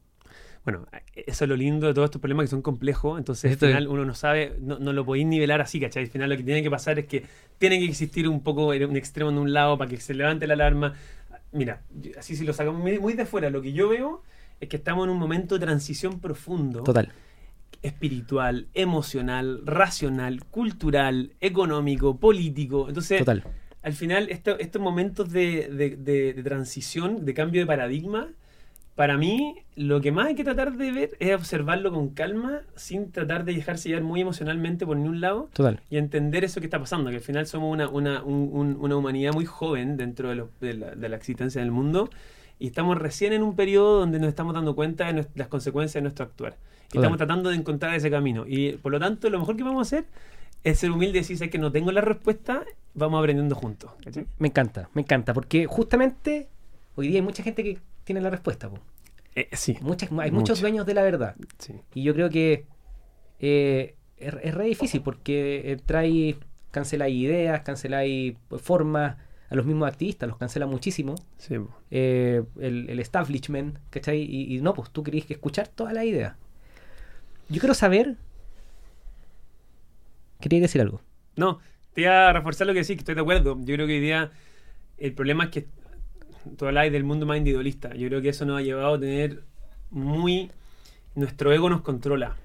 Bueno, 0.65 0.85
eso 1.15 1.45
es 1.45 1.49
lo 1.49 1.55
lindo 1.55 1.87
de 1.87 1.95
todos 1.95 2.07
estos 2.07 2.21
problemas 2.21 2.45
que 2.45 2.49
son 2.51 2.61
complejos. 2.61 3.19
Entonces, 3.19 3.53
Esto 3.53 3.67
al 3.67 3.73
final 3.73 3.89
uno 3.89 4.05
no 4.05 4.15
sabe, 4.15 4.57
no, 4.61 4.81
no 4.81 4.93
lo 4.93 5.05
podéis 5.05 5.25
nivelar 5.27 5.61
así, 5.61 5.79
¿cachai? 5.79 6.03
Al 6.05 6.11
final 6.11 6.29
lo 6.31 6.37
que 6.37 6.43
tiene 6.43 6.61
que 6.61 6.71
pasar 6.71 6.99
es 6.99 7.07
que 7.07 7.23
tiene 7.59 7.79
que 7.79 7.85
existir 7.85 8.29
un 8.29 8.43
poco 8.43 8.67
un 8.69 8.97
extremo 8.97 9.31
en 9.31 9.39
un 9.39 9.53
lado 9.53 9.79
para 9.79 9.89
que 9.89 9.99
se 9.99 10.13
levante 10.13 10.45
la 10.49 10.55
alarma. 10.55 10.95
Mira, 11.57 11.83
así 12.19 12.37
si 12.37 12.45
lo 12.45 12.53
sacamos 12.53 12.81
muy, 12.81 12.99
muy 12.99 13.15
de 13.15 13.27
fuera, 13.27 13.51
lo 13.51 13.63
que 13.63 13.73
yo 13.73 13.89
veo 13.89 14.23
es 14.61 14.69
que 14.69 14.77
estamos 14.77 15.05
en 15.07 15.11
un 15.11 15.19
momento 15.19 15.59
de 15.59 15.65
transición 15.67 16.21
profundo, 16.21 16.83
Total. 16.83 17.11
espiritual, 17.83 18.67
emocional, 18.75 19.61
racional, 19.65 20.45
cultural, 20.45 21.33
económico, 21.41 22.17
político. 22.19 22.89
Entonces, 22.89 23.19
Total. 23.19 23.45
al 23.83 23.93
final 23.93 24.29
esto- 24.31 24.59
estos 24.59 24.81
momentos 24.83 25.31
de, 25.31 25.69
de- 25.69 25.97
de- 25.97 26.33
de 26.35 26.43
transición, 26.43 27.25
de 27.25 27.35
cambio 27.35 27.61
de 27.61 27.67
paradigma, 27.67 28.29
para 28.97 29.17
mí 29.19 29.57
lo 29.77 30.01
que 30.01 30.11
más 30.11 30.27
hay 30.29 30.35
que 30.35 30.43
tratar 30.43 30.73
de 30.77 30.91
ver 30.91 31.11
es 31.21 31.35
observarlo 31.35 31.93
con 31.93 32.09
calma, 32.09 32.63
sin 32.77 33.13
tratar 33.13 33.45
de 33.45 33.53
dejarse 33.55 33.91
llevar 33.91 34.03
muy 34.05 34.23
emocionalmente 34.23 34.87
por 34.87 34.97
ningún 34.97 35.21
lado 35.21 35.51
Total. 35.53 35.81
y 35.91 35.99
entender 35.99 36.45
eso 36.45 36.61
que 36.61 36.67
está 36.67 36.81
pasando, 36.81 37.11
que 37.11 37.17
al 37.17 37.23
final 37.23 37.47
somos 37.47 37.71
una, 37.73 37.89
una, 37.89 38.23
un- 38.25 38.49
un- 38.53 38.77
una 38.81 38.97
humanidad 38.97 39.35
muy 39.35 39.45
joven 39.45 39.97
dentro 39.99 40.31
de, 40.31 40.35
lo- 40.37 40.51
de 40.61 40.75
la, 40.75 40.91
de 40.95 41.09
la 41.11 41.17
existencia 41.17 41.61
del 41.61 41.71
mundo 41.71 42.09
y 42.59 42.69
estamos 42.69 42.97
recién 42.97 43.35
en 43.35 43.43
un 43.43 43.55
periodo 43.55 44.01
donde 44.01 44.19
nos 44.19 44.29
estamos 44.31 44.55
dando 44.55 44.75
cuenta 44.75 45.13
de 45.13 45.27
las 45.35 45.49
consecuencias 45.49 45.95
de 45.95 46.01
nuestro 46.03 46.25
actuar. 46.25 46.55
Y 46.55 46.89
Total. 46.89 47.03
estamos 47.03 47.19
tratando 47.19 47.51
de 47.51 47.57
encontrar 47.57 47.95
ese 47.95 48.11
camino. 48.11 48.45
Y 48.49 48.73
por 48.79 48.93
lo 48.93 48.99
tanto, 48.99 49.29
lo 49.29 49.39
mejor 49.39 49.57
que 49.57 49.63
vamos 49.63 49.81
a 49.81 49.97
hacer 49.97 50.07
es 50.65 50.79
ser 50.79 50.91
humildes 50.91 51.17
y 51.17 51.35
decir, 51.35 51.37
"Sé 51.37 51.51
que 51.51 51.59
no 51.59 51.71
tengo 51.71 51.93
la 51.93 52.01
respuesta, 52.01 52.65
vamos 52.95 53.19
aprendiendo 53.21 53.55
juntos. 53.55 53.91
¿cachai? 54.03 54.25
Me 54.39 54.49
encanta, 54.49 54.89
me 54.95 55.03
encanta, 55.03 55.35
porque 55.35 55.67
justamente 55.67 56.49
hoy 56.95 57.09
día 57.09 57.17
hay 57.19 57.23
mucha 57.23 57.43
gente 57.43 57.63
que 57.63 57.79
tiene 58.07 58.21
la 58.23 58.31
respuesta. 58.31 58.71
po. 58.71 58.79
Eh, 59.35 59.49
sí, 59.53 59.77
Muchas, 59.83 60.11
hay 60.19 60.31
muchos 60.31 60.61
dueños 60.63 60.87
de 60.87 60.95
la 60.95 61.03
verdad. 61.03 61.35
sí. 61.59 61.75
Y 61.93 62.05
yo 62.05 62.15
creo 62.15 62.31
que 62.31 62.65
eh, 63.41 63.97
es, 64.17 64.35
es 64.43 64.55
re 64.55 64.65
difícil 64.67 65.03
porque 65.03 65.73
eh, 65.73 65.77
trae, 65.85 66.37
canceláis 66.71 67.15
ideas, 67.17 67.61
canceláis 67.61 68.37
pues, 68.49 68.63
formas, 68.63 69.17
a 69.51 69.55
los 69.55 69.67
mismos 69.67 69.89
activistas 69.89 70.29
los 70.29 70.39
cancela 70.39 70.67
muchísimo. 70.67 71.17
sí. 71.37 71.57
eh, 71.91 72.43
el, 72.61 72.89
el 72.89 72.99
establishment, 73.01 73.79
¿cachai? 73.91 74.23
Y, 74.23 74.57
y 74.57 74.61
no, 74.63 74.73
pues 74.73 74.91
tú 74.91 75.03
querías 75.03 75.27
que 75.27 75.35
escuchar 75.35 75.69
todas 75.69 75.93
las 75.93 76.05
ideas. 76.05 76.37
Yo 77.49 77.61
quiero 77.61 77.75
saber. 77.75 78.17
Quería 80.41 80.61
decir 80.61 80.81
algo. 80.81 81.01
No, 81.37 81.59
te 81.93 82.03
iba 82.03 82.29
a 82.29 82.33
reforzar 82.33 82.67
lo 82.67 82.75
que 82.75 82.85
sí, 82.85 82.95
que 82.95 83.01
estoy 83.01 83.15
de 83.15 83.21
acuerdo. 83.21 83.57
Yo 83.61 83.75
creo 83.75 83.87
que 83.87 83.95
hoy 83.95 84.01
día 84.01 84.31
el 84.99 85.13
problema 85.15 85.45
es 85.45 85.51
que 85.51 85.67
tú 86.57 86.67
hablas 86.67 86.91
del 86.93 87.05
mundo 87.05 87.27
más 87.27 87.39
individualista. 87.39 87.95
Yo 87.95 88.09
creo 88.09 88.23
que 88.23 88.31
eso 88.31 88.45
nos 88.45 88.59
ha 88.59 88.63
llevado 88.63 88.95
a 88.95 89.01
tener 89.01 89.43
muy... 89.91 90.51
Nuestro 91.15 91.53
ego 91.53 91.71
nos 91.71 91.81
controla. 91.81 92.37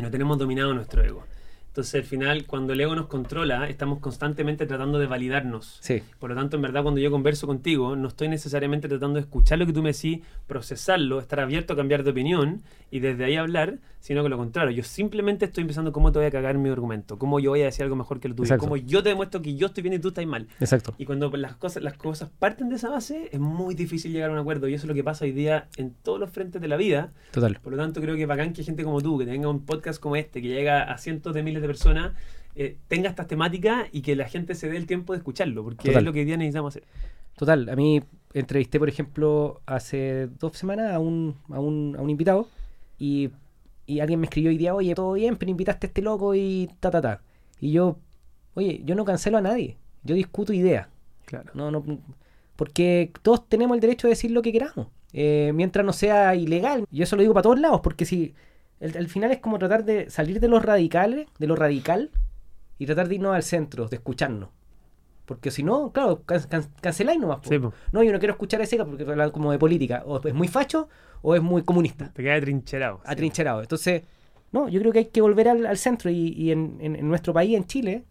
No 0.00 0.10
tenemos 0.10 0.38
dominado 0.38 0.74
nuestro 0.74 1.04
ego. 1.04 1.24
Entonces, 1.70 1.94
al 1.94 2.02
final, 2.04 2.46
cuando 2.46 2.72
el 2.72 2.80
ego 2.80 2.96
nos 2.96 3.06
controla, 3.06 3.68
estamos 3.68 4.00
constantemente 4.00 4.66
tratando 4.66 4.98
de 4.98 5.06
validarnos. 5.06 5.78
Sí, 5.80 6.02
Por 6.18 6.30
lo 6.30 6.36
tanto, 6.36 6.56
en 6.56 6.62
verdad, 6.62 6.82
cuando 6.82 7.00
yo 7.00 7.12
converso 7.12 7.46
contigo, 7.46 7.94
no 7.94 8.08
estoy 8.08 8.26
necesariamente 8.28 8.88
tratando 8.88 9.14
de 9.14 9.20
escuchar 9.20 9.58
lo 9.60 9.66
que 9.66 9.72
tú 9.72 9.80
me 9.80 9.92
decís, 9.92 10.18
procesarlo, 10.48 11.20
estar 11.20 11.38
abierto 11.38 11.74
a 11.74 11.76
cambiar 11.76 12.02
de 12.02 12.10
opinión 12.10 12.62
y 12.90 12.98
desde 12.98 13.24
ahí 13.24 13.36
hablar, 13.36 13.78
sino 14.00 14.24
que 14.24 14.28
lo 14.28 14.36
contrario. 14.36 14.72
Yo 14.76 14.82
simplemente 14.82 15.44
estoy 15.44 15.62
pensando 15.64 15.92
cómo 15.92 16.10
te 16.10 16.18
voy 16.18 16.26
a 16.26 16.30
cagar 16.32 16.58
mi 16.58 16.68
argumento, 16.70 17.18
cómo 17.18 17.38
yo 17.38 17.50
voy 17.50 17.62
a 17.62 17.66
decir 17.66 17.84
algo 17.84 17.94
mejor 17.94 18.18
que 18.18 18.28
lo 18.28 18.34
tuyo, 18.34 18.46
Exacto. 18.46 18.64
cómo 18.64 18.76
yo 18.76 19.02
te 19.04 19.10
demuestro 19.10 19.40
que 19.40 19.54
yo 19.54 19.68
estoy 19.68 19.82
bien 19.84 19.94
y 19.94 19.98
tú 20.00 20.08
estás 20.08 20.26
mal. 20.26 20.48
exacto. 20.58 20.94
Y 20.98 21.04
cuando 21.04 21.30
las 21.36 21.54
cosas, 21.54 21.84
las 21.84 21.94
cosas 21.94 22.30
parten 22.40 22.68
de 22.68 22.76
esa 22.76 22.88
base, 22.90 23.28
es 23.30 23.38
muy 23.38 23.76
difícil 23.76 24.12
llegar 24.12 24.30
a 24.30 24.32
un 24.32 24.40
acuerdo. 24.40 24.66
Y 24.66 24.74
eso 24.74 24.86
es 24.86 24.88
lo 24.88 24.94
que 24.94 25.04
pasa 25.04 25.24
hoy 25.24 25.30
día 25.32 25.68
en 25.76 25.94
todos 26.02 26.18
los 26.18 26.30
frentes 26.30 26.60
de 26.60 26.66
la 26.66 26.76
vida. 26.76 27.12
Total. 27.30 27.58
Por 27.62 27.72
lo 27.74 27.78
tanto, 27.78 28.00
creo 28.00 28.16
que 28.16 28.22
es 28.22 28.28
bacán 28.28 28.52
que 28.52 28.64
gente 28.64 28.82
como 28.82 29.00
tú, 29.00 29.18
que 29.18 29.26
tenga 29.26 29.48
un 29.48 29.64
podcast 29.64 30.00
como 30.00 30.16
este, 30.16 30.42
que 30.42 30.48
llega 30.48 30.82
a 30.82 30.98
cientos 30.98 31.32
de 31.32 31.42
miles 31.44 31.59
de 31.60 31.66
personas, 31.66 32.12
eh, 32.56 32.76
tenga 32.88 33.08
estas 33.08 33.26
temáticas 33.26 33.86
y 33.92 34.02
que 34.02 34.16
la 34.16 34.28
gente 34.28 34.54
se 34.54 34.68
dé 34.68 34.76
el 34.76 34.86
tiempo 34.86 35.12
de 35.12 35.18
escucharlo, 35.18 35.62
porque 35.62 35.88
Total. 35.88 36.02
es 36.02 36.04
lo 36.04 36.12
que 36.12 36.20
hoy 36.20 36.24
día 36.24 36.36
necesitamos 36.36 36.76
hacer. 36.76 36.88
Total. 37.36 37.68
A 37.68 37.76
mí 37.76 38.02
entrevisté, 38.34 38.78
por 38.78 38.88
ejemplo, 38.88 39.60
hace 39.66 40.28
dos 40.38 40.56
semanas 40.56 40.92
a 40.92 40.98
un, 40.98 41.36
a 41.48 41.60
un, 41.60 41.96
a 41.98 42.02
un 42.02 42.10
invitado 42.10 42.48
y, 42.98 43.30
y 43.86 44.00
alguien 44.00 44.20
me 44.20 44.26
escribió 44.26 44.50
hoy 44.50 44.58
día, 44.58 44.74
oye, 44.74 44.94
todo 44.94 45.12
bien, 45.14 45.36
pero 45.36 45.50
invitaste 45.50 45.86
a 45.86 45.88
este 45.88 46.02
loco 46.02 46.34
y 46.34 46.68
ta, 46.80 46.90
ta, 46.90 47.00
ta. 47.00 47.22
Y 47.60 47.72
yo, 47.72 47.98
oye, 48.54 48.82
yo 48.84 48.94
no 48.94 49.04
cancelo 49.04 49.38
a 49.38 49.42
nadie. 49.42 49.76
Yo 50.02 50.14
discuto 50.14 50.52
ideas. 50.52 50.88
Claro. 51.24 51.50
No, 51.54 51.70
no, 51.70 51.84
porque 52.56 53.10
todos 53.22 53.48
tenemos 53.48 53.74
el 53.74 53.80
derecho 53.80 54.06
de 54.06 54.12
decir 54.12 54.32
lo 54.32 54.42
que 54.42 54.52
queramos, 54.52 54.88
eh, 55.14 55.50
mientras 55.54 55.86
no 55.86 55.94
sea 55.94 56.34
ilegal. 56.34 56.86
Y 56.92 57.00
eso 57.00 57.16
lo 57.16 57.22
digo 57.22 57.32
para 57.32 57.44
todos 57.44 57.58
lados, 57.58 57.80
porque 57.82 58.04
si 58.04 58.34
el- 58.80 58.96
al 58.96 59.08
final 59.08 59.30
es 59.30 59.38
como 59.38 59.58
tratar 59.58 59.84
de 59.84 60.10
salir 60.10 60.40
de 60.40 60.48
los 60.48 60.64
radicales, 60.64 61.28
de 61.38 61.46
lo 61.46 61.54
radical, 61.56 62.10
y 62.78 62.86
tratar 62.86 63.08
de 63.08 63.14
irnos 63.16 63.34
al 63.34 63.42
centro, 63.42 63.86
de 63.88 63.96
escucharnos. 63.96 64.48
Porque 65.26 65.50
si 65.52 65.62
no, 65.62 65.92
claro, 65.92 66.22
can- 66.24 66.42
can- 66.48 66.64
canceláis 66.80 67.20
nomás. 67.20 67.38
Sí. 67.48 67.58
No, 67.92 68.02
yo 68.02 68.10
no 68.12 68.18
quiero 68.18 68.32
escuchar 68.32 68.60
a 68.60 68.64
ese 68.64 68.82
porque 68.84 69.04
hablan 69.04 69.30
como 69.30 69.52
de 69.52 69.58
política. 69.58 70.02
O 70.06 70.20
es 70.26 70.34
muy 70.34 70.48
facho 70.48 70.88
o 71.22 71.36
es 71.36 71.42
muy 71.42 71.62
comunista, 71.62 72.10
Te 72.12 72.22
queda 72.22 72.40
trincherado. 72.40 73.00
atrincherado. 73.04 73.60
Entonces, 73.60 74.02
no, 74.50 74.68
yo 74.68 74.80
creo 74.80 74.92
que 74.92 74.98
hay 75.00 75.04
que 75.04 75.20
volver 75.20 75.48
al, 75.48 75.66
al 75.66 75.76
centro. 75.76 76.10
Y, 76.10 76.32
y 76.36 76.50
en, 76.50 76.78
en- 76.80 76.96
en 76.96 77.06
nuestro 77.08 77.32
país, 77.32 77.56
en 77.56 77.64
Chile, 77.66 78.04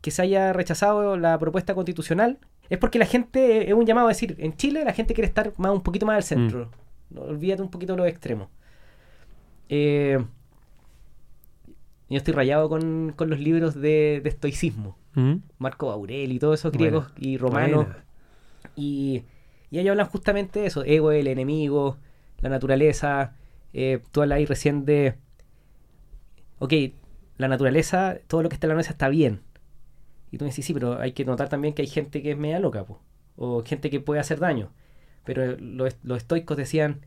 que 0.00 0.10
se 0.10 0.22
haya 0.22 0.52
rechazado 0.52 1.16
la 1.16 1.38
propuesta 1.38 1.74
constitucional, 1.74 2.38
es 2.68 2.78
porque 2.78 2.98
la 2.98 3.06
gente, 3.06 3.68
es 3.68 3.74
un 3.74 3.86
llamado 3.86 4.08
a 4.08 4.10
decir, 4.10 4.34
en 4.38 4.56
Chile 4.56 4.82
la 4.84 4.92
gente 4.92 5.14
quiere 5.14 5.28
estar 5.28 5.52
más 5.58 5.70
un 5.72 5.82
poquito 5.82 6.04
más 6.06 6.16
al 6.16 6.22
centro. 6.24 6.70
No, 7.10 7.20
olvídate 7.22 7.62
un 7.62 7.70
poquito 7.70 7.92
de 7.92 7.98
los 7.98 8.08
extremos. 8.08 8.48
Eh, 9.68 10.24
yo 12.08 12.16
estoy 12.16 12.34
rayado 12.34 12.68
con, 12.68 13.12
con 13.16 13.30
los 13.30 13.40
libros 13.40 13.74
de, 13.74 14.20
de 14.22 14.28
estoicismo. 14.28 14.96
Ujú. 15.16 15.40
Marco 15.58 15.90
Aurelio 15.90 16.36
y 16.36 16.38
todos 16.38 16.60
esos 16.60 16.72
griegos 16.72 17.08
y 17.16 17.38
romanos. 17.38 17.86
Y, 18.76 19.22
y 19.70 19.78
ellos 19.78 19.92
hablan 19.92 20.06
justamente 20.06 20.60
de 20.60 20.66
eso, 20.66 20.84
ego, 20.84 21.10
el 21.10 21.26
enemigo, 21.26 21.96
la 22.40 22.48
naturaleza. 22.48 23.34
Eh, 23.72 24.00
tú 24.12 24.22
hablas 24.22 24.48
recién 24.48 24.84
de, 24.84 25.14
ok, 26.58 26.72
la 27.38 27.48
naturaleza, 27.48 28.18
todo 28.26 28.42
lo 28.42 28.48
que 28.48 28.54
está 28.54 28.66
en 28.66 28.70
la 28.70 28.74
naturaleza 28.74 28.92
está 28.92 29.08
bien. 29.08 29.40
Y 30.30 30.38
tú 30.38 30.44
me 30.44 30.50
decís, 30.50 30.64
sí, 30.66 30.74
pero 30.74 31.00
hay 31.00 31.12
que 31.12 31.24
notar 31.24 31.48
también 31.48 31.74
que 31.74 31.82
hay 31.82 31.88
gente 31.88 32.22
que 32.22 32.32
es 32.32 32.38
media 32.38 32.58
loca, 32.58 32.84
po, 32.84 33.00
o 33.36 33.62
gente 33.62 33.90
que 33.90 34.00
puede 34.00 34.20
hacer 34.20 34.38
daño. 34.38 34.70
Pero 35.24 35.56
los, 35.58 35.96
los 36.02 36.18
estoicos 36.18 36.56
decían, 36.56 37.00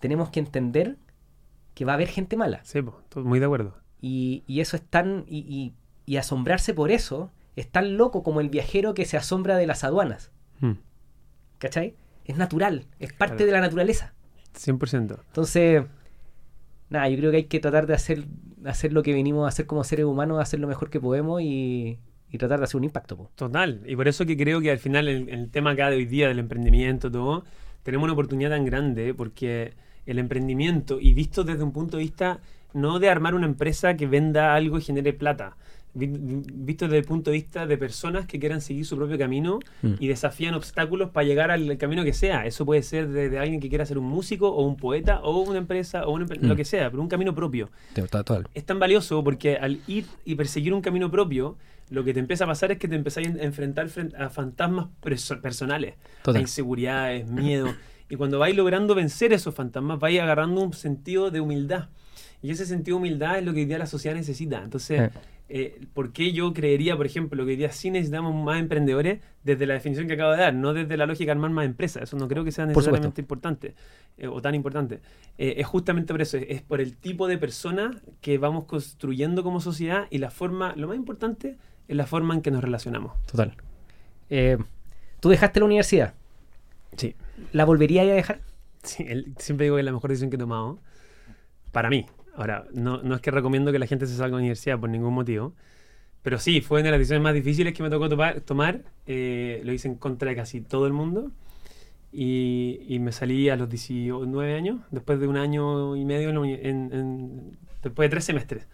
tenemos 0.00 0.30
que 0.30 0.40
entender 0.40 0.96
que 1.74 1.84
va 1.84 1.92
a 1.92 1.94
haber 1.96 2.08
gente 2.08 2.36
mala. 2.36 2.60
Sí, 2.64 2.78
estoy 2.78 3.24
muy 3.24 3.38
de 3.38 3.46
acuerdo. 3.46 3.76
Y, 4.00 4.42
y 4.46 4.60
eso 4.60 4.76
es 4.76 4.82
tan. 4.82 5.24
Y, 5.28 5.38
y- 5.38 5.74
y 6.04 6.16
asombrarse 6.16 6.74
por 6.74 6.90
eso 6.90 7.30
es 7.54 7.68
tan 7.70 7.96
loco 7.96 8.22
como 8.24 8.40
el 8.40 8.48
viajero 8.48 8.92
que 8.92 9.04
se 9.04 9.16
asombra 9.16 9.56
de 9.56 9.66
las 9.68 9.84
aduanas. 9.84 10.32
Mm, 10.60 10.72
¿Cachai? 11.58 11.94
Es 12.24 12.36
natural, 12.36 12.86
es 12.98 13.12
parte 13.12 13.36
Claro. 13.36 13.46
de 13.46 13.52
la 13.52 13.60
naturaleza. 13.60 14.12
100%. 14.54 15.20
Entonces, 15.28 15.84
nada, 16.90 17.08
yo 17.08 17.16
creo 17.16 17.30
que 17.30 17.36
hay 17.38 17.44
que 17.44 17.60
tratar 17.60 17.86
de 17.86 17.94
hacer, 17.94 18.26
hacer 18.64 18.92
lo 18.92 19.02
que 19.02 19.12
venimos 19.12 19.44
a 19.44 19.48
hacer 19.48 19.66
como 19.66 19.84
seres 19.84 20.04
humanos, 20.06 20.40
hacer 20.40 20.60
lo 20.60 20.66
mejor 20.68 20.90
que 20.90 21.00
podemos 21.00 21.40
y, 21.40 21.98
y 22.30 22.38
tratar 22.38 22.58
de 22.58 22.64
hacer 22.64 22.76
un 22.78 22.84
impacto. 22.84 23.16
po. 23.16 23.30
Total. 23.34 23.82
Y 23.86 23.96
por 23.96 24.08
eso 24.08 24.26
que 24.26 24.36
creo 24.36 24.60
que 24.60 24.70
al 24.70 24.78
final 24.78 25.08
el, 25.08 25.28
el 25.28 25.50
tema 25.50 25.70
acá 25.70 25.88
de 25.90 25.96
hoy 25.96 26.04
día 26.06 26.28
del 26.28 26.38
emprendimiento, 26.38 27.10
todo, 27.10 27.44
tenemos 27.82 28.04
una 28.04 28.12
oportunidad 28.12 28.50
tan 28.50 28.64
grande 28.64 29.14
porque 29.14 29.74
el 30.06 30.18
emprendimiento, 30.18 30.98
y 31.00 31.12
visto 31.14 31.44
desde 31.44 31.62
un 31.62 31.72
punto 31.72 31.96
de 31.96 32.02
vista 32.02 32.40
no 32.74 32.98
de 32.98 33.08
armar 33.10 33.34
una 33.34 33.46
empresa 33.46 33.96
que 33.96 34.06
venda 34.06 34.54
algo 34.54 34.78
y 34.78 34.82
genere 34.82 35.12
plata, 35.12 35.56
vi- 35.94 36.06
visto 36.08 36.86
desde 36.86 36.98
el 36.98 37.04
punto 37.04 37.30
de 37.30 37.36
vista 37.36 37.66
de 37.66 37.76
personas 37.76 38.26
que 38.26 38.40
quieran 38.40 38.62
seguir 38.62 38.86
su 38.86 38.96
propio 38.96 39.18
camino 39.18 39.58
Mm. 39.82 39.94
y 40.00 40.08
desafían 40.08 40.54
obstáculos 40.54 41.10
para 41.10 41.26
llegar 41.26 41.50
al 41.50 41.76
camino 41.76 42.02
que 42.02 42.14
sea. 42.14 42.46
Eso 42.46 42.64
puede 42.64 42.82
ser 42.82 43.08
desde 43.08 43.38
alguien 43.38 43.60
que 43.60 43.68
quiera 43.68 43.84
ser 43.84 43.98
un 43.98 44.06
músico 44.06 44.48
o 44.48 44.66
un 44.66 44.76
poeta 44.76 45.20
o 45.22 45.40
una 45.42 45.58
empresa 45.58 46.06
o 46.06 46.18
empre- 46.18 46.40
Mm. 46.40 46.46
lo 46.46 46.56
que 46.56 46.64
sea, 46.64 46.90
pero 46.90 47.02
un 47.02 47.08
camino 47.08 47.34
propio 47.34 47.68
Total. 47.94 48.48
es 48.54 48.64
tan 48.64 48.78
valioso 48.78 49.22
porque 49.22 49.56
al 49.56 49.80
ir 49.86 50.06
y 50.24 50.34
perseguir 50.34 50.72
un 50.72 50.80
camino 50.80 51.10
propio, 51.10 51.56
lo 51.90 52.02
que 52.04 52.14
te 52.14 52.20
empieza 52.20 52.44
a 52.44 52.46
pasar 52.46 52.72
es 52.72 52.78
que 52.78 52.88
te 52.88 52.94
empezás 52.96 53.26
a 53.26 53.28
enfrentar 53.28 53.86
a 54.18 54.30
fantasmas 54.30 54.86
perso- 55.02 55.42
personales, 55.42 55.94
a 56.24 56.38
inseguridades, 56.40 57.28
miedo. 57.28 57.66
Y 58.12 58.16
cuando 58.16 58.38
vais 58.38 58.54
logrando 58.54 58.94
vencer 58.94 59.32
esos 59.32 59.54
fantasmas, 59.54 59.98
vais 59.98 60.20
agarrando 60.20 60.60
un 60.60 60.74
sentido 60.74 61.30
de 61.30 61.40
humildad. 61.40 61.88
Y 62.42 62.50
ese 62.50 62.66
sentido 62.66 62.98
de 62.98 63.00
humildad 63.00 63.38
es 63.38 63.44
lo 63.46 63.54
que 63.54 63.60
hoy 63.60 63.64
día 63.64 63.78
la 63.78 63.86
sociedad 63.86 64.14
necesita. 64.14 64.62
Entonces, 64.62 65.10
Eh. 65.48 65.80
¿por 65.94 66.12
qué 66.12 66.30
yo 66.32 66.52
creería, 66.52 66.94
por 66.94 67.06
ejemplo, 67.06 67.42
que 67.46 67.52
hoy 67.52 67.56
día 67.56 67.72
sí 67.72 67.90
necesitamos 67.90 68.34
más 68.34 68.60
emprendedores 68.60 69.20
desde 69.44 69.64
la 69.64 69.72
definición 69.72 70.08
que 70.08 70.12
acabo 70.12 70.32
de 70.32 70.38
dar, 70.38 70.52
no 70.52 70.74
desde 70.74 70.94
la 70.98 71.06
lógica 71.06 71.28
de 71.28 71.30
armar 71.32 71.52
más 71.52 71.64
empresas? 71.64 72.02
Eso 72.02 72.18
no 72.18 72.28
creo 72.28 72.44
que 72.44 72.52
sea 72.52 72.66
necesariamente 72.66 73.22
importante 73.22 73.74
eh, 74.18 74.26
o 74.26 74.42
tan 74.42 74.54
importante. 74.54 75.00
Eh, 75.38 75.54
es 75.56 75.66
justamente 75.66 76.12
por 76.12 76.20
eso, 76.20 76.36
es, 76.36 76.44
es 76.50 76.60
por 76.60 76.82
el 76.82 76.94
tipo 76.98 77.28
de 77.28 77.38
persona 77.38 77.92
que 78.20 78.36
vamos 78.36 78.64
construyendo 78.64 79.42
como 79.42 79.58
sociedad 79.62 80.06
y 80.10 80.18
la 80.18 80.30
forma, 80.30 80.74
lo 80.76 80.86
más 80.88 80.96
importante, 80.98 81.56
es 81.88 81.96
la 81.96 82.04
forma 82.04 82.34
en 82.34 82.42
que 82.42 82.50
nos 82.50 82.62
relacionamos. 82.62 83.14
Total. 83.24 83.54
Tú 85.20 85.28
dejaste 85.30 85.60
la 85.60 85.64
universidad. 85.66 86.12
Sí. 86.94 87.14
¿La 87.52 87.64
volverías 87.64 88.06
a 88.06 88.12
dejar? 88.12 88.40
Sí, 88.82 89.06
siempre 89.38 89.64
digo 89.66 89.76
que 89.76 89.80
es 89.80 89.84
la 89.86 89.92
mejor 89.92 90.10
decisión 90.10 90.30
que 90.30 90.36
he 90.36 90.38
tomado. 90.38 90.78
Para 91.72 91.90
mí. 91.90 92.06
Ahora, 92.34 92.66
no, 92.72 93.02
no 93.02 93.14
es 93.14 93.20
que 93.20 93.30
recomiendo 93.30 93.72
que 93.72 93.78
la 93.78 93.86
gente 93.86 94.06
se 94.06 94.12
salga 94.14 94.26
de 94.28 94.32
la 94.32 94.38
universidad 94.38 94.78
por 94.80 94.88
ningún 94.90 95.14
motivo. 95.14 95.54
Pero 96.22 96.38
sí, 96.38 96.60
fue 96.60 96.80
una 96.80 96.86
de 96.86 96.90
las 96.92 97.00
decisiones 97.00 97.22
más 97.22 97.34
difíciles 97.34 97.74
que 97.74 97.82
me 97.82 97.90
tocó 97.90 98.08
topa- 98.08 98.40
tomar. 98.40 98.82
Eh, 99.06 99.60
lo 99.64 99.72
hice 99.72 99.88
en 99.88 99.96
contra 99.96 100.30
de 100.30 100.36
casi 100.36 100.60
todo 100.60 100.86
el 100.86 100.92
mundo. 100.92 101.30
Y, 102.12 102.80
y 102.88 102.98
me 102.98 103.12
salí 103.12 103.48
a 103.48 103.56
los 103.56 103.68
19 103.70 104.54
años, 104.54 104.80
después 104.90 105.18
de 105.18 105.26
un 105.28 105.36
año 105.36 105.96
y 105.96 106.04
medio, 106.04 106.30
en- 106.44 106.92
en- 106.92 107.58
después 107.82 108.06
de 108.06 108.10
tres 108.10 108.24
semestres. 108.24 108.66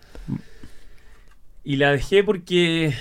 Y 1.64 1.76
la 1.76 1.92
dejé 1.92 2.24
porque 2.24 2.94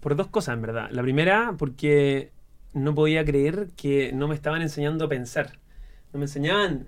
por 0.00 0.16
dos 0.16 0.28
cosas, 0.28 0.54
en 0.54 0.62
verdad. 0.62 0.88
La 0.90 1.02
primera, 1.02 1.54
porque 1.58 2.30
no 2.74 2.94
podía 2.94 3.24
creer 3.24 3.68
que 3.76 4.12
no 4.12 4.28
me 4.28 4.34
estaban 4.34 4.62
enseñando 4.62 5.04
a 5.04 5.08
pensar. 5.08 5.58
No 6.12 6.18
me 6.18 6.24
enseñaban 6.26 6.86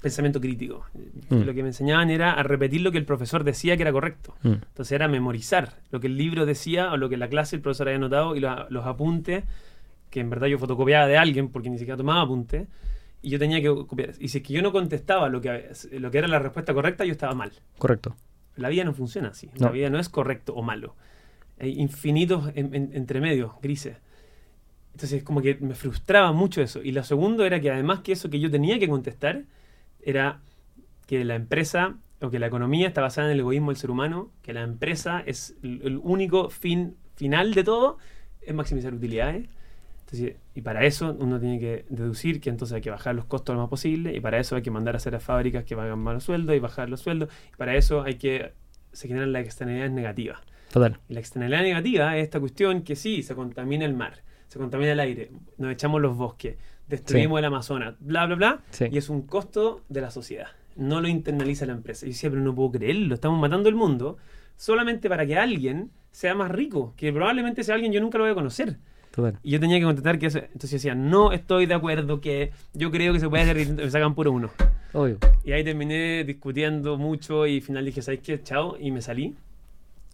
pensamiento 0.00 0.40
crítico. 0.40 0.84
Mm. 1.30 1.40
Lo 1.42 1.54
que 1.54 1.62
me 1.62 1.70
enseñaban 1.70 2.10
era 2.10 2.32
a 2.32 2.42
repetir 2.42 2.80
lo 2.82 2.92
que 2.92 2.98
el 2.98 3.04
profesor 3.04 3.42
decía 3.44 3.76
que 3.76 3.82
era 3.82 3.92
correcto. 3.92 4.34
Mm. 4.42 4.52
Entonces 4.52 4.92
era 4.92 5.08
memorizar 5.08 5.74
lo 5.90 6.00
que 6.00 6.06
el 6.06 6.16
libro 6.16 6.46
decía 6.46 6.92
o 6.92 6.96
lo 6.96 7.08
que 7.08 7.14
en 7.14 7.20
la 7.20 7.28
clase 7.28 7.56
el 7.56 7.62
profesor 7.62 7.88
había 7.88 7.96
anotado 7.96 8.36
y 8.36 8.40
lo- 8.40 8.68
los 8.70 8.86
apuntes, 8.86 9.44
que 10.10 10.20
en 10.20 10.30
verdad 10.30 10.46
yo 10.46 10.58
fotocopiaba 10.58 11.06
de 11.06 11.16
alguien 11.16 11.48
porque 11.48 11.70
ni 11.70 11.78
siquiera 11.78 11.96
tomaba 11.96 12.20
apuntes, 12.22 12.68
y 13.22 13.30
yo 13.30 13.38
tenía 13.40 13.60
que 13.60 13.68
copiar. 13.68 14.10
Y 14.20 14.28
si 14.28 14.38
es 14.38 14.44
que 14.44 14.52
yo 14.52 14.62
no 14.62 14.70
contestaba 14.70 15.28
lo 15.28 15.40
que, 15.40 15.70
lo 15.92 16.10
que 16.12 16.18
era 16.18 16.28
la 16.28 16.38
respuesta 16.38 16.72
correcta, 16.74 17.04
yo 17.04 17.12
estaba 17.12 17.34
mal. 17.34 17.50
Correcto. 17.78 18.14
La 18.56 18.68
vida 18.68 18.84
no 18.84 18.92
funciona 18.94 19.28
así. 19.30 19.50
No. 19.58 19.66
La 19.66 19.72
vida 19.72 19.90
no 19.90 19.98
es 19.98 20.08
correcto 20.08 20.54
o 20.54 20.62
malo. 20.62 20.94
Hay 21.58 21.80
infinitos 21.80 22.52
en, 22.54 22.72
en- 22.74 22.90
entremedios, 22.94 23.52
grises. 23.60 23.96
Entonces, 24.96 25.22
como 25.24 25.42
que 25.42 25.56
me 25.56 25.74
frustraba 25.74 26.32
mucho 26.32 26.62
eso. 26.62 26.82
Y 26.82 26.90
lo 26.90 27.04
segundo 27.04 27.44
era 27.44 27.60
que 27.60 27.70
además 27.70 28.00
que 28.00 28.12
eso 28.12 28.30
que 28.30 28.40
yo 28.40 28.50
tenía 28.50 28.78
que 28.78 28.88
contestar 28.88 29.42
era 30.00 30.40
que 31.06 31.22
la 31.26 31.34
empresa 31.34 31.98
o 32.22 32.30
que 32.30 32.38
la 32.38 32.46
economía 32.46 32.88
está 32.88 33.02
basada 33.02 33.26
en 33.26 33.34
el 33.34 33.40
egoísmo 33.40 33.72
del 33.72 33.76
ser 33.76 33.90
humano, 33.90 34.30
que 34.40 34.54
la 34.54 34.62
empresa 34.62 35.22
es 35.26 35.54
el, 35.62 36.00
único 36.02 36.48
fin 36.48 36.96
final 37.14 37.52
de 37.52 37.62
todo, 37.62 37.98
es 38.40 38.54
maximizar 38.54 38.94
utilidades. 38.94 39.50
Entonces, 40.00 40.36
y 40.54 40.62
para 40.62 40.82
eso 40.86 41.14
uno 41.20 41.38
tiene 41.38 41.60
que 41.60 41.84
deducir 41.90 42.40
que 42.40 42.48
entonces 42.48 42.76
hay 42.76 42.80
que 42.80 42.88
bajar 42.90 43.14
los 43.14 43.26
costos 43.26 43.54
lo 43.54 43.60
más 43.60 43.68
posible 43.68 44.16
y 44.16 44.20
para 44.20 44.38
eso 44.38 44.56
hay 44.56 44.62
que 44.62 44.70
mandar 44.70 44.94
a 44.94 44.96
hacer 44.96 45.14
a 45.14 45.20
fábricas 45.20 45.64
que 45.64 45.76
pagan 45.76 45.98
malos 45.98 46.24
sueldos 46.24 46.56
y 46.56 46.58
bajar 46.58 46.88
los 46.88 47.00
sueldos 47.00 47.28
y 47.52 47.56
para 47.58 47.76
eso 47.76 48.00
hay 48.00 48.14
que 48.14 48.54
se 48.94 49.08
generan 49.08 49.34
las 49.34 49.44
externalidades 49.44 49.92
negativas. 49.92 50.38
Total. 50.72 50.98
Y 51.06 51.12
la 51.12 51.20
externalidad 51.20 51.60
negativa 51.60 52.16
es 52.16 52.24
esta 52.24 52.40
cuestión 52.40 52.80
que 52.80 52.96
sí, 52.96 53.22
se 53.22 53.34
contamina 53.34 53.84
el 53.84 53.92
mar, 53.92 54.22
se 54.48 54.58
contamina 54.58 54.92
el 54.92 55.00
aire, 55.00 55.30
nos 55.58 55.72
echamos 55.72 56.00
los 56.00 56.16
bosques, 56.16 56.56
destruimos 56.88 57.38
el 57.38 57.44
Amazonas, 57.46 57.94
bla, 58.00 58.26
bla, 58.26 58.36
bla, 58.36 58.60
Sí. 58.70 58.86
y 58.90 58.98
es 58.98 59.08
un 59.08 59.22
costo 59.22 59.82
de 59.88 60.00
la 60.00 60.10
sociedad. 60.10 60.48
No 60.76 61.00
lo 61.00 61.08
internaliza 61.08 61.64
la 61.66 61.72
empresa. 61.72 62.04
Y 62.06 62.10
yo 62.10 62.12
decía, 62.14 62.30
pero 62.30 62.42
no 62.42 62.54
puedo 62.54 62.72
creerlo, 62.72 63.14
estamos 63.14 63.40
matando 63.40 63.68
el 63.68 63.74
mundo 63.74 64.18
solamente 64.56 65.08
para 65.08 65.26
que 65.26 65.36
alguien 65.36 65.90
sea 66.10 66.34
más 66.34 66.50
rico, 66.50 66.94
que 66.96 67.12
probablemente 67.12 67.62
sea 67.64 67.74
alguien 67.74 67.92
yo 67.92 68.00
nunca 68.00 68.18
lo 68.18 68.24
voy 68.24 68.32
a 68.32 68.34
conocer. 68.34 68.76
Total. 69.10 69.38
Y 69.42 69.50
yo 69.52 69.60
tenía 69.60 69.78
que 69.78 69.84
contestar 69.84 70.18
que 70.18 70.26
eso, 70.26 70.38
entonces 70.38 70.70
decía, 70.72 70.94
no 70.94 71.32
estoy 71.32 71.64
de 71.66 71.74
acuerdo, 71.74 72.20
que 72.20 72.52
yo 72.74 72.90
creo 72.90 73.12
que 73.14 73.20
se 73.20 73.28
puede 73.28 73.44
hacer, 73.44 73.56
distinto", 73.56 73.82
me 73.82 73.90
sacan 73.90 74.14
puro 74.14 74.30
uno. 74.32 74.50
Obvio. 74.92 75.18
Y 75.44 75.52
ahí 75.52 75.64
terminé 75.64 76.22
discutiendo 76.24 76.96
mucho 76.98 77.46
y 77.46 77.56
al 77.56 77.62
final 77.62 77.84
dije, 77.84 78.02
¿sabes 78.02 78.20
qué? 78.20 78.42
Chao. 78.42 78.76
Y 78.78 78.90
me 78.90 79.00
salí. 79.02 79.34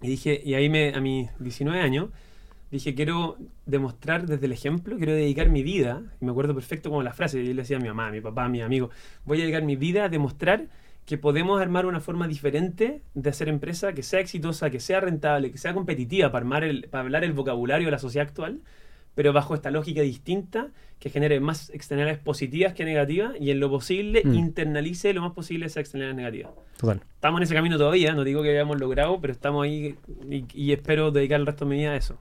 Y 0.01 0.09
dije, 0.09 0.41
y 0.45 0.55
ahí 0.55 0.69
me, 0.69 0.95
a 0.95 1.01
mis 1.01 1.29
19 1.41 1.81
años, 1.81 2.11
dije, 2.73 2.95
quiero 2.95 3.37
demostrar 3.67 4.27
desde 4.27 4.47
el 4.47 4.53
ejemplo, 4.53 4.97
quiero 4.97 5.13
dedicar 5.13 5.49
mi 5.49 5.63
vida, 5.63 6.03
y 6.21 6.25
me 6.25 6.31
acuerdo 6.31 6.55
perfecto 6.55 6.91
como 6.91 7.03
la 7.03 7.13
frase, 7.13 7.45
yo 7.45 7.53
le 7.53 7.63
decía 7.63 7.77
a 7.77 7.81
mi 7.81 7.89
mamá, 7.89 8.09
a 8.09 8.11
mi 8.11 8.21
papá, 8.21 8.47
a 8.47 8.49
mi 8.49 8.63
amigo, 8.63 8.91
voy 9.25 9.39
a 9.39 9.43
dedicar 9.43 9.63
mi 9.63 9.77
vida 9.77 10.05
a 10.05 10.09
demostrar 10.09 10.67
que 11.05 11.19
podemos 11.19 11.61
armar 11.61 11.85
una 11.85 12.01
forma 12.01 12.27
diferente 12.29 13.03
de 13.15 13.31
hacer 13.31 13.49
empresa, 13.49 13.93
que 13.93 14.03
sea 14.03 14.21
exitosa, 14.21 14.71
que 14.71 14.81
sea 14.81 15.01
rentable, 15.01 15.51
que 15.51 15.59
sea 15.59 15.75
competitiva 15.75 16.31
para, 16.33 16.43
armar 16.43 16.65
el, 16.65 16.89
para 16.89 17.03
hablar 17.05 17.25
el 17.25 17.33
vocabulario 17.33 17.87
de 17.89 17.93
la 17.93 17.99
sociedad 17.99 18.27
actual, 18.27 18.61
pero 19.15 19.33
bajo 19.33 19.55
esta 19.55 19.71
lógica 19.71 20.01
distinta 20.01 20.69
que 20.99 21.11
genere 21.11 21.41
más 21.41 21.69
externalidades 21.71 22.23
positivas 22.23 22.73
que 22.73 22.85
negativas 22.85 23.35
y 23.39 23.51
en 23.51 23.61
lo 23.61 23.69
posible 23.69 24.23
Mm. 24.25 24.35
internalice 24.35 25.13
lo 25.13 25.21
más 25.21 25.33
posible 25.33 25.67
esas 25.67 25.79
externalidades 25.79 26.17
negativas. 26.17 26.53
Total. 26.79 27.03
Estamos 27.17 27.41
en 27.41 27.43
ese 27.43 27.55
camino 27.55 27.77
todavía, 27.77 28.15
no 28.15 28.25
digo 28.25 28.43
que 28.43 28.51
hayamos 28.51 28.81
logrado, 28.81 29.21
pero 29.21 29.33
estamos 29.33 29.65
ahí 29.65 29.97
y, 30.31 30.45
y 30.55 30.73
espero 30.73 31.11
dedicar 31.11 31.41
el 31.41 31.47
resto 31.47 31.65
de 31.65 31.71
mi 31.71 31.77
vida 31.79 31.91
a 31.91 31.97
eso. 31.97 32.17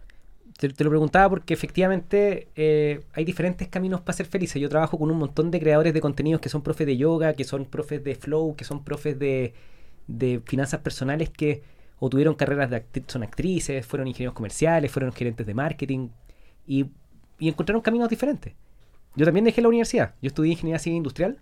Te, 0.61 0.69
te 0.69 0.83
lo 0.83 0.91
preguntaba 0.91 1.27
porque 1.27 1.55
efectivamente 1.55 2.47
eh, 2.55 3.01
hay 3.13 3.25
diferentes 3.25 3.67
caminos 3.67 4.01
para 4.01 4.15
ser 4.15 4.27
felices. 4.27 4.61
Yo 4.61 4.69
trabajo 4.69 4.99
con 4.99 5.09
un 5.09 5.17
montón 5.17 5.49
de 5.49 5.59
creadores 5.59 5.91
de 5.91 6.01
contenidos 6.01 6.39
que 6.39 6.49
son 6.49 6.61
profes 6.61 6.85
de 6.85 6.97
yoga, 6.97 7.33
que 7.33 7.43
son 7.45 7.65
profes 7.65 8.03
de 8.03 8.13
flow, 8.13 8.55
que 8.55 8.63
son 8.63 8.83
profes 8.83 9.17
de, 9.17 9.55
de 10.05 10.39
finanzas 10.45 10.81
personales 10.81 11.31
que 11.31 11.63
o 11.97 12.09
tuvieron 12.11 12.35
carreras 12.35 12.69
de 12.69 12.77
acti- 12.83 13.03
son 13.07 13.23
actrices, 13.23 13.83
fueron 13.87 14.07
ingenieros 14.07 14.35
comerciales, 14.35 14.91
fueron 14.91 15.11
gerentes 15.11 15.47
de 15.47 15.53
marketing 15.55 16.09
y, 16.67 16.85
y 17.39 17.47
encontraron 17.49 17.81
caminos 17.81 18.07
diferentes. 18.09 18.53
Yo 19.15 19.25
también 19.25 19.45
dejé 19.45 19.61
la 19.63 19.67
universidad. 19.69 20.13
Yo 20.21 20.27
estudié 20.27 20.51
ingeniería 20.51 20.77
civil 20.79 20.97
industrial. 20.97 21.39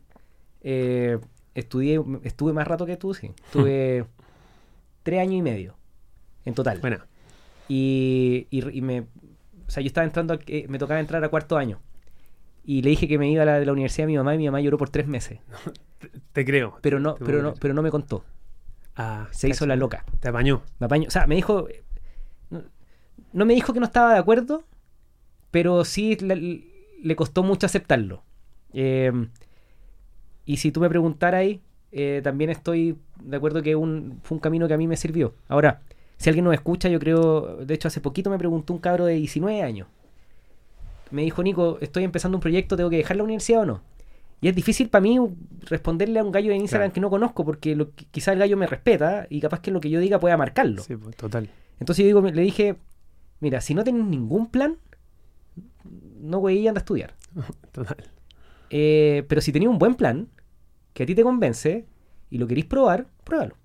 eh, 0.61 1.19
estudié, 1.55 2.01
estuve 2.23 2.53
más 2.53 2.65
rato 2.67 2.85
que 2.85 2.95
tú, 2.95 3.13
sí. 3.13 3.31
Estuve 3.45 4.05
tres 5.03 5.19
años 5.19 5.35
y 5.35 5.41
medio 5.41 5.75
en 6.45 6.53
total. 6.53 6.79
Bueno, 6.79 6.99
Y, 7.69 8.47
y- 8.49 8.77
y 8.77 8.81
me. 8.81 9.01
O 9.01 9.69
sea, 9.71 9.81
yo 9.81 9.87
estaba 9.87 10.03
entrando. 10.05 10.33
a- 10.33 10.39
eh, 10.47 10.65
me 10.67 10.77
tocaba 10.79 10.99
entrar 10.99 11.23
a 11.23 11.29
cuarto 11.29 11.57
año. 11.57 11.79
Y 12.65 12.81
le 12.81 12.89
dije 12.89 13.07
que 13.07 13.17
me 13.17 13.31
iba 13.31 13.43
a 13.43 13.45
la, 13.45 13.59
de 13.59 13.65
la 13.65 13.71
universidad 13.71 14.03
a 14.05 14.07
mi 14.07 14.17
mamá 14.17 14.35
y 14.35 14.37
mi 14.37 14.45
mamá 14.47 14.59
lloró 14.61 14.77
por 14.77 14.89
tres 14.89 15.07
meses. 15.07 15.39
te, 15.99 16.09
te 16.33 16.45
creo. 16.45 16.77
Pero 16.81 16.99
no, 16.99 17.15
pero 17.15 17.41
no, 17.41 17.53
pero 17.53 17.73
no 17.73 17.81
me 17.81 17.89
contó. 17.91 18.25
Ah, 18.95 19.27
Se 19.31 19.47
hizo 19.47 19.65
la 19.65 19.75
loca. 19.77 20.03
Te 20.19 20.27
apañó. 20.29 20.61
Me 20.79 20.85
apañó. 20.87 21.07
O 21.07 21.11
sea, 21.11 21.25
me 21.27 21.35
dijo. 21.35 21.67
No, 22.49 22.63
no 23.33 23.45
me 23.45 23.53
dijo 23.53 23.71
que 23.73 23.79
no 23.79 23.85
estaba 23.85 24.13
de 24.13 24.19
acuerdo, 24.19 24.63
pero 25.51 25.85
sí 25.85 26.15
le, 26.17 26.63
le 27.01 27.15
costó 27.15 27.43
mucho 27.43 27.65
aceptarlo. 27.65 28.23
Eh, 28.73 29.11
y 30.45 30.57
si 30.57 30.71
tú 30.71 30.79
me 30.81 30.89
preguntaras 30.89 31.39
ahí, 31.41 31.61
eh, 31.91 32.21
también 32.23 32.49
estoy 32.49 32.97
de 33.23 33.37
acuerdo 33.37 33.61
que 33.61 33.75
un, 33.75 34.19
fue 34.23 34.35
un 34.35 34.39
camino 34.41 34.67
que 34.67 34.73
a 34.73 34.77
mí 34.77 34.87
me 34.87 34.97
sirvió. 34.97 35.35
Ahora, 35.47 35.81
si 36.19 36.29
alguien 36.29 36.43
nos 36.45 36.53
escucha, 36.53 36.89
yo 36.89 36.99
creo. 36.99 37.65
De 37.65 37.73
hecho, 37.73 37.87
hace 37.87 38.01
poquito 38.01 38.29
me 38.29 38.37
preguntó 38.37 38.73
un 38.73 38.79
cabro 38.79 39.05
de 39.05 39.13
19 39.15 39.63
años. 39.63 39.87
Me 41.11 41.23
dijo, 41.23 41.41
Nico, 41.41 41.77
estoy 41.81 42.03
empezando 42.03 42.37
un 42.37 42.41
proyecto, 42.41 42.75
¿tengo 42.75 42.89
que 42.89 42.97
dejar 42.97 43.17
la 43.17 43.23
universidad 43.23 43.61
o 43.61 43.65
no? 43.65 43.81
Y 44.41 44.47
es 44.49 44.55
difícil 44.55 44.89
para 44.89 45.01
mí 45.01 45.17
responderle 45.61 46.19
a 46.19 46.23
un 46.23 46.31
gallo 46.31 46.49
de 46.51 46.57
Instagram 46.57 46.89
Claro. 46.89 46.93
que 46.93 46.99
no 47.01 47.09
conozco, 47.09 47.43
porque 47.45 47.75
lo, 47.75 47.91
quizá 48.11 48.33
el 48.33 48.39
gallo 48.39 48.57
me 48.57 48.67
respeta 48.67 49.25
y 49.29 49.39
capaz 49.41 49.61
que 49.61 49.71
lo 49.71 49.79
que 49.79 49.89
yo 49.89 49.99
diga 49.99 50.19
pueda 50.19 50.37
marcarlo. 50.37 50.83
Sí, 50.83 50.95
pues, 50.95 51.15
total. 51.15 51.49
Entonces 51.79 52.03
yo 52.03 52.07
digo, 52.07 52.21
le 52.21 52.41
dije, 52.41 52.75
mira, 53.39 53.59
si 53.61 53.73
no 53.73 53.83
tienes 53.83 54.05
ningún 54.05 54.51
plan, 54.51 54.77
no 56.21 56.39
güey, 56.39 56.67
anda 56.67 56.79
a 56.79 56.83
estudiar. 56.83 57.15
Total. 57.71 57.97
Eh, 58.69 59.23
pero 59.27 59.41
si 59.41 59.51
tenías 59.51 59.71
un 59.71 59.79
buen 59.79 59.95
plan, 59.95 60.27
que 60.93 61.03
a 61.03 61.05
ti 61.05 61.15
te 61.15 61.23
convence 61.23 61.85
y 62.29 62.37
lo 62.37 62.45
querís 62.47 62.65
probar, 62.65 63.07
pruébalo. 63.23 63.55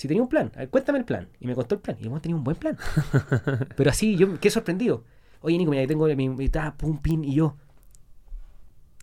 Si 0.00 0.08
tenía 0.08 0.22
un 0.22 0.30
plan, 0.30 0.50
a 0.54 0.60
ver, 0.60 0.70
cuéntame 0.70 0.98
el 0.98 1.04
plan. 1.04 1.28
Y 1.40 1.46
me 1.46 1.54
contó 1.54 1.74
el 1.74 1.82
plan. 1.82 1.94
Y 2.00 2.06
el 2.06 2.20
tenía 2.22 2.34
un 2.34 2.42
buen 2.42 2.56
plan. 2.56 2.78
pero 3.76 3.90
así, 3.90 4.16
yo 4.16 4.28
me 4.28 4.38
quedé 4.38 4.50
sorprendido. 4.50 5.04
Oye, 5.42 5.58
Nico, 5.58 5.70
mira, 5.72 5.82
ahí 5.82 5.86
tengo 5.86 6.06
mi, 6.06 6.28
mi 6.30 6.48
ta, 6.48 6.74
pum, 6.74 6.96
pin, 7.02 7.22
y 7.22 7.34
yo. 7.34 7.54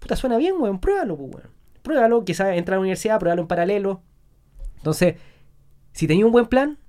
Puta, 0.01 0.15
suena 0.15 0.37
bien, 0.37 0.55
weón, 0.57 0.79
pruébalo, 0.79 1.15
pues, 1.15 1.35
weón. 1.35 1.49
Pruébalo, 1.83 2.25
quizás 2.25 2.55
entra 2.57 2.73
a 2.73 2.77
la 2.77 2.81
universidad, 2.81 3.19
pruébalo 3.19 3.43
en 3.43 3.47
paralelo. 3.47 4.01
Entonces, 4.77 5.17
si 5.93 6.07
tenéis 6.07 6.25
un 6.25 6.31
buen 6.31 6.47
plan, 6.47 6.79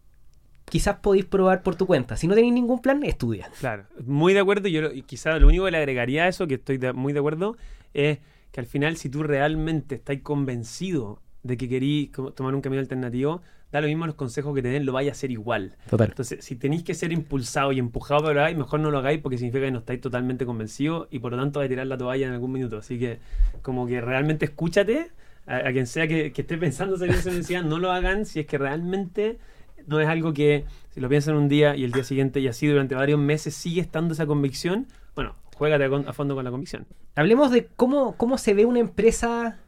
quizás 0.65 0.97
podéis 1.01 1.27
probar 1.27 1.63
por 1.63 1.77
tu 1.77 1.87
cuenta. 1.87 2.17
Si 2.17 2.27
no 2.27 2.35
tenéis 2.35 2.55
ningún 2.55 2.81
plan, 2.81 3.03
estudia. 3.05 3.51
Claro, 3.61 3.85
muy 4.07 4.33
de 4.33 4.41
acuerdo. 4.41 4.69
y 4.69 4.73
Yo 4.73 4.81
lo- 4.81 4.93
y 4.95 5.03
quizá 5.03 5.39
lo 5.39 5.49
único 5.49 5.67
que 5.67 5.71
le 5.73 5.77
agregaría 5.79 6.25
a 6.25 6.29
eso, 6.29 6.47
que 6.47 6.55
estoy 6.55 6.79
de- 6.79 6.95
muy 6.95 7.13
de 7.13 7.19
acuerdo, 7.19 7.59
es 7.93 8.21
que 8.53 8.61
al 8.61 8.67
final, 8.67 8.97
si 8.97 9.11
tú 9.11 9.23
realmente 9.23 9.97
estás 9.97 10.17
convencido 10.23 11.21
de 11.43 11.59
que 11.59 11.69
querís 11.69 12.11
tomar 12.35 12.55
un 12.55 12.63
camino 12.63 12.81
alternativo, 12.81 13.43
da 13.71 13.81
lo 13.81 13.87
mismo 13.87 14.07
los 14.07 14.15
consejos 14.15 14.55
que 14.55 14.63
te 14.63 14.69
den, 14.69 14.87
lo 14.87 14.93
vaya 14.93 15.11
a 15.11 15.13
hacer 15.13 15.31
igual. 15.31 15.77
Total. 15.91 16.09
Entonces, 16.09 16.45
si 16.45 16.57
tenéis 16.57 16.83
que 16.85 16.95
ser 16.95 17.13
impulsado 17.13 17.73
y 17.73 17.79
empujado 17.79 18.23
para 18.23 18.35
lo 18.35 18.41
hagáis, 18.41 18.57
mejor 18.57 18.81
no 18.81 18.91
lo 18.91 18.99
hagáis 18.99 19.21
porque 19.21 19.37
significa 19.39 19.65
que 19.67 19.71
no 19.73 19.81
estáis 19.81 20.01
totalmente 20.01 20.47
convencidos 20.47 21.09
y 21.11 21.19
por 21.19 21.33
lo 21.33 21.39
tanto 21.39 21.59
vais 21.61 21.69
a 21.69 21.71
tirar 21.71 21.87
la 21.87 21.99
toalla 21.99 22.27
en 22.27 22.33
algún 22.33 22.53
minuto. 22.53 22.79
Así 22.79 22.99
que, 22.99 23.19
como 23.63 23.87
que 23.87 24.01
realmente 24.01 24.47
escúchate 24.47 25.11
a, 25.47 25.57
a 25.69 25.73
quien 25.73 25.87
sea 25.87 26.09
que, 26.09 26.33
que 26.33 26.41
esté 26.43 26.57
pensando 26.57 26.97
salir 26.97 27.13
de 27.15 27.21
esa 27.21 27.29
universidad, 27.29 27.63
no 27.63 27.79
lo 27.79 27.93
hagan 27.93 28.25
si 28.25 28.41
es 28.41 28.47
que 28.47 28.57
realmente 28.59 29.39
no 29.87 30.01
es 30.01 30.09
algo 30.09 30.33
que, 30.33 30.65
si 30.91 31.01
lo 31.01 31.09
piensan 31.09 31.37
un 31.37 31.49
día 31.49 31.77
y 31.77 31.85
el 31.85 31.93
día 31.93 32.05
siguiente 32.05 32.41
y 32.41 32.49
así 32.49 32.67
durante 32.67 32.95
varios 32.95 33.19
meses 33.21 33.55
sigue 33.55 33.81
estando 33.81 34.13
esa 34.15 34.27
convicción, 34.27 34.87
bueno, 35.15 35.35
juégate 35.55 35.85
a, 35.85 35.89
con- 35.89 36.09
a 36.09 36.13
fondo 36.13 36.35
con 36.35 36.45
la 36.45 36.51
convicción. 36.51 36.87
Hablemos 37.15 37.51
de 37.51 37.69
cómo, 37.77 38.17
cómo 38.17 38.39
se 38.39 38.55
ve 38.55 38.65
una 38.67 38.81
empresa 38.81 39.59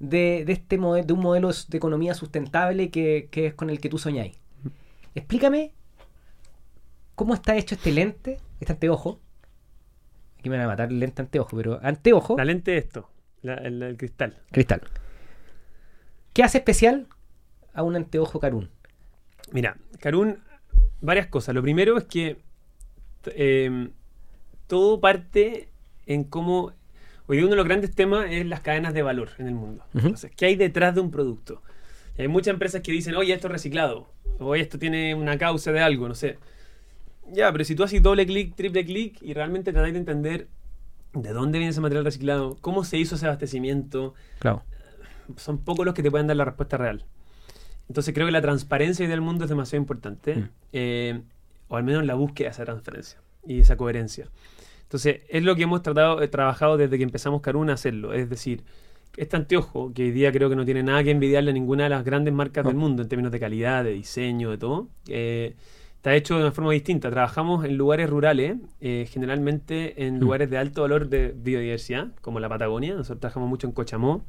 de, 0.00 0.44
de 0.44 0.52
este 0.52 0.78
modelo, 0.78 1.06
de 1.06 1.12
un 1.12 1.20
modelo 1.20 1.50
de 1.50 1.76
economía 1.76 2.14
sustentable 2.14 2.90
que, 2.90 3.28
que 3.30 3.46
es 3.46 3.54
con 3.54 3.70
el 3.70 3.80
que 3.80 3.88
tú 3.88 3.98
soñáis. 3.98 4.36
Explícame 5.14 5.72
cómo 7.14 7.34
está 7.34 7.56
hecho 7.56 7.74
este 7.74 7.90
lente, 7.92 8.38
este 8.60 8.72
anteojo. 8.72 9.20
Aquí 10.38 10.48
me 10.50 10.56
van 10.56 10.66
a 10.66 10.68
matar 10.68 10.90
el 10.90 11.00
lente 11.00 11.22
anteojo, 11.22 11.56
pero 11.56 11.80
anteojo, 11.82 12.36
La 12.36 12.44
lente 12.44 12.76
es 12.76 12.84
esto, 12.84 13.10
la- 13.42 13.54
el, 13.54 13.82
el 13.82 13.96
cristal. 13.96 14.36
cristal. 14.52 14.82
¿Qué 16.32 16.44
hace 16.44 16.58
especial 16.58 17.08
a 17.74 17.82
un 17.82 17.96
anteojo 17.96 18.38
Carun? 18.38 18.70
Mira, 19.50 19.76
Karun, 20.00 20.38
varias 21.00 21.26
cosas. 21.26 21.54
Lo 21.54 21.62
primero 21.62 21.96
es 21.98 22.04
que 22.04 22.36
eh, 23.26 23.88
todo 24.68 25.00
parte 25.00 25.68
en 26.06 26.22
cómo. 26.24 26.72
Hoy 27.28 27.36
día 27.36 27.44
uno 27.46 27.50
de 27.52 27.56
los 27.58 27.66
grandes 27.66 27.94
temas 27.94 28.26
es 28.30 28.46
las 28.46 28.60
cadenas 28.60 28.94
de 28.94 29.02
valor 29.02 29.28
en 29.38 29.48
el 29.48 29.54
mundo. 29.54 29.84
Ujú. 29.94 29.98
Entonces, 30.06 30.32
¿qué 30.34 30.46
hay 30.46 30.56
detrás 30.56 30.94
de 30.94 31.02
un 31.02 31.10
producto? 31.10 31.62
Y 32.16 32.22
hay 32.22 32.28
muchas 32.28 32.54
empresas 32.54 32.80
que 32.80 32.90
dicen, 32.90 33.14
oye, 33.14 33.32
esto 33.34 33.48
es 33.48 33.52
reciclado, 33.52 34.10
o 34.38 34.54
esto 34.54 34.78
tiene 34.78 35.14
una 35.14 35.36
causa 35.38 35.70
de 35.70 35.80
algo, 35.80 36.08
no 36.08 36.14
sé. 36.14 36.38
Ya, 37.30 37.52
pero 37.52 37.64
si 37.64 37.74
tú 37.74 37.84
haces 37.84 38.02
doble 38.02 38.24
clic, 38.26 38.54
triple 38.56 38.84
clic 38.84 39.18
y 39.22 39.34
realmente 39.34 39.72
tratas 39.72 39.92
de 39.92 39.98
entender 39.98 40.48
de 41.12 41.32
dónde 41.32 41.58
viene 41.58 41.70
ese 41.70 41.80
material 41.82 42.04
reciclado, 42.04 42.56
cómo 42.62 42.82
se 42.84 42.96
hizo 42.96 43.14
ese 43.16 43.26
abastecimiento, 43.26 44.14
Claro. 44.38 44.62
son 45.36 45.58
pocos 45.58 45.84
los 45.84 45.94
que 45.94 46.02
te 46.02 46.10
pueden 46.10 46.26
dar 46.26 46.36
la 46.36 46.46
respuesta 46.46 46.78
real. 46.78 47.04
Entonces 47.88 48.14
creo 48.14 48.26
que 48.26 48.32
la 48.32 48.40
transparencia 48.42 49.06
del 49.06 49.20
mundo 49.20 49.44
es 49.44 49.50
demasiado 49.50 49.82
importante, 49.82 50.36
Mm. 50.36 50.48
eh, 50.72 51.20
o 51.68 51.76
al 51.76 51.84
menos 51.84 52.04
la 52.06 52.14
búsqueda 52.14 52.48
de 52.48 52.52
esa 52.52 52.64
transparencia 52.64 53.18
y 53.46 53.60
esa 53.60 53.76
coherencia. 53.76 54.28
Entonces 54.88 55.20
es 55.28 55.42
lo 55.44 55.54
que 55.54 55.64
hemos 55.64 55.82
tratado, 55.82 56.22
eh, 56.22 56.28
trabajado 56.28 56.78
desde 56.78 56.96
que 56.96 57.04
empezamos 57.04 57.42
Caruna 57.42 57.72
a 57.72 57.74
hacerlo. 57.74 58.14
Es 58.14 58.30
decir, 58.30 58.62
este 59.18 59.36
anteojo, 59.36 59.92
que 59.92 60.04
hoy 60.04 60.10
día 60.12 60.32
creo 60.32 60.48
que 60.48 60.56
no 60.56 60.64
tiene 60.64 60.82
nada 60.82 61.04
que 61.04 61.10
envidiarle 61.10 61.50
a 61.50 61.52
ninguna 61.54 61.84
de 61.84 61.90
las 61.90 62.04
grandes 62.04 62.32
marcas 62.32 62.64
No. 62.64 62.70
del 62.70 62.78
mundo 62.78 63.02
en 63.02 63.08
términos 63.08 63.30
de 63.32 63.38
calidad, 63.40 63.84
de 63.84 63.90
diseño, 63.92 64.50
de 64.50 64.56
todo, 64.58 64.88
eh, 65.08 65.54
está 65.96 66.14
hecho 66.14 66.36
de 66.36 66.42
una 66.42 66.52
forma 66.52 66.72
distinta. 66.72 67.10
Trabajamos 67.10 67.64
en 67.66 67.76
lugares 67.76 68.08
rurales, 68.08 68.56
eh, 68.80 69.06
generalmente 69.10 70.06
en 70.06 70.16
Mm. 70.16 70.20
lugares 70.20 70.48
de 70.50 70.56
alto 70.56 70.82
valor 70.82 71.08
de 71.08 71.34
biodiversidad, 71.36 72.08
como 72.22 72.40
la 72.40 72.48
Patagonia. 72.48 72.94
Nosotros 72.94 73.20
trabajamos 73.20 73.48
mucho 73.50 73.66
en 73.66 73.72
Cochamó 73.74 74.24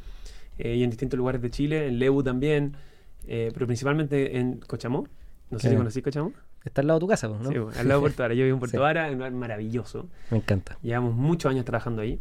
eh, 0.58 0.76
y 0.76 0.84
en 0.84 0.90
distintos 0.90 1.18
lugares 1.18 1.42
de 1.42 1.52
Chile, 1.52 1.88
en 1.88 2.00
Lebu 2.00 2.22
también, 2.22 2.76
eh, 3.28 3.50
pero 3.54 3.66
principalmente 3.66 4.38
en 4.38 4.58
Cochamó. 4.60 5.08
No 5.52 5.58
sé 5.60 5.68
Eh, 5.68 5.72
si 5.72 5.78
conocís 5.78 6.04
Cochamó. 6.04 6.34
Está 6.66 6.82
al 6.82 6.88
lado 6.88 7.00
de 7.00 7.02
tu 7.02 7.08
casa, 7.08 7.28
¿no? 7.28 7.50
Sí, 7.50 7.56
al 7.80 7.88
lado 7.88 8.00
de 8.00 8.04
Puerto 8.04 8.22
Vara. 8.24 8.34
Yo 8.34 8.44
vivo 8.44 8.56
en 8.56 8.60
Puerto 8.60 8.78
Sí. 8.78 8.82
Vara, 8.82 9.08
un 9.08 9.14
lugar 9.16 9.32
maravilloso. 9.32 10.08
Me 10.32 10.38
encanta. 10.38 10.78
Llevamos 10.82 11.16
muchos 11.16 11.50
años 11.50 11.66
trabajando 11.66 12.02
ahí. 12.02 12.20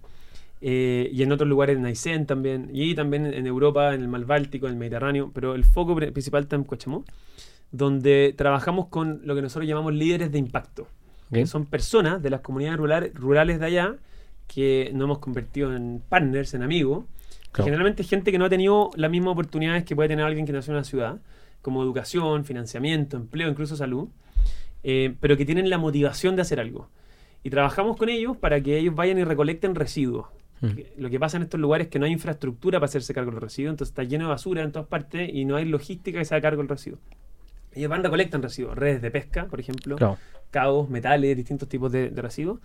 Eh, 0.61 1.09
y 1.12 1.22
en 1.22 1.31
otros 1.33 1.48
lugares 1.48 1.77
en 1.77 1.85
Aysén 1.87 2.27
también. 2.27 2.70
Y 2.72 2.94
también 2.94 3.27
en 3.27 3.46
Europa, 3.46 3.94
en 3.94 4.03
el 4.03 4.09
Mar 4.09 4.24
Báltico, 4.24 4.66
en 4.66 4.72
el 4.74 4.79
Mediterráneo. 4.79 5.31
Pero 5.35 5.55
el 5.55 5.64
foco 5.64 5.94
pri- 5.96 6.11
principal 6.12 6.44
está 6.44 6.57
en 6.57 6.64
Cochamó, 6.64 7.05
donde 7.70 8.35
trabajamos 8.37 8.87
con 8.87 9.20
lo 9.24 9.35
que 9.35 9.42
nosotros 9.42 9.68
llamamos 9.68 9.92
líderes 9.94 10.33
de 10.33 10.38
impacto. 10.38 10.87
Que 11.33 11.44
son 11.46 11.66
personas 11.66 12.22
de 12.22 12.31
las 12.31 12.40
comunidades 12.40 12.79
rurales, 12.79 13.12
rurales 13.14 13.61
de 13.61 13.66
allá 13.66 13.96
que 14.46 14.90
nos 14.94 15.05
hemos 15.05 15.18
convertido 15.18 15.77
en 15.77 16.03
partners, 16.09 16.55
en 16.55 16.62
amigos. 16.62 17.05
Claro. 17.53 17.64
Generalmente 17.66 18.03
gente 18.03 18.33
que 18.33 18.38
no 18.38 18.46
ha 18.46 18.48
tenido 18.48 18.90
las 18.96 19.11
mismas 19.11 19.33
oportunidades 19.33 19.85
que 19.85 19.94
puede 19.94 20.09
tener 20.09 20.24
alguien 20.24 20.46
que 20.46 20.53
nació 20.53 20.72
en 20.72 20.77
una 20.77 20.85
ciudad, 20.85 21.18
como 21.62 21.83
educación, 21.83 22.44
financiamiento, 22.44 23.16
empleo, 23.16 23.49
incluso 23.49 23.77
salud, 23.77 24.09
eh, 24.83 25.14
pero 25.21 25.37
que 25.37 25.44
tienen 25.44 25.71
la 25.71 25.79
motivación 25.79 26.37
de 26.37 26.42
hacer 26.42 26.61
algo. 26.61 26.88
Y 27.42 27.51
trabajamos 27.51 27.97
con 27.97 28.09
ellos 28.09 28.37
para 28.37 28.61
que 28.61 28.79
ellos 28.79 28.94
vayan 28.94 29.18
y 29.18 29.25
recolecten 29.25 29.75
residuos. 29.75 30.27
Mm. 30.61 30.68
Lo 30.99 31.11
que 31.11 31.21
pasa 31.21 31.37
en 31.37 31.44
estos 31.44 31.61
lugares 31.61 31.87
es 31.87 31.90
que 31.90 31.99
no 31.99 32.07
hay 32.07 32.12
infraestructura 32.12 32.79
para 32.79 32.87
hacerse 32.87 33.14
cargo 33.14 33.31
del 33.31 33.40
residuo, 33.40 33.71
entonces 33.71 33.92
está 33.92 34.03
lleno 34.03 34.25
de 34.25 34.31
basura 34.31 34.62
en 34.62 34.73
todas 34.73 34.88
partes 34.88 35.31
y 35.33 35.44
no 35.44 35.57
hay 35.57 35.64
logística 35.64 36.18
que 36.18 36.25
se 36.25 36.35
haga 36.35 36.42
cargo 36.42 36.62
del 36.62 36.68
residuo. 36.68 36.99
Ellos 37.73 37.90
van, 37.90 38.03
recolectan 38.03 38.42
residuos, 38.42 38.77
redes 38.77 39.01
de 39.03 39.11
pesca, 39.11 39.47
por 39.47 39.61
ejemplo, 39.61 39.97
Claro. 39.97 40.18
cabos, 40.51 40.88
metales, 40.88 41.37
distintos 41.37 41.68
tipos 41.68 41.92
de, 41.92 42.11
de 42.11 42.23
residuos. 42.23 42.61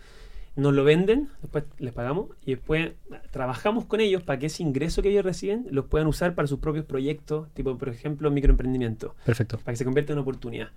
Nos 0.55 0.73
lo 0.73 0.83
venden, 0.83 1.29
después 1.41 1.63
les 1.79 1.93
pagamos 1.93 2.29
y 2.45 2.51
después 2.51 2.91
trabajamos 3.31 3.85
con 3.85 4.01
ellos 4.01 4.21
para 4.21 4.37
que 4.37 4.45
ese 4.45 4.61
ingreso 4.61 5.01
que 5.01 5.09
ellos 5.09 5.25
reciben 5.25 5.65
los 5.71 5.85
puedan 5.85 6.07
usar 6.07 6.35
para 6.35 6.47
sus 6.47 6.59
propios 6.59 6.85
proyectos, 6.85 7.51
tipo 7.53 7.75
por 7.77 7.89
ejemplo 7.89 8.29
microemprendimiento, 8.29 9.15
Perfecto. 9.25 9.57
para 9.57 9.73
que 9.73 9.77
se 9.77 9.85
convierta 9.85 10.13
en 10.13 10.19
una 10.19 10.21
oportunidad. 10.23 10.69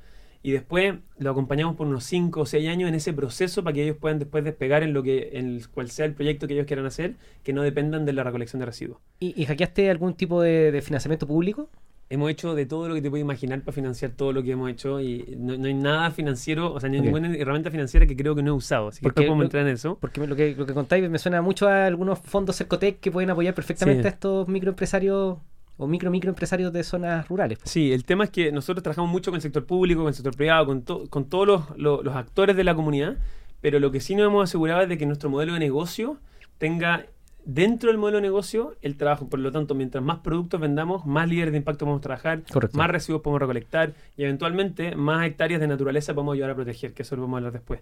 Y 0.43 0.53
después 0.53 0.95
lo 1.19 1.31
acompañamos 1.31 1.77
por 1.77 1.87
unos 1.89 2.05
5 2.05 2.41
o 2.41 2.47
6 2.47 2.69
años 2.69 2.89
en 2.89 2.95
ese 2.95 3.12
proceso 3.12 3.65
para 3.65 3.75
que 3.75 3.83
ellos 3.83 3.97
puedan 3.99 4.19
después 4.19 4.45
despegar 4.45 4.83
en 4.83 4.93
lo 4.93 5.03
que 5.03 5.31
en 5.33 5.61
cual 5.75 5.91
sea 5.91 6.07
el 6.07 6.15
proyecto 6.15 6.47
que 6.47 6.55
ellos 6.55 6.67
quieran 6.67 6.87
hacer, 6.87 7.17
que 7.43 7.53
no 7.53 7.62
dependan 7.62 8.05
de 8.05 8.12
la 8.12 8.23
recolección 8.23 8.61
de 8.61 8.67
residuos. 8.67 8.99
¿Y, 9.19 9.41
y 9.41 9.45
hackeaste 9.47 9.91
algún 9.91 10.15
tipo 10.15 10.41
de, 10.41 10.71
de 10.73 10.83
financiamiento 10.83 11.27
público? 11.27 11.69
Hemos 12.09 12.31
hecho 12.31 12.55
de 12.55 12.66
todo 12.66 12.88
lo 12.88 12.95
que 12.95 13.03
te 13.03 13.11
puedes 13.11 13.25
imaginar 13.25 13.61
para 13.62 13.73
financiar 13.75 14.12
todo 14.12 14.33
lo 14.33 14.40
que 14.42 14.53
hemos 14.53 14.71
hecho 14.71 15.01
y 15.01 15.35
no, 15.37 15.57
no 15.57 15.66
hay 15.66 15.75
nada 15.75 16.12
financiero, 16.12 16.73
o 16.73 16.79
sea, 16.79 16.88
no 16.88 16.95
hay 16.95 17.01
Ok. 17.01 17.05
ninguna 17.07 17.35
herramienta 17.37 17.71
financiera 17.73 18.07
que 18.07 18.16
creo 18.16 18.37
que 18.37 18.42
no 18.45 18.51
he 18.53 18.55
usado. 18.55 18.88
Así 18.88 19.01
que 19.01 19.03
Porque 19.03 19.23
podemos 19.23 19.38
lo- 19.38 19.45
entrar 19.45 19.66
en 19.66 19.73
eso. 19.75 19.99
Porque 20.01 20.25
lo 20.25 20.37
que, 20.37 20.55
lo 20.57 20.66
que 20.66 20.73
contáis 20.73 21.11
me 21.11 21.19
suena 21.19 21.42
mucho 21.42 21.66
a 21.66 21.87
algunos 21.87 22.21
fondos 22.21 22.57
Cercotec 22.57 23.01
que 23.01 23.11
pueden 23.11 23.31
apoyar 23.31 23.55
perfectamente 23.55 24.03
Sí. 24.03 24.07
a 24.07 24.11
estos 24.11 24.47
microempresarios 24.47 25.38
o 25.79 25.87
micro 25.88 26.11
microempresarios 26.12 26.73
de 26.73 26.85
zonas 26.85 27.27
rurales. 27.29 27.59
Sí, 27.64 27.92
el 27.92 28.05
tema 28.05 28.23
es 28.25 28.31
que 28.31 28.53
nosotros 28.53 28.83
trabajamos 28.85 29.11
mucho 29.11 29.33
con 29.33 29.37
el 29.37 29.42
sector 29.42 29.66
público, 29.66 30.03
con 30.03 30.09
el 30.09 30.14
sector 30.14 30.35
privado, 30.37 30.64
con, 30.66 30.83
to- 30.83 31.11
con 31.11 31.25
todos 31.25 31.47
los, 31.49 31.62
los- 31.77 32.05
los 32.05 32.14
actores 32.14 32.57
de 32.57 32.62
la 32.64 32.75
comunidad, 32.77 33.16
pero 33.61 33.81
lo 33.81 33.90
que 33.90 33.99
sí 34.01 34.14
nos 34.14 34.27
hemos 34.29 34.45
asegurado 34.45 34.83
es 34.83 34.88
de 34.88 34.97
que 34.97 35.07
nuestro 35.07 35.29
modelo 35.29 35.55
de 35.55 35.59
negocio 35.59 36.19
tenga 36.59 37.05
dentro 37.47 37.89
del 37.91 37.97
modelo 37.99 38.17
de 38.19 38.23
negocio 38.23 38.75
el 38.83 38.97
trabajo. 38.97 39.29
Por 39.29 39.39
lo 39.39 39.51
tanto, 39.53 39.75
mientras 39.75 40.05
más 40.05 40.19
productos 40.19 40.61
vendamos, 40.61 41.07
más 41.07 41.29
líderes 41.29 41.53
de 41.53 41.59
impacto 41.59 41.85
podemos 41.87 42.03
trabajar, 42.03 42.43
Correcto. 42.53 42.77
más 42.77 42.91
residuos 42.91 43.23
podemos 43.23 43.41
recolectar 43.41 43.95
y 44.17 44.25
eventualmente 44.25 44.95
más 44.97 45.25
hectáreas 45.27 45.61
de 45.61 45.69
naturaleza 45.69 46.13
podemos 46.13 46.35
ayudar 46.35 46.51
a 46.51 46.55
proteger, 46.55 46.93
que 46.93 47.03
eso 47.03 47.17
lo 47.17 47.23
vamos 47.23 47.37
a 47.37 47.39
hablar 47.39 47.53
después. 47.55 47.81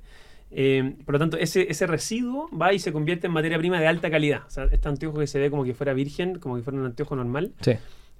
Eh, 0.50 0.94
por 1.04 1.14
lo 1.14 1.18
tanto, 1.18 1.36
ese, 1.38 1.66
ese 1.68 1.86
residuo 1.86 2.48
va 2.56 2.72
y 2.72 2.78
se 2.78 2.92
convierte 2.92 3.26
en 3.26 3.32
materia 3.32 3.58
prima 3.58 3.80
de 3.80 3.88
alta 3.88 4.10
calidad. 4.10 4.42
O 4.46 4.50
sea, 4.50 4.64
este 4.70 4.88
anteojo 4.88 5.18
que 5.18 5.26
se 5.26 5.40
ve 5.40 5.50
como 5.50 5.64
que 5.64 5.74
fuera 5.74 5.94
virgen, 5.94 6.38
como 6.38 6.56
que 6.56 6.62
fuera 6.62 6.78
un 6.78 6.84
anteojo 6.86 7.16
normal, 7.16 7.52
Sí. 7.62 7.72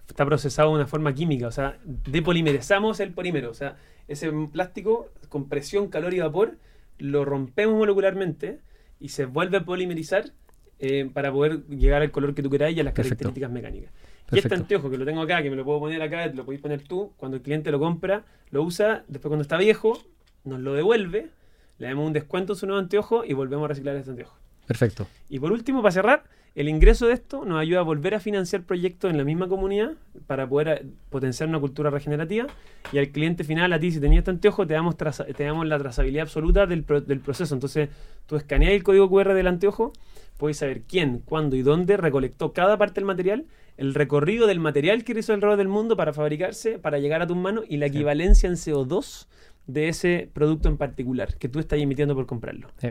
está 0.08 0.24
procesado 0.26 0.70
de 0.70 0.74
una 0.76 0.86
forma 0.86 1.14
química, 1.14 1.46
o 1.46 1.52
sea, 1.52 1.76
depolimerizamos 1.84 2.98
el 3.00 3.12
polímero, 3.12 3.50
o 3.50 3.54
sea, 3.54 3.76
ese 4.08 4.32
plástico 4.52 5.10
con 5.28 5.48
presión, 5.48 5.88
calor 5.88 6.12
y 6.14 6.20
vapor, 6.20 6.56
lo 6.98 7.24
rompemos 7.24 7.76
molecularmente 7.76 8.58
y 9.00 9.10
se 9.10 9.26
vuelve 9.26 9.58
a 9.58 9.64
polimerizar 9.64 10.24
eh, 10.78 11.08
para 11.12 11.32
poder 11.32 11.64
llegar 11.68 12.02
al 12.02 12.10
color 12.10 12.34
que 12.34 12.42
tú 12.42 12.50
queráis 12.50 12.76
y 12.76 12.80
a 12.80 12.84
las 12.84 12.92
Perfecto. 12.94 13.16
características 13.24 13.50
mecánicas. 13.50 13.92
Y 14.32 14.38
este 14.38 14.54
anteojo 14.54 14.90
que 14.90 14.96
lo 14.98 15.04
tengo 15.04 15.20
acá, 15.20 15.42
que 15.42 15.50
me 15.50 15.56
lo 15.56 15.64
puedo 15.64 15.80
poner 15.80 16.00
acá, 16.02 16.26
lo 16.28 16.44
podéis 16.44 16.62
poner 16.62 16.82
tú, 16.82 17.12
cuando 17.16 17.36
el 17.36 17.42
cliente 17.42 17.70
lo 17.70 17.78
compra, 17.78 18.24
lo 18.50 18.62
usa, 18.62 19.04
después 19.08 19.28
cuando 19.30 19.42
está 19.42 19.56
viejo, 19.58 19.98
nos 20.44 20.60
lo 20.60 20.72
devuelve, 20.74 21.28
le 21.78 21.86
damos 21.86 22.06
un 22.06 22.12
descuento 22.12 22.54
en 22.54 22.58
su 22.58 22.66
nuevo 22.66 22.80
anteojo 22.80 23.24
y 23.24 23.32
volvemos 23.34 23.64
a 23.66 23.68
reciclar 23.68 23.96
este 23.96 24.10
anteojo. 24.10 24.36
Perfecto. 24.66 25.06
Y 25.28 25.38
por 25.40 25.52
último, 25.52 25.82
para 25.82 25.92
cerrar, 25.92 26.24
el 26.54 26.68
ingreso 26.68 27.06
de 27.08 27.12
esto 27.14 27.44
nos 27.44 27.60
ayuda 27.60 27.80
a 27.80 27.82
volver 27.82 28.14
a 28.14 28.20
financiar 28.20 28.62
proyectos 28.62 29.10
en 29.10 29.18
la 29.18 29.24
misma 29.24 29.46
comunidad 29.48 29.92
para 30.26 30.48
poder 30.48 30.68
eh, 30.68 30.86
potenciar 31.10 31.48
una 31.48 31.58
cultura 31.60 31.90
regenerativa. 31.90 32.46
Y 32.92 32.98
al 32.98 33.08
cliente 33.08 33.44
final, 33.44 33.72
a 33.72 33.78
ti, 33.80 33.90
si 33.90 34.00
tenías 34.00 34.20
este 34.20 34.30
anteojo, 34.30 34.66
te 34.66 34.72
damos, 34.74 34.96
traza- 34.96 35.24
te 35.26 35.44
damos 35.44 35.66
la 35.66 35.78
trazabilidad 35.78 36.22
absoluta 36.22 36.66
del, 36.66 36.82
pro- 36.84 37.00
del 37.02 37.20
proceso. 37.20 37.52
Entonces, 37.54 37.88
tú 38.26 38.36
escaneas 38.36 38.72
el 38.72 38.82
código 38.84 39.10
QR 39.10 39.34
del 39.34 39.48
anteojo, 39.48 39.92
puedes 40.38 40.58
saber 40.58 40.82
quién, 40.82 41.18
cuándo 41.24 41.56
y 41.56 41.62
dónde 41.62 41.96
recolectó 41.96 42.52
cada 42.52 42.76
parte 42.78 42.94
del 42.96 43.04
material, 43.04 43.46
el 43.76 43.94
recorrido 43.94 44.46
del 44.46 44.60
material 44.60 45.04
que 45.04 45.12
hizo 45.18 45.32
alrededor 45.32 45.58
del 45.58 45.68
mundo 45.68 45.96
para 45.96 46.12
fabricarse, 46.12 46.78
para 46.78 46.98
llegar 46.98 47.22
a 47.22 47.26
tus 47.26 47.36
manos 47.36 47.64
y 47.68 47.76
la 47.78 47.86
equivalencia 47.86 48.48
en 48.48 48.54
CO2 48.54 49.26
de 49.66 49.88
ese 49.88 50.28
producto 50.32 50.68
en 50.68 50.76
particular 50.76 51.36
que 51.38 51.48
tú 51.48 51.58
estás 51.58 51.80
emitiendo 51.80 52.14
por 52.14 52.26
comprarlo. 52.26 52.68
Sí. 52.78 52.88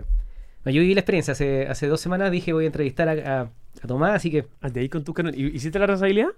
No, 0.66 0.72
Yo 0.72 0.82
viví 0.82 0.94
la 0.94 1.02
experiencia. 1.02 1.34
Hace, 1.34 1.68
hace 1.68 1.88
dos 1.88 2.02
semanas 2.02 2.32
dije 2.32 2.52
voy 2.54 2.64
a 2.64 2.68
entrevistar 2.68 3.08
a, 3.10 3.42
a- 3.42 3.52
a 3.82 3.88
Tomás, 3.88 4.16
así 4.16 4.32
que 4.32 4.46
Ah, 4.62 4.70
de 4.70 4.80
ahí 4.82 4.90
con 4.90 5.04
tus 5.04 5.14
canon- 5.16 5.34
¿Y- 5.36 5.56
¿Hiciste 5.56 5.78
la 5.80 5.86
trazabilidad? 5.86 6.30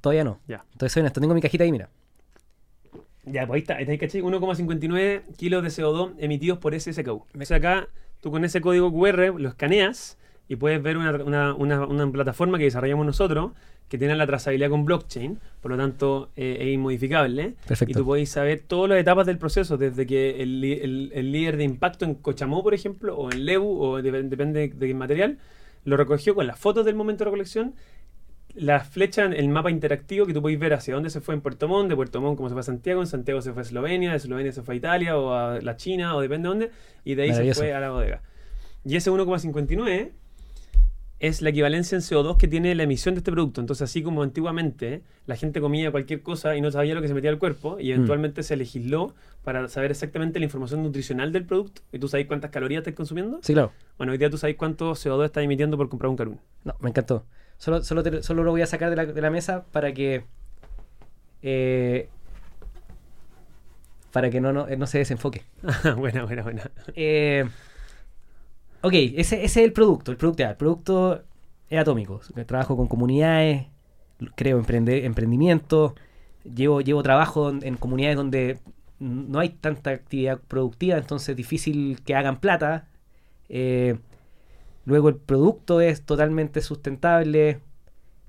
todavía 0.00 0.24
no. 0.24 0.38
Ya. 0.48 0.64
Entonces 0.72 0.92
soy 0.92 1.00
honesto. 1.00 1.20
Tengo 1.20 1.34
mi 1.34 1.40
cajita 1.40 1.64
ahí, 1.64 1.72
mira. 1.72 1.88
Ya, 3.24 3.46
pues 3.46 3.56
ahí 3.56 3.60
está, 3.62 3.76
ahí 3.76 3.82
está, 3.84 3.98
¿cachai? 3.98 4.20
1,59 4.22 5.22
kilos 5.36 5.62
de 5.62 5.70
CO2 5.70 6.12
emitidos 6.18 6.58
por 6.58 6.74
SSKU. 6.78 7.12
O 7.40 7.44
sea, 7.44 7.56
acá 7.56 7.88
tú 8.20 8.30
con 8.30 8.44
ese 8.44 8.60
código 8.60 8.92
QR 8.92 9.38
lo 9.40 9.48
escaneas 9.48 10.18
y 10.48 10.56
puedes 10.56 10.82
ver 10.82 10.96
una, 10.96 11.12
una- 11.24 11.54
una- 11.54 11.86
una 11.86 12.10
plataforma 12.12 12.58
que 12.58 12.64
desarrollamos 12.64 13.06
nosotros 13.06 13.52
que 13.88 13.98
tiene 13.98 14.14
la 14.16 14.26
trazabilidad 14.26 14.70
con 14.70 14.84
blockchain, 14.86 15.38
por 15.60 15.70
lo 15.70 15.76
tanto 15.76 16.30
eh, 16.36 16.56
es 16.60 16.68
inmodificable. 16.68 17.54
Perfecto. 17.66 17.90
Y 17.92 17.94
tú 17.94 18.04
podéis 18.06 18.30
saber 18.30 18.62
todas 18.66 18.88
las 18.90 18.98
etapas 18.98 19.26
del 19.26 19.36
proceso, 19.38 19.76
desde 19.76 20.06
que 20.06 20.42
el, 20.42 20.64
el- 20.64 21.10
el 21.14 21.32
líder 21.32 21.56
de 21.58 21.64
impacto 21.64 22.04
en 22.04 22.14
Cochamó, 22.14 22.62
por 22.62 22.72
ejemplo, 22.74 23.14
o 23.16 23.30
en 23.30 23.44
Lebu, 23.44 23.80
o 23.82 24.02
de- 24.02 24.22
depende 24.24 24.68
de 24.68 24.86
qué 24.88 24.94
material, 24.94 25.38
lo 25.84 25.96
recogió 25.98 26.34
con 26.34 26.46
las 26.46 26.58
fotos 26.58 26.84
del 26.86 26.94
momento 26.94 27.24
de 27.24 27.30
recolección, 27.30 27.74
la 28.54 28.80
flecha, 28.80 29.24
el 29.24 29.48
mapa 29.48 29.70
interactivo 29.70 30.26
que 30.26 30.32
tú 30.32 30.40
podéis 30.40 30.58
ver 30.60 30.72
hacia 30.74 30.94
dónde 30.94 31.10
se 31.10 31.20
fue 31.20 31.34
en 31.34 31.40
Puerto 31.40 31.66
Montt, 31.68 31.88
de 31.90 31.96
Puerto 31.96 32.20
Montt 32.20 32.36
cómo 32.36 32.48
se 32.48 32.54
fue 32.54 32.60
a 32.60 32.64
Santiago, 32.64 33.00
en 33.02 33.06
Santiago 33.08 33.42
se 33.42 33.52
fue 33.52 33.62
a 33.62 33.64
Eslovenia, 33.64 34.10
de 34.12 34.16
Eslovenia 34.16 34.52
se 34.52 34.62
fue 34.62 34.74
a 34.74 34.76
Italia 34.78 35.18
o 35.18 35.34
a 35.34 35.60
la 35.60 35.76
China 35.76 36.16
o 36.16 36.20
depende 36.20 36.46
de 36.46 36.48
dónde, 36.48 36.70
y 37.04 37.14
de 37.16 37.22
ahí 37.24 37.30
se 37.34 37.42
fue 37.54 37.72
a 37.74 37.80
la 37.80 37.90
bodega. 37.90 38.22
Y 38.84 38.96
ese 38.96 39.10
1,59 39.10 40.10
es 41.20 41.40
la 41.42 41.50
equivalencia 41.50 41.96
en 41.96 42.02
CO2 42.02 42.36
que 42.36 42.48
tiene 42.48 42.74
la 42.74 42.82
emisión 42.82 43.14
de 43.14 43.20
este 43.20 43.30
producto. 43.32 43.60
Entonces, 43.60 43.82
así 43.88 44.02
como 44.02 44.22
antiguamente 44.22 45.02
la 45.26 45.36
gente 45.36 45.60
comía 45.60 45.90
cualquier 45.90 46.22
cosa 46.22 46.54
y 46.56 46.60
no 46.60 46.70
sabía 46.70 46.94
lo 46.94 47.00
que 47.00 47.08
se 47.08 47.14
metía 47.14 47.30
al 47.30 47.38
cuerpo, 47.38 47.78
y 47.80 47.92
eventualmente 47.92 48.42
se 48.42 48.56
legisló 48.56 49.14
para 49.42 49.66
saber 49.68 49.90
exactamente 49.92 50.38
la 50.38 50.44
información 50.46 50.82
nutricional 50.82 51.32
del 51.32 51.44
producto, 51.46 51.82
y 51.92 51.98
tú 51.98 52.08
sabes 52.08 52.26
cuántas 52.26 52.50
calorías 52.50 52.80
estás 52.80 52.94
consumiendo, 52.94 53.38
Sí, 53.42 53.52
claro. 53.54 53.72
bueno, 53.96 54.12
hoy 54.12 54.18
día 54.18 54.28
tú 54.28 54.36
sabes 54.38 54.56
cuánto 54.56 54.92
CO2 54.94 55.24
estás 55.26 55.44
emitiendo 55.44 55.76
por 55.76 55.88
comprar 55.88 56.10
un 56.10 56.16
carún. 56.16 56.40
No, 56.64 56.74
me 56.80 56.90
encantó. 56.90 57.24
Solo, 57.58 57.82
solo, 57.84 58.02
te- 58.02 58.22
solo 58.22 58.42
lo 58.42 58.50
voy 58.50 58.62
a 58.62 58.66
sacar 58.66 58.90
de 58.90 58.96
la, 58.96 59.06
de 59.06 59.20
la 59.20 59.30
mesa 59.30 59.64
para 59.72 59.92
que. 59.94 60.24
eh, 61.42 62.08
para 64.12 64.30
que 64.30 64.40
no, 64.40 64.52
no, 64.52 64.66
no 64.66 64.86
se 64.86 64.98
desenfoque. 64.98 65.42
buena, 65.96 66.24
buena, 66.24 66.42
buena. 66.42 66.70
Eh, 66.94 67.44
ok, 68.84 68.92
ese, 69.16 69.44
es 69.44 69.56
el 69.56 69.72
producto. 69.72 70.10
El 70.12 70.16
producto, 70.18 70.44
el 70.44 70.56
producto 70.56 71.22
es 71.68 71.78
atómico. 71.80 72.20
Trabajo 72.46 72.76
con 72.76 72.86
comunidades, 72.86 73.66
creo 74.36 74.58
emprende, 74.58 75.06
emprendimiento, 75.06 75.94
llevo, 76.44 76.80
llevo 76.82 77.02
trabajo 77.02 77.50
en, 77.50 77.64
en 77.64 77.76
comunidades 77.76 78.16
donde 78.16 78.60
no 78.98 79.38
hay 79.40 79.50
tanta 79.50 79.90
actividad 79.90 80.40
productiva, 80.40 80.96
entonces 80.96 81.30
es 81.30 81.36
difícil 81.36 82.02
que 82.04 82.14
hagan 82.14 82.40
plata. 82.40 82.88
Eh, 83.48 83.98
luego 84.84 85.08
el 85.08 85.16
producto 85.16 85.80
es 85.80 86.02
totalmente 86.02 86.60
sustentable, 86.60 87.60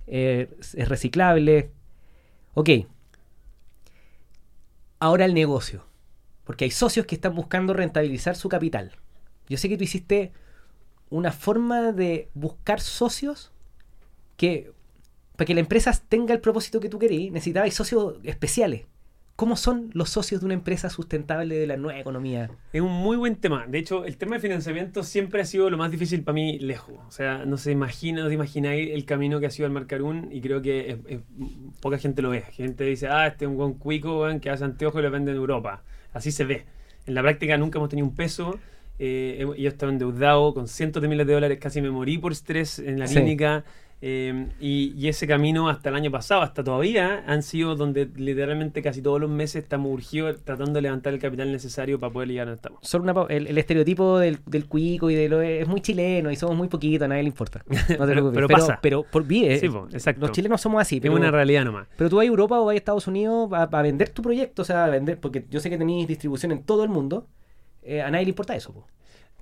eh, 0.07 0.49
es 0.59 0.89
reciclable. 0.89 1.71
Ok. 2.53 2.69
Ahora 4.99 5.25
el 5.25 5.33
negocio. 5.33 5.85
Porque 6.45 6.65
hay 6.65 6.71
socios 6.71 7.05
que 7.05 7.15
están 7.15 7.35
buscando 7.35 7.73
rentabilizar 7.73 8.35
su 8.35 8.49
capital. 8.49 8.91
Yo 9.49 9.57
sé 9.57 9.67
que 9.67 9.77
tú 9.77 9.83
hiciste 9.83 10.31
una 11.15 11.31
forma 11.31 11.91
de 11.91 12.29
buscar 12.33 12.79
socios 12.79 13.51
que 14.37 14.71
para 15.35 15.45
que 15.45 15.53
la 15.53 15.59
empresa 15.59 15.91
tenga 16.07 16.33
el 16.33 16.39
propósito 16.39 16.79
que 16.79 16.89
tú 16.89 16.97
querías, 16.97 17.31
necesitabas 17.31 17.73
socios 17.73 18.15
especiales. 18.23 18.85
¿Cómo 19.35 19.57
son 19.57 19.89
los 19.93 20.09
socios 20.09 20.39
de 20.39 20.45
una 20.45 20.53
empresa 20.53 20.89
sustentable 20.89 21.55
de 21.55 21.67
la 21.67 21.75
nueva 21.75 21.99
economía? 21.99 22.49
Es 22.71 22.79
un 22.79 22.93
muy 22.93 23.17
buen 23.17 23.35
tema. 23.35 23.67
De 23.67 23.79
hecho, 23.79 24.05
el 24.05 24.15
tema 24.15 24.35
de 24.35 24.41
financiamiento 24.41 25.03
siempre 25.03 25.41
ha 25.41 25.45
sido 25.45 25.69
lo 25.69 25.77
más 25.77 25.91
difícil 25.91 26.23
para 26.23 26.35
mí 26.35 26.57
lejos. 26.57 26.95
O 27.05 27.11
sea, 27.11 27.43
no 27.43 27.57
se 27.57 27.73
imagina, 27.73 28.21
no 28.21 28.29
te 28.29 28.33
imagináis 28.33 28.91
el 28.93 29.03
camino 29.03 29.41
que 29.41 29.47
ha 29.47 29.51
sido 29.51 29.65
el 29.65 29.73
Marcarún 29.73 30.29
y 30.31 30.39
creo 30.39 30.61
que 30.61 31.19
poca 31.81 31.97
gente 31.97 32.21
lo 32.21 32.29
ve. 32.29 32.43
Gente 32.43 32.85
dice, 32.85 33.09
ah, 33.09 33.27
este 33.27 33.43
es 33.43 33.51
un 33.51 33.57
buen 33.57 33.73
cuico 33.73 34.25
que 34.39 34.49
hace 34.49 34.63
anteojos 34.63 35.01
y 35.01 35.03
lo 35.03 35.11
vende 35.11 35.31
en 35.31 35.37
Europa. 35.37 35.83
Así 36.13 36.31
se 36.31 36.45
ve. 36.45 36.65
En 37.05 37.13
la 37.13 37.21
práctica 37.21 37.57
nunca 37.57 37.77
hemos 37.77 37.89
tenido 37.89 38.07
un 38.07 38.15
peso. 38.15 38.57
Eh, 38.97 39.45
yo 39.57 39.69
estaba 39.69 39.91
endeudado 39.91 40.53
con 40.53 40.67
cientos 40.67 41.01
de 41.01 41.07
miles 41.07 41.27
de 41.27 41.33
dólares, 41.33 41.59
casi 41.59 41.81
me 41.81 41.91
morí 41.91 42.17
por 42.17 42.31
estrés 42.31 42.79
en 42.79 42.99
la 42.99 43.05
clínica. 43.05 43.63
Em, 44.01 44.49
y, 44.59 45.07
ese 45.07 45.25
camino 45.25 45.69
hasta 45.69 45.89
el 45.89 45.95
año 45.95 46.11
pasado, 46.11 46.41
hasta 46.41 46.63
todavía, 46.63 47.23
han 47.27 47.41
sido 47.41 47.75
donde 47.75 48.09
literalmente 48.15 48.81
casi 48.81 49.01
todos 49.01 49.21
los 49.21 49.29
meses 49.29 49.63
estamos 49.63 49.91
urgidos 49.91 50.43
tratando 50.43 50.73
de 50.73 50.81
levantar 50.81 51.13
el 51.13 51.19
capital 51.19 51.51
necesario 51.51 51.99
para 51.99 52.11
poder 52.11 52.29
llegar 52.29 52.47
a 52.47 52.51
donde 52.51 52.57
estamos. 52.57 52.79
Solo 52.83 53.27
el, 53.29 53.57
estereotipo 53.57 54.19
del, 54.19 54.39
del, 54.45 54.67
cuico 54.67 55.09
y 55.09 55.15
de 55.15 55.29
lo 55.29 55.41
es 55.41 55.67
muy 55.67 55.81
chileno 55.81 56.29
y 56.29 56.35
somos 56.35 56.57
muy 56.57 56.67
poquitos, 56.67 57.05
a 57.05 57.07
nadie 57.07 57.23
le 57.23 57.29
importa. 57.29 57.63
No 57.67 58.05
te 58.05 58.13
pero, 58.13 58.31
pero, 58.31 58.47
pasa. 58.47 58.79
Pero, 58.81 59.03
por 59.03 59.23
bien, 59.25 59.59
sí, 59.59 59.69
los 60.17 60.31
chilenos 60.31 60.61
somos 60.61 60.81
así. 60.81 60.99
es 61.01 61.09
una 61.09 61.31
realidad 61.31 61.63
nomás. 61.63 61.87
Pero 61.97 62.09
tú 62.09 62.17
vas 62.17 62.25
a 62.25 62.27
Europa 62.27 62.59
o 62.59 62.65
vas 62.65 62.73
a 62.73 62.77
Estados 62.77 63.07
Unidos 63.07 63.49
a, 63.53 63.65
vender 63.81 64.09
tu 64.09 64.21
proyecto, 64.21 64.63
o 64.63 64.65
sea, 64.65 64.85
a 64.85 64.89
vender, 64.89 65.19
porque 65.19 65.45
yo 65.49 65.59
sé 65.59 65.69
que 65.69 65.77
tenéis 65.77 66.07
distribución 66.07 66.51
en 66.51 66.63
todo 66.63 66.83
el 66.83 66.89
mundo. 66.89 67.27
Eh, 67.85 68.01
a 68.01 68.11
nadie 68.11 68.25
le 68.25 68.29
importa 68.29 68.55
eso. 68.55 68.73
Po. 68.73 68.87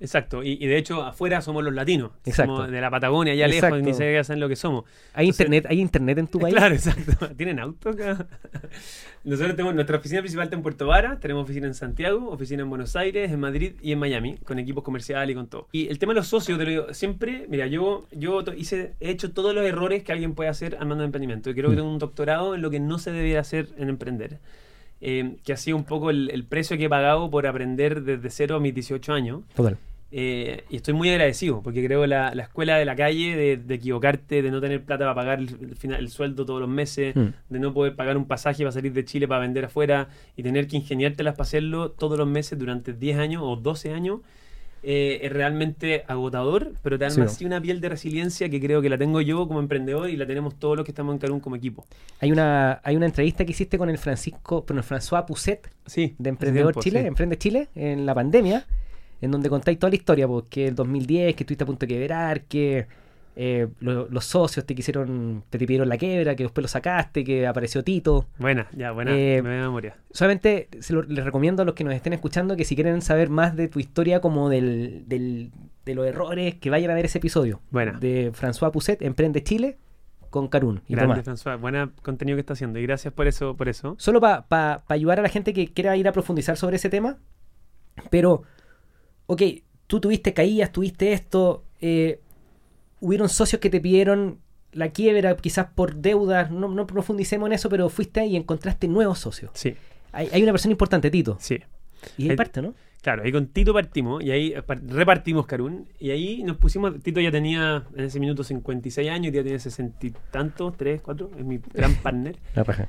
Exacto, 0.00 0.42
y, 0.42 0.56
de 0.56 0.76
hecho 0.76 1.04
afuera 1.04 1.40
somos 1.40 1.62
los 1.62 1.72
latinos, 1.72 2.10
somos 2.34 2.68
de 2.68 2.80
la 2.80 2.90
Patagonia, 2.90 3.32
allá 3.32 3.46
lejos, 3.46 3.80
ni 3.80 3.94
se 3.94 4.24
saben 4.24 4.40
lo 4.40 4.48
que 4.48 4.56
somos. 4.56 4.84
¿Hay, 5.12 5.28
internet, 5.28 5.66
¿Hay 5.68 5.80
internet 5.80 6.18
en 6.18 6.26
tu 6.26 6.40
país? 6.40 6.52
Claro, 6.52 6.74
exacto. 6.74 7.30
¿Tienen 7.36 7.60
auto 7.60 7.90
acá? 7.90 8.26
Nosotros 9.24 9.54
tenemos, 9.54 9.74
nuestra 9.74 9.98
oficina 9.98 10.20
principal 10.20 10.44
está 10.44 10.56
en 10.56 10.62
Puerto 10.62 10.88
Vara, 10.88 11.20
tenemos 11.20 11.44
oficina 11.44 11.68
en 11.68 11.74
Santiago, 11.74 12.28
oficina 12.28 12.64
en 12.64 12.70
Buenos 12.70 12.96
Aires, 12.96 13.30
en 13.30 13.38
Madrid 13.38 13.74
y 13.80 13.92
en 13.92 14.00
Miami, 14.00 14.36
con 14.38 14.58
equipos 14.58 14.82
comerciales 14.82 15.32
y 15.32 15.34
con 15.36 15.46
todo. 15.46 15.68
Y 15.70 15.86
el 15.86 16.00
tema 16.00 16.12
de 16.12 16.16
los 16.16 16.26
socios, 16.26 16.58
te 16.58 16.64
lo 16.64 16.70
digo, 16.70 16.92
siempre, 16.92 17.46
mira, 17.48 17.68
yo, 17.68 18.06
yo 18.10 18.42
hice, 18.56 18.94
he 18.98 19.10
hecho 19.10 19.32
todos 19.32 19.54
los 19.54 19.64
errores 19.64 20.02
que 20.02 20.10
alguien 20.10 20.34
puede 20.34 20.50
hacer 20.50 20.76
al 20.80 20.86
mando 20.86 21.02
de 21.02 21.06
emprendimiento. 21.06 21.50
Y 21.50 21.54
creo 21.54 21.70
que 21.70 21.76
mm. 21.76 21.78
tengo 21.78 21.90
un 21.90 21.98
doctorado 22.00 22.56
en 22.56 22.62
lo 22.62 22.70
que 22.70 22.80
no 22.80 22.98
se 22.98 23.12
debería 23.12 23.40
hacer 23.40 23.68
en 23.78 23.88
emprender. 23.88 24.40
Eh, 25.00 25.36
que 25.44 25.52
ha 25.52 25.56
sido 25.56 25.76
un 25.76 25.84
poco 25.84 26.10
el, 26.10 26.30
el, 26.30 26.44
precio 26.44 26.78
que 26.78 26.84
he 26.84 26.88
pagado 26.88 27.28
por 27.30 27.46
aprender 27.46 28.02
desde 28.02 28.30
cero 28.30 28.56
a 28.56 28.60
mis 28.60 28.74
18 28.74 29.12
años. 29.12 29.42
Total. 29.54 29.76
Eh, 30.16 30.62
y 30.70 30.76
estoy 30.76 30.94
muy 30.94 31.10
agradecido 31.10 31.60
porque 31.60 31.84
creo 31.84 32.06
la, 32.06 32.36
la 32.36 32.44
escuela 32.44 32.76
de 32.76 32.84
la 32.84 32.94
calle, 32.94 33.58
de, 33.58 33.74
equivocarte, 33.74 34.42
de 34.42 34.50
no 34.52 34.60
tener 34.60 34.84
plata 34.84 35.02
para 35.02 35.14
pagar 35.16 35.40
el, 35.40 35.74
el 35.92 36.08
sueldo 36.08 36.46
todos 36.46 36.60
los 36.60 36.68
meses, 36.68 37.16
hmm. 37.16 37.30
de 37.48 37.58
no 37.58 37.74
poder 37.74 37.96
pagar 37.96 38.16
un 38.16 38.24
pasaje 38.26 38.62
para 38.62 38.70
salir 38.70 38.92
de 38.92 39.04
Chile 39.04 39.26
para 39.26 39.40
vender 39.40 39.64
afuera 39.64 40.06
y 40.36 40.44
tener 40.44 40.68
que 40.68 40.76
ingeniártelas 40.76 41.34
para 41.34 41.42
hacerlo 41.42 41.90
todos 41.90 42.16
los 42.16 42.28
meses 42.28 42.56
durante 42.56 42.92
10 42.92 43.18
años 43.18 43.42
o 43.44 43.56
12 43.56 43.92
años, 43.92 44.20
eh, 44.84 45.20
es 45.22 45.32
realmente 45.32 46.04
agotador, 46.06 46.72
pero 46.82 46.98
te 46.98 47.04
dan 47.06 47.20
así 47.22 47.44
una 47.44 47.60
piel 47.60 47.80
de 47.80 47.88
resiliencia 47.88 48.48
que 48.48 48.60
creo 48.60 48.82
que 48.82 48.88
la 48.88 48.98
tengo 48.98 49.20
yo 49.20 49.46
como 49.48 49.60
emprendedor 49.60 50.10
y 50.10 50.16
la 50.16 50.26
tenemos 50.26 50.54
todos 50.56 50.76
los 50.76 50.84
que 50.84 50.92
estamos 50.92 51.14
en 51.14 51.18
Carún 51.18 51.40
como 51.40 51.56
equipo. 51.56 51.86
Hay 52.20 52.32
una, 52.32 52.80
hay 52.84 52.96
una 52.96 53.06
entrevista 53.06 53.44
que 53.44 53.52
hiciste 53.52 53.78
con 53.78 53.90
el 53.90 53.98
Francisco, 53.98 54.64
con 54.64 54.76
el 54.76 54.84
François 54.84 55.24
Pousset 55.24 55.70
de 55.94 56.28
Emprendedor 56.28 56.78
Chile, 56.80 57.06
Emprende 57.06 57.38
Chile, 57.38 57.68
en 57.74 58.06
la 58.06 58.14
pandemia 58.14 58.66
en 59.20 59.30
donde 59.30 59.48
contáis 59.48 59.78
toda 59.78 59.90
la 59.90 59.96
historia, 59.96 60.28
porque 60.28 60.66
el 60.66 60.74
2010, 60.74 61.34
que 61.34 61.44
estuviste 61.44 61.64
a 61.64 61.66
punto 61.66 61.86
de 61.86 61.94
quebrar, 61.94 62.42
que 62.42 62.86
eh, 63.36 63.68
los 63.80 64.24
socios 64.24 64.64
te 64.64 64.74
quisieron, 64.74 65.42
te 65.50 65.58
pidieron 65.58 65.88
la 65.88 65.96
quiebra, 65.96 66.36
que 66.36 66.44
después 66.44 66.62
lo 66.62 66.68
sacaste, 66.68 67.24
que 67.24 67.46
apareció 67.46 67.82
Tito. 67.82 68.26
Buena, 68.38 68.68
ya, 68.76 68.92
buena, 68.92 69.12
eh, 69.12 69.42
me 69.42 69.60
memoria. 69.60 69.96
Solamente 70.12 70.68
les 71.08 71.24
recomiendo 71.24 71.62
a 71.62 71.64
los 71.64 71.74
que 71.74 71.84
nos 71.84 71.94
estén 71.94 72.12
escuchando 72.12 72.56
que 72.56 72.64
si 72.64 72.74
quieren 72.74 73.02
saber 73.02 73.30
más 73.30 73.56
de 73.56 73.68
tu 73.68 73.80
historia, 73.80 74.20
como 74.20 74.48
del, 74.48 75.04
de 75.06 75.94
los 75.94 76.06
errores, 76.06 76.54
que 76.54 76.70
vayan 76.70 76.90
a 76.90 76.94
ver 76.94 77.06
ese 77.06 77.18
episodio. 77.18 77.60
Buena. 77.70 77.92
De 77.92 78.32
François 78.32 78.70
Pousset, 78.70 79.02
Emprende 79.02 79.42
Chile, 79.42 79.78
con 80.30 80.48
Carún. 80.48 80.82
Y 80.86 80.94
Grande, 80.94 81.22
François. 81.22 81.58
Buena 81.60 81.90
contenido 82.02 82.36
que 82.36 82.40
está 82.40 82.52
haciendo 82.52 82.78
y 82.78 82.82
gracias 82.82 83.12
por 83.12 83.26
eso. 83.26 83.56
Por 83.56 83.68
eso. 83.68 83.96
Solo 83.98 84.20
para 84.20 84.82
ayudar 84.88 85.18
a 85.18 85.22
la 85.22 85.28
gente 85.28 85.52
que 85.52 85.72
quiera 85.72 85.96
ir 85.96 86.06
a 86.06 86.12
profundizar 86.12 86.56
sobre 86.56 86.76
ese 86.76 86.88
tema, 86.88 87.18
pero 88.10 88.42
ok, 89.26 89.42
tú 89.86 90.00
tuviste 90.00 90.34
caídas, 90.34 90.72
tuviste 90.72 91.12
esto, 91.12 91.64
eh, 91.80 92.20
hubieron 93.04 93.28
socios 93.28 93.60
que 93.60 93.68
te 93.68 93.80
pidieron 93.80 94.40
la 94.72 94.88
quiebra, 94.88 95.36
quizás 95.36 95.66
por 95.74 95.96
deudas, 95.96 96.50
no, 96.50 96.68
no 96.68 96.86
profundicemos 96.86 97.46
en 97.46 97.52
eso, 97.52 97.68
pero 97.68 97.88
fuiste 97.90 98.20
ahí 98.20 98.30
y 98.32 98.36
encontraste 98.36 98.88
nuevos 98.88 99.18
socios. 99.18 99.50
Sí. 99.54 99.74
Hay, 100.12 100.42
una 100.42 100.52
persona 100.52 100.72
importante, 100.72 101.10
Tito. 101.10 101.36
Sí. 101.38 101.60
Y 102.16 102.30
ahí 102.30 102.36
parte, 102.36 102.62
¿no? 102.62 102.74
Claro, 103.02 103.22
ahí 103.22 103.32
con 103.32 103.48
Tito 103.48 103.74
partimos 103.74 104.22
y 104.22 104.30
ahí 104.30 104.54
repartimos 104.86 105.44
Carún 105.44 105.86
y 105.98 106.10
ahí 106.10 106.42
nos 106.42 106.56
pusimos, 106.56 106.98
Tito 107.02 107.20
ya 107.20 107.30
tenía 107.30 107.84
en 107.94 108.04
ese 108.04 108.18
minuto 108.18 108.42
56 108.42 109.10
años, 109.10 109.32
y 109.32 109.36
ya 109.36 109.42
tiene 109.42 109.58
60 109.58 110.06
y 110.06 110.14
tantos, 110.30 110.76
3, 110.78 111.02
4, 111.02 111.30
es 111.38 111.44
mi 111.44 111.60
gran 111.72 111.94
partner. 112.02 112.38
La 112.54 112.64
paja. 112.64 112.88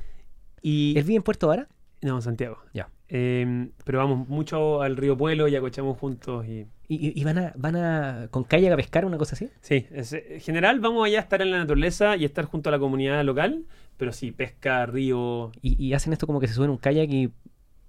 Y, 0.62 0.94
¿Él 0.96 1.04
vive 1.04 1.16
en 1.16 1.22
Puerto 1.22 1.48
Vara? 1.48 1.68
No, 2.00 2.22
Santiago. 2.22 2.58
Ya. 2.72 2.88
Em, 3.08 3.70
pero 3.84 3.98
vamos 3.98 4.28
mucho 4.28 4.82
al 4.82 4.96
río 4.96 5.16
Pueblo 5.16 5.48
y 5.48 5.56
acochamos 5.56 5.98
juntos. 5.98 6.46
¿Y, 6.46 6.66
¿Y, 6.88 7.24
van, 7.24 7.38
a, 7.38 7.52
van 7.56 7.76
a 7.76 8.28
con 8.30 8.44
kayak 8.44 8.72
a 8.72 8.76
pescar 8.76 9.04
una 9.04 9.18
cosa 9.18 9.34
así? 9.34 9.50
Sí, 9.60 9.86
en 9.90 10.40
general 10.40 10.80
vamos 10.80 11.04
allá 11.04 11.18
a 11.18 11.22
estar 11.22 11.42
en 11.42 11.50
la 11.50 11.58
naturaleza 11.58 12.16
y 12.16 12.24
estar 12.24 12.44
junto 12.44 12.70
a 12.70 12.72
la 12.72 12.78
comunidad 12.78 13.24
local, 13.24 13.64
pero 13.96 14.12
sí, 14.12 14.30
pesca, 14.30 14.86
río. 14.86 15.50
¿Y, 15.62 15.84
y 15.84 15.94
hacen 15.94 16.12
esto 16.12 16.26
como 16.26 16.40
que 16.40 16.48
se 16.48 16.54
suben 16.54 16.70
un 16.70 16.78
kayak 16.78 17.10
y 17.10 17.32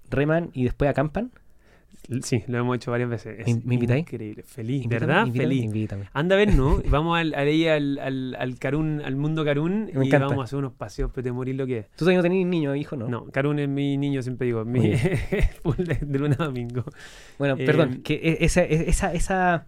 reman 0.10 0.49
y 0.53 0.63
después 0.63 0.89
acampan? 0.89 1.32
Sí, 2.21 2.43
lo 2.47 2.58
hemos 2.58 2.78
hecho 2.78 2.91
varias 2.91 3.10
veces. 3.10 3.39
Es 3.39 3.65
¿Me 3.65 3.76
invitáis? 3.76 4.02
Increíble. 4.02 4.43
Feliz, 4.43 4.88
¿verdad? 4.88 5.28
Feliz. 5.28 5.89
Anda 6.13 6.36
a 6.36 6.38
ver, 6.38 6.54
¿no? 6.54 6.82
vamos 6.89 7.19
al, 7.19 7.34
al, 7.34 8.00
al, 8.00 8.36
al, 8.39 8.60
Carún, 8.60 9.02
al 9.04 9.15
mundo 9.15 9.43
Carún 9.43 9.89
y 9.89 10.10
vamos 10.10 10.39
a 10.39 10.43
hacer 10.43 10.58
unos 10.58 10.73
paseos 10.73 11.12
pero 11.13 11.23
te 11.23 11.32
morir 11.32 11.56
lo 11.56 11.67
que 11.67 11.80
es. 11.80 11.89
¿Tú 11.91 12.06
todavía 12.06 12.19
no 12.19 12.23
tenés 12.23 12.45
niño, 12.45 12.76
hijo, 12.76 12.95
no? 12.95 13.10
No, 13.10 13.26
Carún 13.26 13.60
es 13.60 13.67
mi 13.67 13.97
niño, 13.97 14.21
siempre 14.21 14.47
digo. 14.47 14.63
Mi 14.63 14.89
de, 14.91 16.19
luna 16.19 16.38
a 16.39 16.45
domingo. 16.45 16.86
Bueno, 17.38 17.56
eh, 17.58 17.65
perdón, 17.65 18.02
que 18.04 18.15
e, 18.15 18.45
esa, 18.45 18.63
e, 18.63 18.89
esa, 18.89 19.13
esa, 19.13 19.65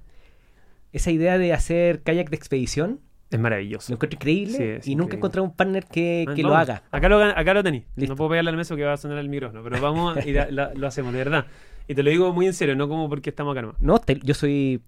esa 0.93 1.11
idea 1.11 1.37
de 1.37 1.51
hacer 1.53 2.03
kayak 2.03 2.29
de 2.29 2.37
expedición 2.37 3.01
es 3.31 3.39
maravilloso. 3.39 3.91
Lo 3.91 3.95
encuentro 3.97 4.15
increíble 4.15 4.79
y 4.85 4.95
nunca 4.95 5.15
he 5.15 5.17
encontrado 5.17 5.43
un 5.45 5.53
partner 5.53 5.85
que, 5.85 6.25
que 6.35 6.41
lo 6.41 6.55
haga. 6.55 6.83
Acá 6.89 7.09
lo, 7.09 7.21
acá 7.21 7.53
lo 7.53 7.63
tenéis. 7.63 7.83
No 7.95 8.15
puedo 8.15 8.29
pegarle 8.31 8.49
al 8.49 8.57
mesa 8.57 8.75
que 8.77 8.85
va 8.85 8.93
a 8.93 8.97
sonar 8.97 9.17
el 9.17 9.27
micrófono, 9.27 9.61
pero 9.61 9.81
vamos 9.81 10.25
y 10.25 10.33
lo 10.33 10.87
hacemos, 10.87 11.11
de 11.11 11.19
verdad. 11.19 11.45
Y 11.89 11.95
te 11.95 12.03
lo 12.03 12.11
digo 12.11 12.31
muy 12.31 12.45
en 12.45 12.53
serio, 12.53 12.75
no 12.75 12.87
como 12.87 13.09
porque 13.09 13.31
estamos 13.31 13.51
acá 13.51 13.63
nomás. 13.63 13.81
No, 13.81 13.99
yo 14.21 14.35
soy. 14.35 14.79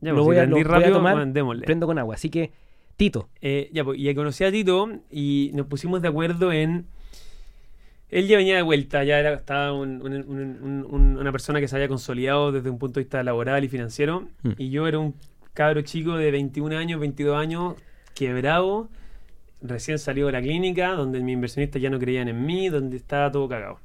Ya, 0.00 0.12
lo, 0.12 0.18
pues, 0.18 0.26
voy 0.26 0.36
a, 0.36 0.46
lo 0.46 0.62
rápido, 0.62 0.92
tomar, 0.92 1.28
prendo 1.64 1.88
con 1.88 1.98
agua. 1.98 2.14
Así 2.14 2.30
que, 2.30 2.52
Tito. 2.96 3.28
Eh, 3.40 3.68
ya, 3.72 3.82
pues, 3.82 3.98
y 3.98 4.14
conocí 4.14 4.44
a 4.44 4.52
Tito 4.52 4.88
y 5.10 5.50
nos 5.52 5.66
pusimos 5.66 6.02
de 6.02 6.08
acuerdo 6.08 6.52
en. 6.52 6.86
Él 8.10 8.28
ya 8.28 8.36
venía 8.36 8.54
de 8.54 8.62
vuelta, 8.62 9.02
ya 9.02 9.18
era, 9.18 9.34
estaba 9.34 9.72
una 9.72 11.32
persona 11.32 11.58
que 11.58 11.66
se 11.66 11.74
había 11.74 11.88
consolidado 11.88 12.52
desde 12.52 12.70
un 12.70 12.78
punto 12.78 13.00
de 13.00 13.04
vista 13.04 13.20
laboral 13.24 13.64
y 13.64 13.68
financiero. 13.68 14.28
Hmm. 14.44 14.52
Y 14.56 14.70
yo 14.70 14.86
era 14.86 15.00
un 15.00 15.16
cabro 15.52 15.82
chico 15.82 16.16
de 16.16 16.30
21 16.30 16.78
años, 16.78 17.00
22 17.00 17.36
años, 17.36 17.74
quebrado, 18.14 18.88
recién 19.60 19.98
salió 19.98 20.26
de 20.26 20.32
la 20.32 20.42
clínica, 20.42 20.92
donde 20.92 21.18
mis 21.18 21.32
inversionistas 21.32 21.82
ya 21.82 21.90
no 21.90 21.98
creían 21.98 22.28
en 22.28 22.46
mí, 22.46 22.68
donde 22.68 22.96
estaba 22.96 23.32
todo 23.32 23.48
cagado. 23.48 23.80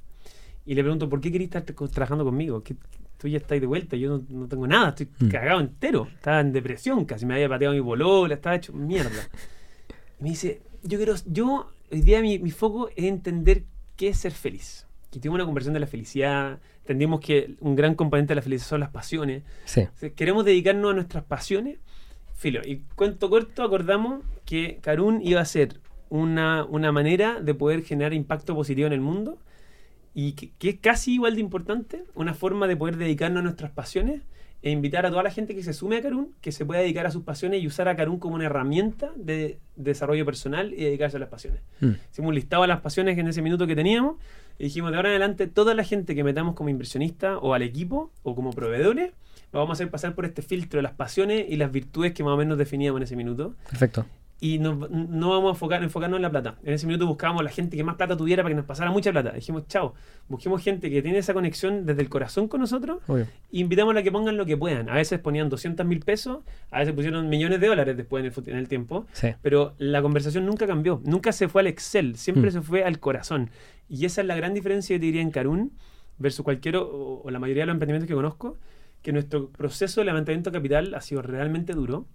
Y 0.65 0.73
le 0.73 0.81
pregunto, 0.81 1.07
¿por 1.07 1.21
qué 1.21 1.31
querés 1.31 1.45
estar 1.45 1.63
trabajando 1.63 2.25
conmigo? 2.25 2.63
¿Qué, 2.63 2.75
tú 3.17 3.27
ya 3.27 3.37
estás 3.37 3.59
de 3.59 3.67
vuelta, 3.67 3.95
yo 3.95 4.21
no, 4.29 4.47
tengo 4.47 4.67
nada, 4.67 4.89
estoy 4.89 5.09
mm. 5.19 5.29
cagado 5.29 5.59
entero, 5.59 6.07
estaba 6.13 6.41
en 6.41 6.51
depresión, 6.51 7.05
casi 7.05 7.25
me 7.25 7.35
había 7.35 7.49
pateado 7.49 7.73
mi 7.73 7.79
bolola, 7.79 8.35
estaba 8.35 8.55
hecho 8.55 8.73
mierda. 8.73 9.11
Y 10.17 10.23
me 10.23 10.29
dice, 10.29 10.61
yo 10.81 10.97
quiero, 10.97 11.13
yo, 11.25 11.69
hoy 11.91 12.01
día 12.01 12.21
mi, 12.21 12.39
mi 12.39 12.49
foco 12.49 12.87
es 12.95 13.03
entender 13.03 13.65
qué 13.97 14.07
es 14.07 14.17
ser 14.17 14.31
feliz. 14.31 14.87
Y 15.11 15.19
tengo 15.19 15.35
una 15.35 15.43
conversión 15.43 15.73
de 15.73 15.81
la 15.81 15.87
felicidad, 15.87 16.61
entendimos 16.79 17.19
que 17.19 17.55
un 17.59 17.75
gran 17.75 17.95
componente 17.95 18.29
de 18.31 18.35
la 18.35 18.41
felicidad 18.41 18.69
son 18.69 18.79
las 18.79 18.91
pasiones. 18.91 19.43
Sí. 19.65 19.87
queremos 20.15 20.45
dedicarnos 20.45 20.91
a 20.91 20.93
nuestras 20.93 21.25
pasiones. 21.25 21.79
Filo, 22.33 22.61
y 22.65 22.77
cuento 22.95 23.29
corto, 23.29 23.63
acordamos 23.63 24.23
que 24.45 24.79
Carún 24.81 25.21
iba 25.21 25.41
a 25.41 25.45
ser 25.45 25.81
una, 26.09 26.63
una 26.63 26.93
manera 26.93 27.41
de 27.41 27.53
poder 27.53 27.83
generar 27.83 28.13
impacto 28.13 28.55
positivo 28.55 28.87
en 28.87 28.93
el 28.93 29.01
mundo 29.01 29.37
Y 30.15 30.31
que, 30.31 30.51
que 30.57 30.69
es 30.69 30.79
casi 30.79 31.13
igual 31.13 31.35
de 31.35 31.41
importante, 31.41 32.05
una 32.15 32.33
forma 32.33 32.67
de 32.67 32.75
poder 32.75 32.97
dedicarnos 32.97 33.41
a 33.41 33.43
nuestras 33.43 33.69
pasiones 33.69 34.21
e 34.65 34.71
invitar 34.71 35.05
a 35.05 35.11
toda 35.11 35.21
la 35.21 35.29
gente 35.29 35.53
que 35.53 35.61
se 35.61 35.73
sume 35.73 35.97
a 35.97 36.01
Carun, 36.01 36.33
que 36.41 36.51
se 36.51 36.65
pueda 36.65 36.81
dedicar 36.81 37.05
a 37.05 37.11
sus 37.11 37.21
pasiones 37.21 37.61
y 37.61 37.67
usar 37.67 37.87
a 37.87 37.95
Carun 37.95 38.17
como 38.17 38.33
una 38.33 38.45
herramienta 38.45 39.11
de 39.15 39.59
desarrollo 39.75 40.25
personal 40.25 40.73
y 40.73 40.83
dedicarse 40.83 41.17
a 41.17 41.19
las 41.19 41.29
pasiones. 41.29 41.61
Mm. 41.81 41.91
Hicimos 42.11 42.29
un 42.29 42.35
listado 42.35 42.63
de 42.63 42.69
las 42.69 42.81
pasiones 42.81 43.15
en 43.15 43.27
ese 43.27 43.43
minuto 43.43 43.67
que 43.67 43.75
teníamos 43.75 44.15
y 44.57 44.63
dijimos 44.63 44.89
de 44.89 44.97
ahora 44.97 45.09
en 45.09 45.21
adelante 45.21 45.45
toda 45.45 45.75
la 45.75 45.83
gente 45.83 46.15
que 46.15 46.23
metamos 46.23 46.55
como 46.55 46.69
inversionista 46.69 47.37
o 47.37 47.53
al 47.53 47.61
equipo 47.61 48.11
o 48.23 48.33
como 48.33 48.53
proveedores, 48.53 49.11
lo 49.53 49.59
vamos 49.59 49.73
a 49.73 49.73
hacer 49.73 49.91
pasar 49.91 50.15
por 50.15 50.25
este 50.25 50.41
filtro 50.41 50.79
de 50.79 50.81
las 50.81 50.93
pasiones 50.93 51.45
y 51.47 51.57
las 51.57 51.71
virtudes 51.71 52.13
que 52.13 52.23
más 52.23 52.33
o 52.33 52.37
menos 52.37 52.57
definíamos 52.57 52.97
en 52.97 53.03
ese 53.03 53.15
minuto 53.15 53.55
Perfecto. 53.69 54.07
Y 54.41 54.59
no, 54.59 54.75
no 54.75 55.29
vamos 55.29 55.45
a 55.45 55.49
enfocar, 55.51 55.81
enfocarnos 55.81 56.17
en 56.17 56.21
la 56.21 56.29
plata. 56.29 56.55
En 56.63 56.73
ese 56.73 56.85
minuto 56.85 57.07
buscábamos 57.07 57.43
la 57.43 57.49
gente 57.49 57.77
que 57.77 57.83
más 57.85 57.95
plata 57.95 58.17
tuviera 58.17 58.43
para 58.43 58.51
que 58.51 58.57
nos 58.57 58.65
pasara 58.65 58.91
mucha 58.91 59.11
plata. 59.11 59.31
Dijimos, 59.31 59.65
chao, 59.67 59.93
busquemos 60.27 60.61
gente 60.61 60.89
que 60.89 61.01
tiene 61.01 61.17
esa 61.19 61.33
conexión 61.33 61.85
desde 61.85 62.01
el 62.01 62.09
corazón 62.09 62.47
con 62.49 62.59
nosotros 62.59 62.99
Obvio. 63.07 63.27
y 63.49 63.61
invitamos 63.61 63.95
a 63.95 64.03
que 64.03 64.11
pongan 64.11 64.35
lo 64.35 64.45
que 64.45 64.57
puedan. 64.57 64.89
A 64.89 64.95
veces 64.95 65.19
ponían 65.19 65.47
200 65.49 65.85
mil 65.85 66.01
pesos, 66.01 66.39
a 66.69 66.79
veces 66.79 66.93
pusieron 66.93 67.29
millones 67.29 67.61
de 67.61 67.67
dólares 67.67 67.95
después 67.95 68.25
en 68.25 68.31
el, 68.31 68.49
en 68.49 68.57
el 68.57 68.67
tiempo. 68.67 69.05
Sí. 69.13 69.29
Pero 69.41 69.73
la 69.77 70.01
conversación 70.01 70.45
nunca 70.45 70.67
cambió, 70.67 71.01
nunca 71.05 71.31
se 71.31 71.47
fue 71.47 71.61
al 71.61 71.67
Excel, 71.67 72.17
siempre 72.17 72.49
Mm. 72.49 72.53
se 72.53 72.61
fue 72.61 72.83
al 72.83 72.99
corazón. 72.99 73.49
Y 73.87 74.05
esa 74.05 74.19
es 74.21 74.27
la 74.27 74.35
gran 74.35 74.53
diferencia, 74.53 74.95
yo 74.95 74.99
te 74.99 75.05
diría, 75.05 75.21
en 75.21 75.31
Carun 75.31 75.71
versus 76.17 76.43
cualquier 76.43 76.75
o, 76.77 77.21
o 77.23 77.29
la 77.31 77.39
mayoría 77.39 77.63
de 77.63 77.67
los 77.67 77.73
emprendimientos 77.75 78.07
que 78.09 78.15
conozco, 78.15 78.57
que 79.01 79.13
nuestro 79.13 79.49
proceso 79.49 80.01
de 80.01 80.05
levantamiento 80.05 80.49
de 80.49 80.57
capital 80.57 80.93
ha 80.93 80.99
sido 81.01 81.21
realmente 81.21 81.73
duro, 81.73 82.05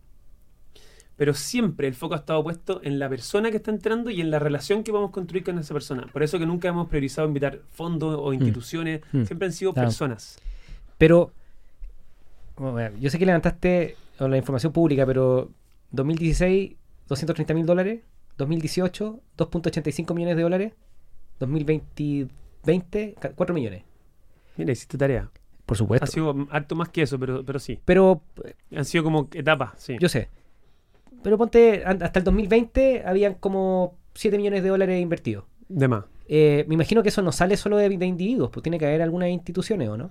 pero 1.21 1.35
siempre 1.35 1.87
el 1.87 1.93
foco 1.95 2.15
ha 2.15 2.17
estado 2.17 2.43
puesto 2.43 2.81
en 2.83 2.99
la 2.99 3.07
persona 3.07 3.51
que 3.51 3.59
está 3.59 3.71
entrando 3.71 4.09
y 4.09 4.23
en 4.23 4.31
la 4.31 4.39
relación 4.39 4.83
que 4.83 4.91
vamos 4.91 5.11
a 5.11 5.13
construir 5.13 5.45
con 5.45 5.59
esa 5.59 5.75
persona. 5.75 6.07
Por 6.11 6.23
eso 6.23 6.39
que 6.39 6.47
nunca 6.47 6.69
hemos 6.69 6.89
priorizado 6.89 7.29
invitar 7.29 7.61
fondos 7.69 8.17
o 8.19 8.33
instituciones, 8.33 9.03
Mm. 9.13 9.25
siempre 9.25 9.45
han 9.47 9.53
sido 9.53 9.75
Claro. 9.75 9.89
personas. 9.89 10.39
Pero, 10.97 11.31
bueno, 12.57 12.73
bueno, 12.73 12.97
yo 12.99 13.11
sé 13.11 13.19
que 13.19 13.27
levantaste 13.27 13.97
la 14.19 14.35
información 14.39 14.73
pública, 14.73 15.05
pero 15.05 15.51
2016, 15.91 16.77
230 17.07 17.53
mil 17.53 17.67
dólares. 17.67 18.01
2018, 18.39 19.21
2.85 19.37 20.15
millones 20.15 20.37
de 20.39 20.43
dólares. 20.43 20.73
2020, 21.39 22.29
20, 22.65 23.15
4 23.35 23.55
millones. 23.55 23.85
Mira, 24.57 24.73
hiciste 24.73 24.97
tarea. 24.97 25.31
Por 25.67 25.77
supuesto. 25.77 26.05
Ha 26.05 26.07
sido 26.07 26.35
harto 26.51 26.75
más 26.77 26.89
que 26.89 27.03
eso, 27.03 27.19
pero, 27.19 27.45
pero 27.45 27.59
sí. 27.59 27.79
Pero, 27.85 28.23
eh, 28.43 28.55
Han 28.75 28.87
sido 28.87 29.05
como 29.05 29.29
etapas, 29.35 29.73
sí. 29.77 29.97
yo 30.01 30.09
sé. 30.09 30.31
Pero 31.23 31.37
ponte, 31.39 31.83
hasta 31.85 32.19
el 32.19 32.25
2020 32.25 33.03
habían 33.07 33.35
como 33.35 33.97
7 34.15 34.37
millones 34.39 34.63
de 34.63 34.69
dólares 34.71 35.01
invertidos. 35.01 35.45
De 35.69 35.87
más. 35.89 36.05
Eh, 36.29 36.65
me 36.69 36.75
imagino 36.75 37.03
que 37.03 37.09
eso 37.11 37.23
no 37.23 37.33
sale 37.33 37.57
solo 37.57 37.77
de, 37.77 37.89
de 37.89 38.07
individuos, 38.07 38.51
pues 38.51 38.63
tiene 38.63 38.79
que 38.79 38.87
haber 38.87 39.03
algunas 39.03 39.29
instituciones, 39.29 39.89
¿o 39.89 39.97
no? 39.97 40.11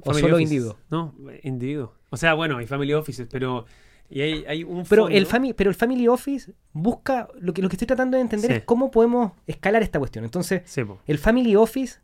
O 0.00 0.06
Family 0.06 0.20
solo 0.22 0.34
offices. 0.36 0.52
individuos. 0.52 0.76
No, 0.90 1.14
individuos. 1.42 1.90
O 2.10 2.16
sea, 2.16 2.34
bueno, 2.34 2.58
hay 2.58 2.66
family 2.66 2.92
offices, 2.94 3.26
pero 3.30 3.66
y 4.10 4.20
hay, 4.20 4.44
hay 4.46 4.64
un 4.64 4.84
Pero 4.88 5.04
fondo- 5.04 5.16
el, 5.16 5.26
fami- 5.26 5.54
pero 5.56 5.70
el 5.70 5.76
Family 5.76 6.06
Office 6.08 6.52
busca, 6.72 7.28
lo 7.38 7.52
que, 7.54 7.62
lo 7.62 7.68
que 7.68 7.74
estoy 7.76 7.86
tratando 7.86 8.16
de 8.16 8.20
entender 8.22 8.50
Sí. 8.50 8.56
es 8.58 8.64
cómo 8.64 8.90
podemos 8.90 9.32
escalar 9.46 9.82
esta 9.82 9.98
cuestión. 9.98 10.24
Entonces, 10.24 10.62
Sí, 10.66 10.82
el 11.06 11.18
Family 11.18 11.56
Office, 11.56 12.00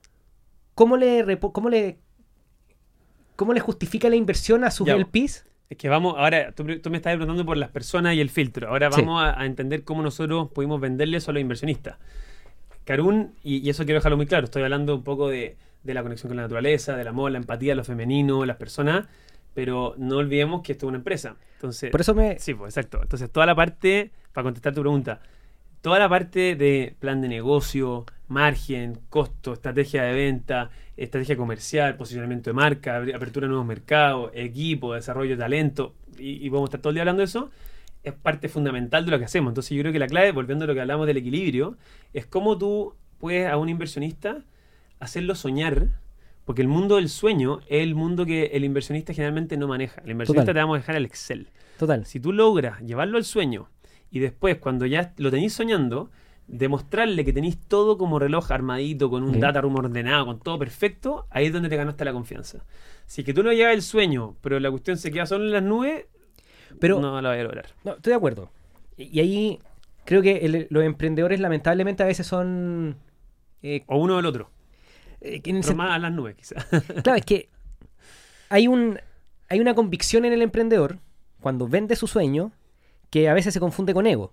¿cómo 0.75 0.97
le, 0.97 1.39
cómo 1.53 1.69
le, 1.69 1.99
cómo 3.37 3.53
le 3.53 3.61
justifica 3.61 4.09
la 4.09 4.17
inversión 4.17 4.65
a 4.65 4.71
sus 4.71 4.87
Ya. 4.87 4.95
LPs? 4.97 5.45
Es 5.71 5.77
que 5.79 5.89
vamos, 5.89 6.17
ahora 6.19 6.53
tú, 6.53 6.65
tú 6.81 6.91
me 6.91 6.97
estás 6.99 7.13
preguntando 7.15 7.47
por 7.47 7.57
las 7.57 7.71
personas 7.71 8.15
y 8.15 8.21
el 8.21 8.29
filtro. 8.29 8.69
Ahora 8.69 8.91
Sí. 8.93 9.01
vamos 9.01 9.23
a, 9.23 9.41
a 9.41 9.47
entender 9.47 9.85
cómo 9.85 10.03
nosotros 10.03 10.51
pudimos 10.53 10.81
venderle 10.81 11.17
eso 11.17 11.31
a 11.31 11.35
los 11.35 11.41
inversionistas. 11.41 11.97
Carún, 12.85 13.35
y, 13.45 13.59
y 13.59 13.71
eso 13.71 13.85
quiero 13.85 13.99
dejarlo 14.01 14.17
muy 14.17 14.27
claro, 14.27 14.45
estoy 14.47 14.63
hablando 14.65 14.97
un 14.97 15.05
poco 15.05 15.29
de, 15.29 15.57
de 15.85 15.95
la 15.95 16.03
conexión 16.03 16.29
con 16.29 16.37
la 16.37 16.43
naturaleza, 16.43 16.97
del 16.97 17.07
amor, 17.09 17.31
la 17.31 17.39
empatía, 17.39 17.75
lo 17.75 17.85
femenino, 17.85 18.45
las 18.45 18.57
personas, 18.57 19.07
pero 19.55 19.95
no 19.97 20.17
olvidemos 20.17 20.63
que 20.63 20.73
esto 20.73 20.87
es 20.87 20.89
una 20.89 20.99
empresa. 20.99 21.37
Entonces, 21.57 21.91
Por 21.91 22.01
eso 22.01 22.15
me... 22.15 22.39
Sí, 22.41 22.55
pues 22.55 22.77
exacto. 22.77 23.01
Entonces, 23.03 23.31
toda 23.31 23.47
la 23.47 23.55
parte, 23.55 24.11
para 24.33 24.45
contestar 24.45 24.75
tu 24.75 24.81
pregunta, 24.81 25.21
toda 25.83 25.99
la 25.99 26.09
parte 26.09 26.57
de 26.57 26.95
plan 26.99 27.21
de 27.21 27.29
negocio, 27.29 28.07
margen, 28.29 28.99
costo, 29.09 29.53
estrategia 29.53 30.03
de 30.03 30.13
venta, 30.15 30.71
estrategia 30.97 31.37
comercial, 31.37 31.97
posicionamiento 31.97 32.51
de 32.51 32.55
marca, 32.55 32.99
apertura 33.15 33.47
de 33.47 33.49
nuevos 33.49 33.67
mercados, 33.67 34.31
equipo, 34.35 34.95
desarrollo 34.95 35.31
de 35.31 35.37
talento, 35.37 35.95
y, 36.19 36.45
y 36.45 36.49
vamos 36.49 36.69
a 36.69 36.69
estar 36.69 36.81
todo 36.81 36.91
el 36.91 36.95
día 36.95 37.03
hablando 37.03 37.21
de 37.21 37.27
eso, 37.27 37.51
es 38.03 38.15
parte 38.15 38.49
fundamental 38.49 39.05
de 39.05 39.11
lo 39.11 39.19
que 39.19 39.25
hacemos. 39.25 39.51
Entonces, 39.51 39.77
yo 39.77 39.83
creo 39.83 39.93
que 39.93 39.99
la 39.99 40.07
clave, 40.07 40.33
volviendo 40.33 40.65
a 40.65 40.69
lo 40.69 40.75
que 40.75 40.81
hablamos 40.81 41.07
del 41.07 41.19
equilibrio, 41.19 41.77
es 42.15 42.27
cómo 42.27 42.57
tú 42.57 42.95
puedes 43.19 43.49
a 43.49 43.57
un 43.57 43.69
inversionista 43.69 44.39
hacerlo 44.99 45.35
soñar. 45.35 45.89
Porque 46.45 46.63
el 46.63 46.69
mundo 46.69 46.97
del 46.97 47.09
sueño 47.09 47.61
es 47.69 47.83
el 47.83 47.95
mundo 47.95 48.27
que 48.27 48.47
el 48.47 48.65
inversionista 48.65 49.13
generalmente 49.13 49.57
no 49.57 49.69
maneja. 49.69 50.01
El 50.05 50.13
inversionista 50.13 50.47
Total. 50.47 50.55
te 50.55 50.61
vamos 50.61 50.75
a 50.77 50.79
dejar 50.79 50.97
el 50.97 51.05
Excel. 51.05 51.49
Total. 51.79 52.07
Si 52.07 52.19
tú 52.19 52.33
logras 52.33 52.81
llevarlo 52.81 53.19
al 53.19 53.25
sueño 53.25 53.69
y 54.11 54.19
después, 54.21 54.59
cuando 54.59 54.87
ya 54.87 55.13
lo 55.19 55.31
tenéis 55.31 55.53
soñando, 55.53 56.11
demostrarle 56.49 57.25
que 57.25 57.33
tenéis 57.33 57.59
todo 57.59 57.97
como 57.97 58.19
reloj 58.19 58.51
armadito, 58.51 59.09
con 59.09 59.23
un 59.23 59.35
Sí. 59.35 59.41
data 59.41 59.61
room 59.61 59.77
ordenado, 59.77 60.27
con 60.27 60.41
todo 60.41 60.59
perfecto, 60.59 61.27
ahí 61.31 61.47
es 61.47 61.53
donde 61.53 61.69
te 61.69 61.77
ganaste 61.77 62.05
la 62.05 62.13
confianza. 62.13 62.65
Si 63.07 63.21
es 63.21 63.25
que 63.25 63.33
tú 63.35 63.43
no 63.43 63.53
llegas 63.53 63.73
al 63.75 63.83
sueño, 63.83 64.37
pero 64.41 64.59
la 64.59 64.71
cuestión 64.71 64.97
se 64.97 65.11
queda 65.13 65.27
solo 65.27 65.45
en 65.45 65.53
las 65.53 65.63
nubes, 65.63 66.07
Pero 66.81 67.01
no 67.01 67.21
la 67.21 67.29
vas 67.31 67.39
a 67.39 67.43
lograr. 67.43 67.67
no, 67.85 67.93
estoy 67.93 68.11
de 68.11 68.17
acuerdo. 68.17 68.51
Y, 68.97 69.05
y 69.17 69.21
ahí 69.21 69.59
creo 70.05 70.23
que 70.23 70.39
el- 70.39 70.67
los 70.71 70.83
emprendedores 70.85 71.39
lamentablemente 71.41 72.03
a 72.03 72.07
veces 72.07 72.27
son... 72.27 72.97
eh, 73.63 73.85
O 73.87 73.99
uno 73.99 74.17
o 74.17 74.19
el 74.19 74.27
otro. 74.27 74.51
eh, 75.21 75.41
que 75.41 75.51
el 75.51 75.61
Pero 75.61 75.75
más 75.77 75.93
a 75.93 75.99
las 75.99 76.13
nubes, 76.13 76.35
quizás. 76.35 76.67
Claro, 77.05 77.17
es 77.19 77.25
que 77.25 77.49
hay 78.49 78.67
un 78.67 78.99
hay 79.49 79.61
una 79.61 79.75
convicción 79.75 80.25
en 80.25 80.33
el 80.33 80.43
emprendedor 80.43 80.99
cuando 81.41 81.67
vende 81.69 81.95
su 81.97 82.07
sueño 82.07 82.53
que 83.11 83.29
a 83.29 83.35
veces 83.35 83.53
se 83.55 83.61
confunde 83.61 83.93
con 83.95 84.07
ego. 84.07 84.33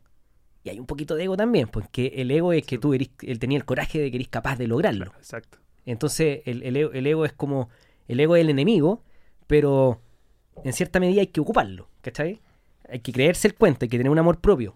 Y 0.63 0.69
hay 0.69 0.79
un 0.79 0.85
poquito 0.85 1.15
de 1.15 1.23
ego 1.23 1.37
también, 1.37 1.67
porque 1.67 2.13
el 2.17 2.29
ego 2.31 2.53
es 2.53 2.65
que 2.65 2.77
tú 2.77 2.93
eres, 2.93 3.09
él 3.21 3.39
tenía 3.39 3.57
el 3.57 3.65
coraje 3.65 3.99
de 3.99 4.11
que 4.11 4.17
eres 4.17 4.27
capaz 4.27 4.57
de 4.57 4.67
lograrlo. 4.67 5.05
Exacto. 5.17 5.59
Entonces 5.85 6.41
el, 6.45 6.63
el 6.63 6.75
ego, 6.77 6.91
el 6.91 7.07
ego 7.07 7.25
es 7.25 7.33
como 7.33 7.69
el 8.07 8.19
ego 8.19 8.35
es 8.35 8.41
el 8.41 8.49
enemigo, 8.49 9.03
pero 9.47 10.01
en 10.63 10.73
cierta 10.73 10.99
medida 10.99 11.21
hay 11.21 11.27
que 11.27 11.39
ocuparlo, 11.39 11.87
¿cachai? 12.01 12.41
Hay 12.89 12.99
que 12.99 13.11
creerse 13.13 13.47
el 13.47 13.55
cuento, 13.55 13.85
hay 13.85 13.89
que 13.89 13.97
tener 13.97 14.11
un 14.11 14.19
amor 14.19 14.39
propio. 14.39 14.75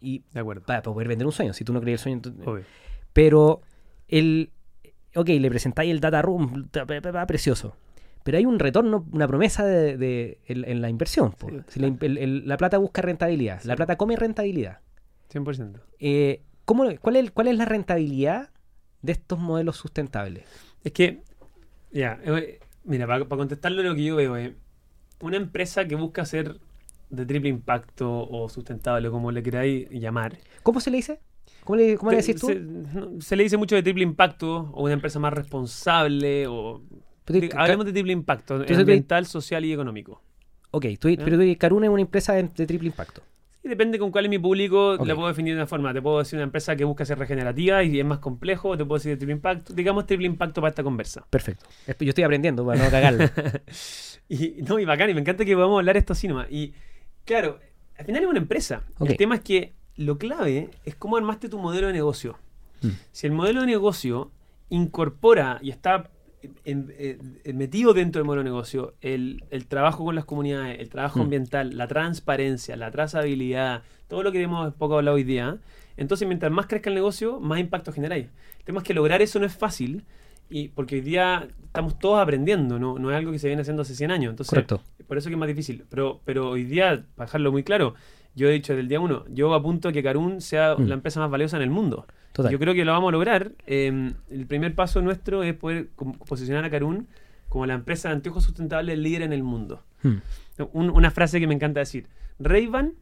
Y 0.00 0.22
De 0.32 0.40
acuerdo. 0.40 0.62
para, 0.64 0.82
para 0.82 0.92
poder 0.94 1.08
vender 1.08 1.26
un 1.26 1.32
sueño, 1.32 1.52
si 1.52 1.64
tú 1.64 1.72
no 1.72 1.80
crees 1.80 2.00
el 2.00 2.02
sueño, 2.02 2.16
entonces- 2.16 2.46
Obvio. 2.46 2.64
pero 3.12 3.60
el. 4.08 4.50
Ok, 5.16 5.28
le 5.28 5.48
presentáis 5.48 5.90
el 5.90 5.98
data 6.00 6.22
room, 6.22 6.68
ta- 6.70 6.86
precioso. 7.26 7.74
Pero 8.28 8.36
hay 8.36 8.44
un 8.44 8.58
retorno, 8.58 9.06
una 9.10 9.26
promesa 9.26 9.64
de, 9.64 9.96
de- 9.96 10.38
en, 10.48 10.62
en 10.68 10.82
la 10.82 10.90
inversión. 10.90 11.34
Si 11.68 11.80
la, 11.80 11.86
in- 11.86 11.96
el- 12.02 12.18
el- 12.18 12.46
la 12.46 12.58
plata 12.58 12.76
busca 12.76 13.00
rentabilidad. 13.00 13.62
La 13.64 13.74
plata 13.74 13.96
come 13.96 14.16
rentabilidad. 14.16 14.80
100%. 15.32 15.80
Eh, 15.98 16.42
¿cómo- 16.66 16.84
cuál, 17.00 17.16
es, 17.16 17.30
¿Cuál 17.30 17.48
es 17.48 17.56
la 17.56 17.64
rentabilidad 17.64 18.50
de 19.00 19.12
estos 19.12 19.38
modelos 19.38 19.78
sustentables? 19.78 20.44
Es 20.84 20.92
que, 20.92 21.22
ya, 21.90 22.20
eh, 22.22 22.60
mira, 22.84 23.06
para, 23.06 23.24
contestarlo 23.24 23.82
lo 23.82 23.94
que 23.94 24.04
yo 24.04 24.16
veo 24.16 24.36
es 24.36 24.52
una 25.22 25.38
empresa 25.38 25.88
que 25.88 25.94
busca 25.94 26.26
ser 26.26 26.60
de 27.08 27.24
triple 27.24 27.48
impacto 27.48 28.28
o 28.28 28.50
sustentable, 28.50 29.08
como 29.08 29.32
le 29.32 29.42
queráis 29.42 29.88
llamar. 29.88 30.36
¿Cómo 30.62 30.80
se 30.80 30.90
le 30.90 30.98
dice? 30.98 31.20
¿Cómo 31.64 31.76
le, 31.76 31.96
cómo 31.96 32.10
le 32.10 32.18
decís 32.18 32.36
tú? 32.38 32.48
Se, 32.48 32.60
se 33.26 33.36
le 33.36 33.44
dice 33.44 33.56
mucho 33.56 33.74
de 33.74 33.82
triple 33.82 34.02
impacto 34.02 34.70
o 34.74 34.84
una 34.84 34.92
empresa 34.92 35.18
más 35.18 35.32
responsable 35.32 36.46
o... 36.46 36.82
Pero 37.28 37.58
hablemos 37.60 37.86
de 37.86 37.92
triple 37.92 38.12
impacto, 38.12 38.54
Entonces 38.54 38.78
ambiental, 38.78 39.26
social 39.26 39.64
y 39.64 39.72
económico. 39.72 40.22
Ok, 40.70 40.86
tú- 40.98 41.08
pero 41.16 41.38
tú- 41.38 41.56
Caruna 41.58 41.86
es 41.86 41.92
una 41.92 42.02
empresa 42.02 42.32
de, 42.34 42.42
de 42.44 42.66
triple 42.66 42.88
impacto. 42.88 43.22
Y 43.64 43.68
depende 43.68 43.98
con 43.98 44.10
cuál 44.12 44.24
es 44.26 44.30
mi 44.30 44.38
público, 44.38 44.92
Ok. 44.94 45.06
la 45.06 45.14
puedo 45.16 45.28
definir 45.28 45.54
de 45.54 45.60
una 45.60 45.66
forma. 45.66 45.92
Te 45.92 46.00
puedo 46.00 46.18
decir 46.20 46.36
una 46.36 46.44
empresa 46.44 46.76
que 46.76 46.84
busca 46.84 47.04
ser 47.04 47.18
regenerativa 47.18 47.82
y 47.82 47.98
es 47.98 48.04
más 48.06 48.18
complejo, 48.20 48.76
te 48.76 48.84
puedo 48.84 48.98
decir 48.98 49.10
de 49.12 49.16
triple 49.16 49.34
impacto. 49.34 49.72
Digamos 49.74 50.06
triple 50.06 50.26
impacto 50.26 50.60
para 50.60 50.68
esta 50.70 50.82
conversa. 50.82 51.26
Perfecto. 51.28 51.66
Yo 51.98 52.08
estoy 52.08 52.24
aprendiendo 52.24 52.64
para 52.64 52.84
no 52.84 52.90
cagarla. 52.90 53.32
Y 54.30 54.62
no, 54.62 54.78
y 54.78 54.84
bacán, 54.84 55.08
y 55.08 55.14
me 55.14 55.22
encanta 55.22 55.42
que 55.44 55.54
podamos 55.54 55.78
hablar 55.78 55.96
esto 55.96 56.12
así 56.12 56.28
nomás. 56.28 56.48
Y 56.50 56.74
claro, 57.24 57.58
al 57.96 58.04
final 58.04 58.22
es 58.22 58.28
una 58.28 58.38
empresa. 58.38 58.82
El 59.00 59.16
tema 59.16 59.36
es 59.36 59.40
que 59.40 59.72
lo 59.96 60.18
clave 60.18 60.68
es 60.84 60.94
cómo 60.96 61.16
armaste 61.16 61.48
tu 61.48 61.58
modelo 61.58 61.86
de 61.86 61.94
negocio. 61.94 62.38
Mm. 62.82 62.88
Si 63.10 63.26
el 63.26 63.32
modelo 63.32 63.62
de 63.62 63.66
negocio 63.68 64.30
incorpora 64.68 65.58
y 65.62 65.70
está 65.70 66.10
en- 66.64 66.92
en- 66.98 67.56
metido 67.56 67.94
dentro 67.94 68.20
del 68.20 68.26
modelo 68.26 68.42
de 68.42 68.50
negocio 68.50 68.94
el, 69.00 69.44
el 69.50 69.66
trabajo 69.66 70.04
con 70.04 70.14
las 70.14 70.24
comunidades, 70.24 70.78
el 70.80 70.88
trabajo 70.88 71.18
Mm. 71.18 71.22
ambiental, 71.22 71.76
la 71.76 71.88
transparencia, 71.88 72.76
la 72.76 72.90
trazabilidad, 72.90 73.82
todo 74.08 74.22
lo 74.22 74.32
que 74.32 74.40
hemos 74.42 74.72
poco 74.74 74.96
hablado 74.96 75.16
hoy 75.16 75.24
día, 75.24 75.58
entonces 75.96 76.26
mientras 76.28 76.52
más 76.52 76.66
crezca 76.66 76.90
el 76.90 76.94
negocio, 76.94 77.40
más 77.40 77.58
impacto 77.58 77.92
generáis. 77.92 78.26
El 78.60 78.64
tema 78.64 78.78
es 78.80 78.84
que 78.84 78.94
lograr 78.94 79.20
eso 79.22 79.38
no 79.40 79.46
es 79.46 79.52
fácil, 79.56 80.04
y 80.50 80.68
porque 80.68 80.94
hoy 80.96 81.00
día 81.02 81.46
estamos 81.64 81.98
todos 81.98 82.18
aprendiendo, 82.20 82.78
no, 82.78 82.98
no 82.98 83.10
es 83.10 83.16
algo 83.16 83.32
que 83.32 83.38
se 83.38 83.48
viene 83.48 83.60
haciendo 83.62 83.82
hace 83.82 83.94
100 83.94 84.10
años. 84.10 84.30
Entonces, 84.30 84.48
Correcto. 84.50 84.80
por 85.06 85.18
eso 85.18 85.28
que 85.28 85.34
es 85.34 85.38
más 85.38 85.48
difícil. 85.48 85.84
Pero, 85.90 86.20
pero 86.24 86.48
hoy 86.50 86.64
día, 86.64 87.04
para 87.16 87.26
dejarlo 87.26 87.52
muy 87.52 87.64
claro, 87.64 87.94
yo 88.34 88.48
he 88.48 88.52
dicho 88.52 88.72
desde 88.72 88.80
el 88.82 88.88
día 88.88 88.98
uno, 89.00 89.24
yo 89.28 89.52
apunto 89.52 89.88
a 89.90 89.92
que 89.92 90.02
Carun 90.02 90.40
sea 90.40 90.74
Mm. 90.76 90.86
la 90.86 90.94
empresa 90.94 91.20
más 91.20 91.30
valiosa 91.30 91.56
en 91.58 91.64
el 91.64 91.70
mundo. 91.70 92.06
Total. 92.32 92.52
Yo 92.52 92.58
creo 92.58 92.74
que 92.74 92.84
lo 92.84 92.92
vamos 92.92 93.08
a 93.08 93.12
lograr. 93.12 93.52
Eh, 93.66 94.12
el 94.30 94.46
primer 94.46 94.74
paso 94.74 95.02
nuestro 95.02 95.42
es 95.42 95.54
poder 95.54 95.88
posicionar 96.26 96.64
a 96.64 96.70
Carun 96.70 97.08
como 97.48 97.66
la 97.66 97.74
empresa 97.74 98.08
de 98.08 98.14
anteojos 98.14 98.44
sustentables 98.44 98.98
líder 98.98 99.22
en 99.22 99.32
el 99.32 99.42
mundo. 99.42 99.82
Hmm. 100.02 100.16
Un- 100.72 100.90
una 100.90 101.10
frase 101.10 101.40
que 101.40 101.46
me 101.46 101.54
encanta 101.54 101.80
decir. 101.80 102.06
Ray-Ban 102.38 102.92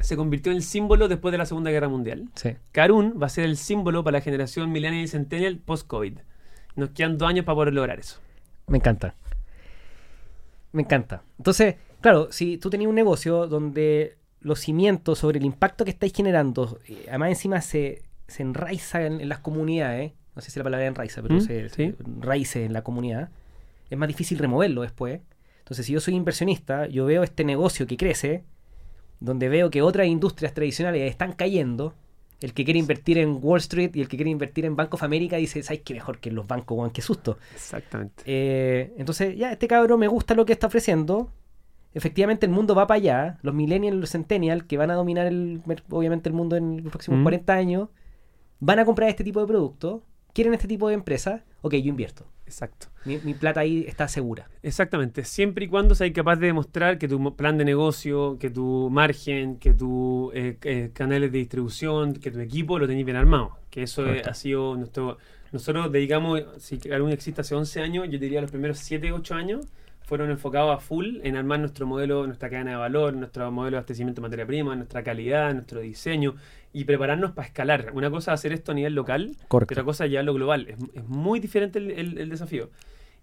se 0.00 0.16
convirtió 0.16 0.52
en 0.52 0.56
el 0.56 0.62
símbolo 0.62 1.08
después 1.08 1.32
de 1.32 1.38
la 1.38 1.46
Segunda 1.46 1.70
Guerra 1.70 1.88
Mundial. 1.88 2.28
Sí. 2.34 2.50
Carun 2.72 3.18
va 3.22 3.26
a 3.26 3.30
ser 3.30 3.44
el 3.44 3.56
símbolo 3.56 4.02
para 4.04 4.18
la 4.18 4.22
generación 4.22 4.70
millennial 4.72 5.04
y 5.04 5.08
centennial 5.08 5.58
post-COVID. 5.58 6.18
Nos 6.76 6.90
quedan 6.90 7.18
dos 7.18 7.28
años 7.28 7.44
para 7.44 7.56
poder 7.56 7.74
lograr 7.74 7.98
eso. 7.98 8.20
Me 8.66 8.78
encanta. 8.78 9.14
Me 10.72 10.82
encanta. 10.82 11.22
Entonces, 11.38 11.76
claro, 12.00 12.28
si 12.32 12.58
tú 12.58 12.70
tenías 12.70 12.88
un 12.88 12.94
negocio 12.96 13.46
donde 13.46 14.16
los 14.40 14.60
cimientos 14.60 15.18
sobre 15.18 15.38
el 15.38 15.44
impacto 15.44 15.84
que 15.84 15.90
estáis 15.92 16.12
generando, 16.12 16.78
eh, 16.88 17.06
además 17.08 17.30
encima 17.30 17.60
se, 17.60 18.02
se 18.28 18.42
enraiza 18.42 19.04
en, 19.06 19.20
en 19.20 19.28
las 19.28 19.38
comunidades, 19.40 20.12
no 20.34 20.42
sé 20.42 20.50
si 20.50 20.58
la 20.58 20.64
palabra 20.64 20.86
enraiza, 20.86 21.22
pero 21.22 21.36
¿Mm? 21.36 21.40
se, 21.40 21.68
Sí. 21.70 21.94
raíces 22.20 22.66
en 22.66 22.72
la 22.72 22.82
comunidad, 22.82 23.28
es 23.90 23.98
más 23.98 24.08
difícil 24.08 24.38
removerlo 24.38 24.82
después. 24.82 25.20
Entonces, 25.60 25.86
si 25.86 25.92
yo 25.92 26.00
soy 26.00 26.14
inversionista, 26.14 26.86
yo 26.86 27.04
veo 27.06 27.22
este 27.22 27.44
negocio 27.44 27.86
que 27.86 27.96
crece, 27.96 28.44
donde 29.20 29.48
veo 29.48 29.70
que 29.70 29.80
otras 29.82 30.06
industrias 30.06 30.52
tradicionales 30.52 31.08
están 31.10 31.32
cayendo. 31.32 31.94
El 32.40 32.52
que 32.52 32.64
quiere 32.64 32.78
invertir 32.80 33.16
en 33.16 33.38
Wall 33.40 33.60
Street 33.60 33.92
y 33.94 34.00
el 34.02 34.08
que 34.08 34.16
quiere 34.16 34.30
invertir 34.30 34.66
en 34.66 34.76
Bank 34.76 34.92
of 34.92 35.02
America 35.02 35.36
dice, 35.36 35.62
¿sabes 35.62 35.80
qué 35.82 35.94
mejor 35.94 36.18
que 36.18 36.30
los 36.30 36.46
bancos, 36.46 36.76
weón? 36.76 36.90
Qué 36.90 37.00
susto. 37.00 37.38
Exactamente. 37.54 38.22
Eh, 38.26 38.92
entonces, 38.98 39.36
ya, 39.36 39.52
este 39.52 39.66
cabrón 39.68 40.00
me 40.00 40.08
gusta 40.08 40.34
lo 40.34 40.44
que 40.44 40.52
está 40.52 40.66
ofreciendo. 40.66 41.30
Efectivamente, 41.94 42.44
el 42.44 42.52
mundo 42.52 42.74
va 42.74 42.86
para 42.86 42.96
allá. 42.96 43.38
Los 43.42 43.54
millennials 43.54 43.96
y 43.96 44.00
los 44.00 44.10
centennials, 44.10 44.64
que 44.64 44.76
van 44.76 44.90
a 44.90 44.94
dominar 44.94 45.26
el, 45.26 45.62
obviamente 45.90 46.28
el 46.28 46.34
mundo 46.34 46.56
en 46.56 46.82
los 46.82 46.90
próximos 46.90 47.20
Mm. 47.20 47.22
40 47.22 47.54
años, 47.54 47.88
van 48.60 48.78
a 48.78 48.84
comprar 48.84 49.08
este 49.08 49.24
tipo 49.24 49.40
de 49.40 49.46
productos, 49.46 50.02
quieren 50.32 50.54
este 50.54 50.68
tipo 50.68 50.88
de 50.88 50.94
empresas. 50.94 51.42
Ok, 51.62 51.74
yo 51.74 51.88
invierto. 51.88 52.26
Exacto. 52.46 52.88
Mi, 53.06 53.18
mi 53.24 53.32
plata 53.32 53.60
ahí 53.60 53.84
está 53.88 54.06
segura. 54.06 54.48
Exactamente. 54.62 55.24
Siempre 55.24 55.64
y 55.64 55.68
cuando 55.68 55.94
seas 55.94 56.10
capaz 56.12 56.36
de 56.36 56.48
demostrar 56.48 56.98
que 56.98 57.08
tu 57.08 57.34
plan 57.36 57.56
de 57.56 57.64
negocio, 57.64 58.36
que 58.38 58.50
tu 58.50 58.90
margen, 58.90 59.56
que 59.56 59.72
tus 59.72 60.30
canales 60.92 61.32
de 61.32 61.38
distribución, 61.38 62.12
que 62.14 62.30
tu 62.30 62.40
equipo 62.40 62.78
lo 62.78 62.86
tenéis 62.86 63.06
bien 63.06 63.16
armado. 63.16 63.58
Que 63.70 63.82
eso 63.84 64.06
es- 64.06 64.26
ha 64.26 64.34
sido 64.34 64.76
nuestro... 64.76 65.16
Nosotros 65.52 65.90
dedicamos, 65.92 66.42
si 66.58 66.78
algún 66.90 67.12
existe 67.12 67.40
hace 67.40 67.54
11 67.54 67.80
años, 67.80 68.06
yo 68.10 68.18
diría 68.18 68.40
los 68.40 68.50
primeros 68.50 68.78
7, 68.78 69.12
8 69.12 69.34
años, 69.36 69.64
fueron 70.02 70.30
enfocados 70.30 70.76
a 70.76 70.80
full 70.80 71.18
en 71.22 71.36
armar 71.36 71.60
nuestro 71.60 71.86
modelo, 71.86 72.26
nuestra 72.26 72.50
cadena 72.50 72.72
de 72.72 72.76
valor, 72.76 73.14
nuestro 73.14 73.50
modelo 73.52 73.76
de 73.76 73.78
abastecimiento 73.78 74.20
de 74.20 74.26
materia 74.26 74.46
prima, 74.46 74.74
nuestra 74.76 75.02
calidad, 75.02 75.54
nuestro 75.54 75.80
diseño 75.80 76.34
y 76.74 76.84
prepararnos 76.84 77.30
para 77.32 77.46
escalar. 77.48 77.92
Una 77.94 78.10
cosa 78.10 78.32
es 78.34 78.40
hacer 78.40 78.52
esto 78.52 78.72
a 78.72 78.74
nivel 78.74 78.94
local, 78.94 79.30
Correcto. 79.48 79.72
otra 79.72 79.84
cosa 79.84 80.06
ya 80.06 80.22
lo 80.22 80.34
global. 80.34 80.66
Es, 80.68 80.76
es 80.92 81.04
muy 81.08 81.40
diferente 81.40 81.78
el, 81.78 81.90
el- 81.92 82.18
el 82.18 82.28
desafío. 82.28 82.68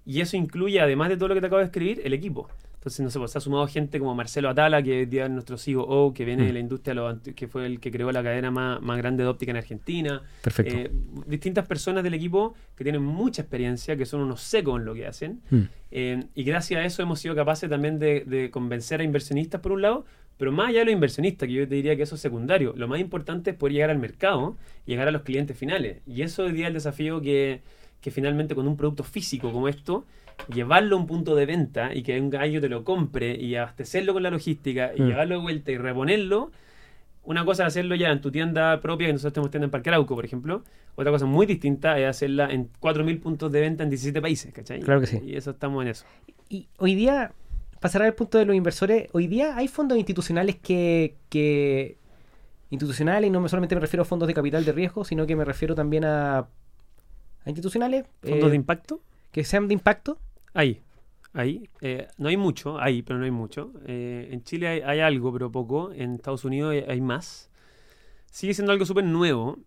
Y 0.03 0.21
eso 0.21 0.35
incluye, 0.35 0.81
además 0.81 1.09
de 1.09 1.17
todo 1.17 1.27
lo 1.27 1.35
que 1.35 1.41
te 1.41 1.47
acabo 1.47 1.59
de 1.59 1.65
escribir, 1.65 2.01
el 2.03 2.13
equipo. 2.13 2.49
Entonces, 2.75 3.01
no 3.01 3.11
sé, 3.11 3.19
pues 3.19 3.29
se 3.29 3.37
ha 3.37 3.41
sumado 3.41 3.67
gente 3.67 3.99
como 3.99 4.15
Marcelo 4.15 4.49
Atala, 4.49 4.81
que 4.81 5.03
es 5.03 5.29
nuestro 5.29 5.55
COO, 5.57 6.11
que 6.15 6.25
viene 6.25 6.41
Mm. 6.41 6.45
de 6.47 6.53
la 6.53 6.59
industria, 6.59 6.95
que 7.35 7.47
fue 7.47 7.67
el 7.67 7.79
que 7.79 7.91
creó 7.91 8.11
la 8.11 8.23
cadena 8.23 8.49
más, 8.49 8.81
más 8.81 8.97
grande 8.97 9.21
de 9.21 9.29
óptica 9.29 9.51
en 9.51 9.57
Argentina. 9.57 10.23
Perfecto. 10.41 10.75
Eh, 10.75 10.91
distintas 11.27 11.67
personas 11.67 12.03
del 12.03 12.15
equipo 12.15 12.55
que 12.75 12.83
tienen 12.83 13.03
mucha 13.03 13.43
experiencia, 13.43 13.95
que 13.95 14.07
son 14.07 14.21
unos 14.21 14.41
secos 14.41 14.79
en 14.79 14.85
lo 14.85 14.95
que 14.95 15.05
hacen. 15.05 15.41
Mm. 15.51 15.59
Eh, 15.91 16.23
y 16.33 16.43
gracias 16.43 16.81
a 16.81 16.85
eso 16.85 17.03
hemos 17.03 17.19
sido 17.19 17.35
capaces 17.35 17.69
también 17.69 17.99
de, 17.99 18.21
de 18.25 18.49
convencer 18.49 19.01
a 19.01 19.03
inversionistas 19.03 19.61
por 19.61 19.73
un 19.73 19.83
lado, 19.83 20.05
pero 20.37 20.51
más 20.51 20.69
allá 20.69 20.79
de 20.79 20.85
los 20.85 20.93
inversionistas, 20.93 21.47
que 21.47 21.53
yo 21.53 21.67
te 21.67 21.75
diría 21.75 21.95
que 21.95 22.03
eso 22.03 22.15
es 22.15 22.21
secundario, 22.21 22.73
lo 22.75 22.87
más 22.87 22.99
importante 22.99 23.51
es 23.51 23.55
poder 23.55 23.73
llegar 23.73 23.89
al 23.91 23.99
mercado 23.99 24.57
y 24.85 24.91
llegar 24.91 25.07
a 25.07 25.11
los 25.11 25.21
clientes 25.21 25.57
finales. 25.57 26.01
Y 26.07 26.23
eso 26.23 26.43
hoy 26.43 26.51
día 26.53 26.65
es 26.65 26.67
el 26.69 26.73
desafío 26.75 27.21
que, 27.21 27.61
que 28.01 28.09
finalmente 28.11 28.55
con 28.55 28.67
un 28.67 28.75
producto 28.77 29.03
físico 29.03 29.51
como 29.51 29.67
esto, 29.67 30.05
llevarlo 30.51 30.95
a 30.95 30.99
un 30.99 31.05
punto 31.05 31.35
de 31.35 31.45
venta 31.45 31.93
y 31.93 32.01
que 32.01 32.19
un 32.19 32.31
gallo 32.31 32.59
te 32.59 32.69
lo 32.69 32.83
compre 32.83 33.35
y 33.35 33.55
abastecerlo 33.55 34.13
con 34.13 34.23
la 34.23 34.31
logística 34.31 34.91
y 34.95 35.01
Mm. 35.01 35.07
llevarlo 35.07 35.35
de 35.35 35.41
vuelta 35.41 35.71
y 35.71 35.77
reponerlo, 35.77 36.51
una 37.23 37.45
cosa 37.45 37.63
es 37.63 37.67
hacerlo 37.67 37.93
ya 37.93 38.09
en 38.09 38.19
tu 38.21 38.31
tienda 38.31 38.81
propia, 38.81 39.05
que 39.05 39.13
nosotros 39.13 39.33
tenemos 39.33 39.51
tienda 39.51 39.65
en 39.65 39.71
Parque 39.71 39.89
Arauco, 39.89 40.15
por 40.15 40.25
ejemplo. 40.25 40.63
Otra 40.95 41.11
cosa 41.11 41.27
muy 41.27 41.45
distinta 41.45 41.99
es 41.99 42.07
hacerla 42.07 42.49
en 42.51 42.69
4.000 42.79 43.19
puntos 43.21 43.51
de 43.51 43.61
venta 43.61 43.83
en 43.83 43.89
17 43.91 44.19
países, 44.21 44.51
¿cachai? 44.51 44.79
Claro 44.79 45.01
que 45.01 45.05
sí. 45.07 45.19
Y 45.23 45.35
eso 45.35 45.51
estamos 45.51 45.83
en 45.83 45.89
eso. 45.89 46.05
Y 46.49 46.67
hoy 46.77 46.95
día, 46.95 47.31
para 47.81 47.91
cerrar 47.91 48.07
el 48.07 48.13
punto 48.13 48.37
de 48.37 48.45
los 48.45 48.55
inversores, 48.55 49.09
hoy 49.11 49.27
día 49.27 49.57
hay 49.57 49.67
fondos 49.67 49.97
institucionales 49.97 50.55
que, 50.55 51.17
que 51.29 51.97
institucionales, 52.69 53.27
y 53.27 53.31
no 53.31 53.41
me- 53.41 53.49
solamente 53.49 53.75
me 53.75 53.81
refiero 53.81 54.03
a 54.03 54.05
fondos 54.05 54.27
de 54.27 54.33
capital 54.33 54.63
de 54.63 54.71
riesgo, 54.71 55.03
sino 55.03 55.27
que 55.27 55.35
me 55.35 55.43
refiero 55.43 55.75
también 55.75 56.05
a, 56.05 56.37
a 56.39 56.47
institucionales 57.47 58.05
¿Fondos 58.21 58.47
eh, 58.47 58.51
de 58.51 58.55
impacto? 58.55 59.01
que 59.33 59.43
sean 59.43 59.67
de 59.67 59.73
impacto. 59.73 60.17
Ahí, 60.53 60.81
ahí. 61.33 61.67
Eh, 61.81 62.07
no 62.17 62.29
hay 62.29 62.37
mucho, 62.37 62.79
ahí, 62.79 63.01
pero 63.01 63.17
no 63.19 63.25
hay 63.25 63.31
mucho. 63.31 63.73
Eh, 63.85 64.29
en 64.31 64.43
Chile 64.43 64.67
hay, 64.67 64.81
hay 64.81 64.99
algo, 64.99 65.33
pero 65.33 65.51
poco. 65.51 65.91
En 65.93 66.13
Estados 66.15 66.45
Unidos 66.45 66.71
hay, 66.73 66.79
hay 66.87 67.01
más. 67.01 67.49
Sigue 68.29 68.53
siendo 68.53 68.71
algo 68.73 68.85
súper 68.85 69.05
nuevo. 69.05 69.57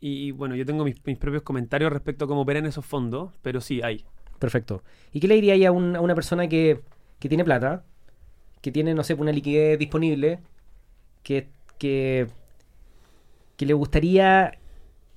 Y 0.00 0.30
bueno, 0.30 0.54
yo 0.54 0.64
tengo 0.64 0.84
mis, 0.84 1.04
mis 1.04 1.18
propios 1.18 1.42
comentarios 1.42 1.92
respecto 1.92 2.24
a 2.24 2.28
cómo 2.28 2.42
operan 2.42 2.64
esos 2.66 2.86
fondos, 2.86 3.32
pero 3.42 3.60
sí, 3.60 3.82
hay. 3.82 4.04
Perfecto. 4.38 4.84
¿Y 5.12 5.18
qué 5.18 5.26
le 5.26 5.34
diría 5.34 5.54
ahí 5.54 5.64
a, 5.64 5.72
un- 5.72 5.96
a 5.96 6.00
una 6.00 6.14
persona 6.14 6.48
que, 6.48 6.80
que 7.18 7.28
tiene 7.28 7.44
plata, 7.44 7.84
que 8.60 8.72
tiene, 8.72 8.94
no 8.94 9.04
sé, 9.04 9.14
una 9.14 9.32
liquidez 9.32 9.78
disponible, 9.78 10.40
que, 11.22 11.48
que, 11.78 12.26
le 13.58 13.74
gustaría 13.74 14.58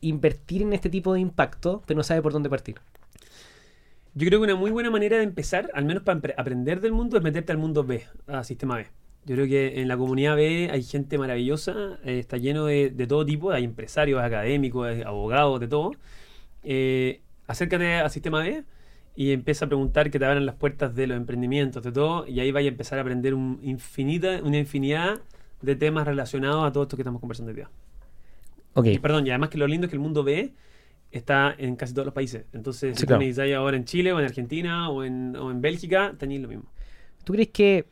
invertir 0.01 0.63
en 0.63 0.73
este 0.73 0.89
tipo 0.89 1.13
de 1.13 1.19
impacto, 1.19 1.83
pero 1.85 1.97
no 1.97 2.03
sabe 2.03 2.21
por 2.21 2.33
dónde 2.33 2.49
partir? 2.49 2.75
Yo 4.13 4.27
creo 4.27 4.39
que 4.39 4.45
una 4.45 4.55
muy 4.55 4.71
buena 4.71 4.89
manera 4.89 5.17
de 5.17 5.23
empezar, 5.23 5.69
al 5.73 5.85
menos 5.85 6.03
para 6.03 6.19
aprender 6.37 6.81
del 6.81 6.91
mundo, 6.91 7.17
es 7.17 7.23
meterte 7.23 7.51
al 7.51 7.57
mundo 7.57 7.83
B, 7.83 8.03
a 8.27 8.43
sistema 8.43 8.75
B. 8.75 8.87
Yo 9.25 9.35
creo 9.35 9.47
que 9.47 9.81
en 9.81 9.87
la 9.87 9.95
comunidad 9.97 10.35
B 10.35 10.69
hay 10.71 10.83
gente 10.83 11.17
maravillosa, 11.17 11.99
eh, 12.03 12.19
está 12.19 12.37
lleno 12.37 12.65
de, 12.65 12.89
de 12.89 13.07
todo 13.07 13.25
tipo, 13.25 13.51
hay 13.51 13.63
empresarios, 13.63 14.21
académicos, 14.21 14.87
hay 14.87 15.01
abogados, 15.03 15.59
de 15.59 15.67
todo. 15.67 15.91
Eh, 16.63 17.21
acércate 17.47 17.95
a 17.95 18.09
sistema 18.09 18.39
B 18.41 18.63
y 19.15 19.31
empieza 19.31 19.65
a 19.65 19.67
preguntar 19.67 20.09
que 20.09 20.19
te 20.19 20.25
abran 20.25 20.45
las 20.45 20.55
puertas 20.55 20.95
de 20.95 21.07
los 21.07 21.17
emprendimientos, 21.17 21.83
de 21.83 21.91
todo, 21.91 22.25
y 22.27 22.39
ahí 22.39 22.51
vaya 22.51 22.69
a 22.69 22.71
empezar 22.71 22.97
a 22.97 23.01
aprender 23.01 23.33
un 23.33 23.59
infinita, 23.61 24.41
una 24.43 24.57
infinidad 24.57 25.21
de 25.61 25.75
temas 25.75 26.05
relacionados 26.07 26.65
a 26.65 26.71
todo 26.71 26.83
esto 26.83 26.95
que 26.97 27.03
estamos 27.03 27.19
conversando 27.19 27.49
hoy 27.51 27.55
día. 27.57 27.69
Ok. 28.73 28.85
Y 28.87 28.99
perdón, 28.99 29.27
y 29.27 29.29
además 29.31 29.49
que 29.49 29.57
lo 29.57 29.67
lindo 29.67 29.85
es 29.85 29.89
que 29.91 29.95
el 29.97 30.01
mundo 30.01 30.23
B 30.23 30.53
está 31.11 31.53
en 31.57 31.75
casi 31.75 31.93
todos 31.93 32.05
los 32.05 32.13
países. 32.15 32.45
Entonces, 32.53 32.95
Sí, 32.95 33.01
si 33.01 33.05
claro. 33.07 33.59
ahora 33.59 33.75
en 33.77 33.83
Chile 33.85 34.13
o 34.13 34.19
en 34.19 34.25
Argentina 34.25 34.89
o 34.89 35.03
en, 35.03 35.35
o 35.35 35.51
en 35.51 35.61
Bélgica, 35.61 36.13
tenéis 36.17 36.41
lo 36.41 36.47
mismo. 36.47 36.71
¿Tú 37.25 37.33
crees 37.33 37.49
que 37.49 37.87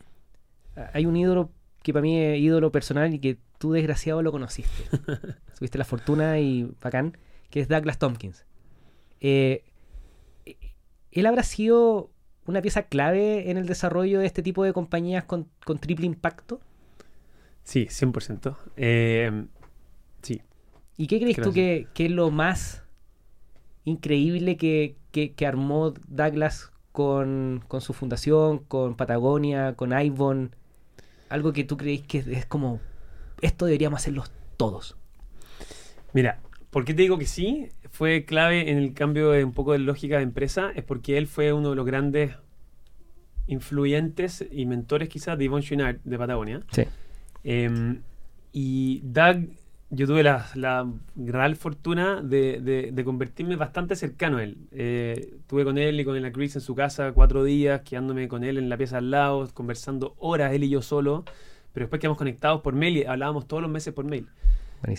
hay 0.94 1.06
un 1.06 1.18
ídolo 1.18 1.52
que 1.84 1.94
para 1.94 2.02
mí 2.02 2.18
es 2.18 2.40
ídolo 2.40 2.72
personal 2.72 3.14
y 3.14 3.20
que 3.20 3.38
tú 3.58 3.74
desgraciado 3.74 4.22
lo 4.22 4.32
conociste? 4.32 4.84
Tuviste 5.58 5.78
la 5.78 5.84
fortuna 5.86 6.40
y 6.40 6.72
bacán, 6.82 7.18
que 7.50 7.60
es 7.60 7.68
Douglas 7.68 8.00
Tompkins. 8.00 8.46
Eh, 9.20 9.64
¿Él 11.12 11.26
habrá 11.26 11.44
sido 11.44 12.12
una 12.46 12.62
pieza 12.62 12.84
clave 12.84 13.50
en 13.52 13.58
el 13.58 13.68
desarrollo 13.68 14.20
de 14.20 14.26
este 14.26 14.42
tipo 14.44 14.64
de 14.64 14.74
compañías 14.74 15.24
con, 15.26 15.48
con 15.66 15.80
triple 15.80 16.06
impacto? 16.08 16.62
Sí, 17.64 17.88
100%. 17.90 18.58
Eh, 18.78 19.46
sí. 20.22 20.42
¿Y 20.98 21.08
qué 21.08 21.20
crees 21.20 21.40
tú 21.40 21.52
Gracias. 21.52 21.54
que, 21.54 21.88
que 21.94 22.06
es 22.06 22.12
lo 22.12 22.32
más 22.32 22.84
increíble 23.86 24.58
que, 24.58 24.96
que- 25.12 25.34
que 25.34 25.46
armó 25.48 25.94
Douglas 26.08 26.72
con, 26.92 27.64
con 27.68 27.82
su 27.82 27.94
fundación, 27.94 28.60
con 28.60 28.96
Patagonia, 28.96 29.74
con 29.76 30.00
Ivon? 30.00 30.56
Algo 31.30 31.54
que 31.54 31.64
tú 31.64 31.78
crees 31.78 32.02
que 32.02 32.20
es 32.20 32.46
como, 32.46 32.82
esto 33.42 33.66
deberíamos 33.66 34.02
hacerlo 34.02 34.24
todos. 34.58 34.98
Mira, 36.14 36.40
¿por 36.72 36.86
qué 36.86 36.94
te 36.94 37.04
digo 37.04 37.18
que 37.18 37.26
sí? 37.28 37.70
Fue 38.00 38.24
clave 38.24 38.72
en 38.72 38.78
el 38.78 38.94
cambio 38.94 39.32
de 39.32 39.44
un 39.44 39.52
poco 39.52 39.74
de 39.74 39.80
lógica 39.80 40.16
de 40.16 40.24
empresa, 40.24 40.72
es 40.74 40.86
porque 40.86 41.18
él 41.18 41.28
fue 41.28 41.52
uno 41.52 41.72
de 41.72 41.76
los 41.76 41.86
grandes 41.86 42.32
influyentes 43.48 44.46
y 44.52 44.66
mentores 44.66 45.10
quizás 45.10 45.38
de 45.38 45.44
Yvon 45.46 45.62
Chouinard 45.62 45.98
de 46.06 46.18
Patagonia. 46.18 46.62
Sí. 46.72 46.84
Eh, 47.44 48.00
y 48.54 49.02
Doug, 49.04 49.50
yo 49.90 50.08
tuve 50.08 50.24
la, 50.24 50.46
la 50.56 50.88
gran 51.16 51.58
fortuna 51.58 52.22
de, 52.22 52.62
de- 52.62 52.92
de 52.94 53.04
convertirme 53.04 53.58
bastante 53.58 53.98
cercano 53.98 54.38
a 54.38 54.44
él. 54.44 54.56
Eh, 54.72 55.34
estuve 55.40 55.66
con 55.66 55.78
él 55.78 56.00
y 56.00 56.06
con 56.06 56.22
la 56.22 56.32
Chris 56.32 56.56
en 56.56 56.62
su 56.62 56.76
casa 56.76 57.12
cuatro 57.12 57.44
días, 57.44 57.82
quedándome 57.82 58.30
con 58.30 58.46
él 58.46 58.58
en 58.58 58.70
la 58.70 58.78
pieza 58.78 59.00
al 59.00 59.12
lado, 59.12 59.46
conversando 59.54 60.16
horas 60.20 60.54
él 60.54 60.64
y 60.64 60.70
yo 60.70 60.82
solo. 60.82 61.26
Pero 61.74 61.84
después 61.84 62.00
quedamos 62.00 62.18
conectados 62.18 62.62
por 62.62 62.76
mail 62.76 62.96
y 62.98 63.04
hablábamos 63.04 63.46
todos 63.46 63.62
los 63.62 63.70
meses 63.72 63.94
por 63.94 64.06
mail. 64.06 64.28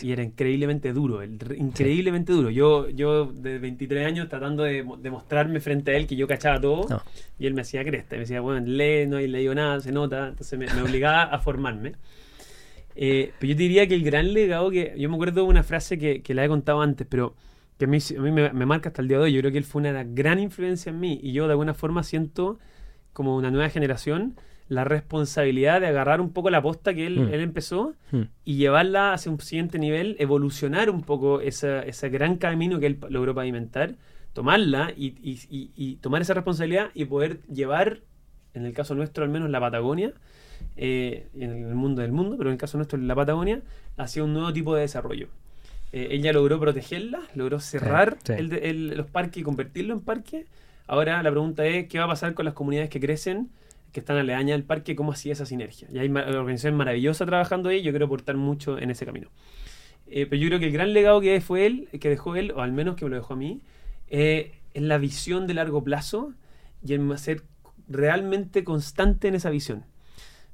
Y 0.03 0.13
era 0.13 0.23
increíblemente 0.23 0.93
duro, 0.93 1.23
el- 1.23 1.39
increíblemente 1.57 2.33
duro. 2.33 2.51
Yo, 2.51 2.89
yo 2.91 3.27
de 3.33 3.59
23 3.59 4.07
años 4.07 4.29
tratando 4.29 4.63
de 4.65 4.83
mo- 4.83 4.97
demostrarme 4.97 5.59
frente 5.61 5.93
a 5.93 5.97
él 5.97 6.07
que 6.07 6.17
yo 6.17 6.27
cachaba 6.29 6.61
todo 6.61 6.87
No. 6.89 7.03
y 7.39 7.47
él 7.47 7.55
me 7.55 7.63
hacía 7.63 7.83
cresta. 7.85 8.15
Y 8.15 8.19
me 8.19 8.21
decía, 8.25 8.41
bueno, 8.41 8.65
lee, 8.67 9.07
no 9.07 9.19
he 9.19 9.27
leído 9.27 9.55
nada, 9.55 9.81
se 9.81 9.91
nota. 9.93 10.29
Entonces 10.29 10.59
me, 10.59 10.67
me 10.67 10.83
obligaba 10.83 11.23
a 11.25 11.39
formarme. 11.39 11.93
Eh, 12.97 13.33
pero 13.39 13.51
yo 13.53 13.57
te 13.57 13.63
diría 13.63 13.87
que 13.87 13.95
el 13.95 14.05
gran 14.05 14.33
legado 14.35 14.71
que. 14.71 14.95
Yo 14.99 15.09
me 15.09 15.15
acuerdo 15.15 15.43
de 15.43 15.49
una 15.49 15.63
frase 15.63 15.99
que, 15.99 16.23
que 16.23 16.35
la 16.35 16.45
he 16.45 16.49
contado 16.49 16.81
antes, 16.83 17.07
pero 17.09 17.35
que 17.79 17.85
a 17.87 17.89
mí, 17.89 17.99
a 18.17 18.21
mí 18.21 18.31
me, 18.33 18.53
me 18.53 18.67
marca 18.67 18.89
hasta 18.91 19.01
el 19.01 19.09
día 19.09 19.17
de 19.19 19.25
hoy. 19.25 19.33
Yo 19.33 19.41
creo 19.41 19.53
que 19.53 19.59
él 19.59 19.65
fue 19.65 19.81
una 19.81 20.05
gran 20.05 20.39
influencia 20.39 20.91
en 20.91 21.01
mí 21.01 21.19
y 21.23 21.33
yo 21.33 21.47
de 21.47 21.53
alguna 21.53 21.73
forma 21.73 22.03
siento 22.03 22.59
como 23.13 23.37
una 23.37 23.51
nueva 23.51 23.71
generación 23.71 24.37
la 24.71 24.85
responsabilidad 24.85 25.81
de 25.81 25.89
agarrar 25.89 26.21
un 26.23 26.33
poco 26.33 26.49
la 26.49 26.63
posta 26.63 26.95
que 26.95 27.07
él, 27.07 27.21
Mm. 27.27 27.35
él 27.35 27.41
empezó 27.41 27.95
Mm. 28.13 28.23
y 28.45 28.55
llevarla 28.57 29.13
hacia 29.13 29.31
un 29.31 29.39
siguiente 29.41 29.79
nivel, 29.79 30.17
evolucionar 30.19 30.89
un 30.91 31.03
poco 31.03 31.41
esa- 31.41 31.83
ese 31.83 32.09
gran 32.09 32.37
camino 32.37 32.79
que 32.81 32.87
él 32.87 32.99
logró 33.11 33.35
pavimentar, 33.35 33.97
tomarla 34.33 34.93
y, 34.97 35.07
y- 35.23 35.41
y- 35.51 35.71
y 35.77 35.97
tomar 35.97 36.23
esa 36.23 36.35
responsabilidad 36.35 36.91
y 36.95 37.05
poder 37.05 37.41
llevar, 37.53 37.99
en 38.55 38.65
el 38.65 38.73
caso 38.73 38.95
nuestro 38.95 39.25
al 39.25 39.31
menos, 39.31 39.51
la 39.51 39.59
Patagonia, 39.61 40.13
eh, 40.77 41.27
en 41.35 41.51
el 41.51 41.75
mundo 41.75 42.03
del 42.03 42.13
mundo, 42.13 42.37
pero 42.39 42.51
en 42.51 42.53
el 42.55 42.59
caso 42.59 42.79
nuestro 42.79 42.97
la 42.99 43.15
Patagonia, 43.15 43.63
hacia 43.97 44.23
un 44.25 44.33
nuevo 44.33 44.53
tipo 44.53 44.75
de 44.77 44.83
desarrollo. 44.83 45.27
Eh, 45.93 46.09
ella 46.13 46.33
logró 46.33 46.61
protegerla, 46.61 47.21
logró 47.35 47.59
cerrar 47.59 48.19
sí. 48.23 48.35
el 48.35 48.49
de- 48.51 48.71
el- 48.71 48.97
los 48.97 49.07
parques 49.11 49.39
y 49.39 49.43
convertirlo 49.43 49.95
en 49.95 50.01
parque. 50.01 50.47
Ahora 50.87 51.21
la 51.25 51.31
pregunta 51.31 51.67
es, 51.67 51.89
¿qué 51.89 51.99
va 51.99 52.05
a 52.05 52.09
pasar 52.09 52.35
con 52.35 52.45
las 52.45 52.55
comunidades 52.55 52.89
que 52.91 53.01
crecen, 53.01 53.51
que 53.93 54.01
están 54.01 54.17
aledañas 54.17 54.55
al 54.57 54.65
parque? 54.65 54.95
¿Cómo 54.97 55.13
hacía 55.13 55.33
esa 55.33 55.47
sinergia? 55.47 55.89
Y 55.93 55.99
hay 55.99 56.09
ma- 56.09 56.25
organizaciones 56.27 56.77
maravillosas 56.77 57.27
trabajando 57.27 57.69
ahí, 57.69 57.83
yo 57.83 57.93
quiero 57.93 58.07
aportar 58.07 58.37
mucho 58.37 58.79
en 58.79 58.91
ese 58.91 59.07
camino. 59.07 59.29
Eh, 60.07 60.27
pero 60.27 60.41
yo 60.43 60.49
creo 60.49 60.59
que 60.61 60.67
el 60.67 60.73
gran 60.73 60.93
legado 60.93 61.21
que 61.21 61.41
fue 61.41 61.67
él, 61.67 61.89
que 62.01 62.09
dejó 62.09 62.37
él, 62.37 62.53
o 62.53 62.61
al 62.63 62.73
menos 62.73 62.97
que 62.97 63.05
me 63.05 63.11
lo 63.11 63.17
dejó 63.17 63.35
a 63.35 63.37
mí, 63.37 63.61
eh, 64.09 64.53
es 64.75 64.83
la 64.83 64.99
visión 64.99 65.47
de 65.47 65.55
largo 65.55 65.85
plazo 65.85 66.33
y 66.85 66.95
en 66.95 67.17
ser 67.19 67.43
realmente 67.89 68.65
constante 68.65 69.29
en 69.29 69.35
esa 69.35 69.51
visión. 69.51 69.85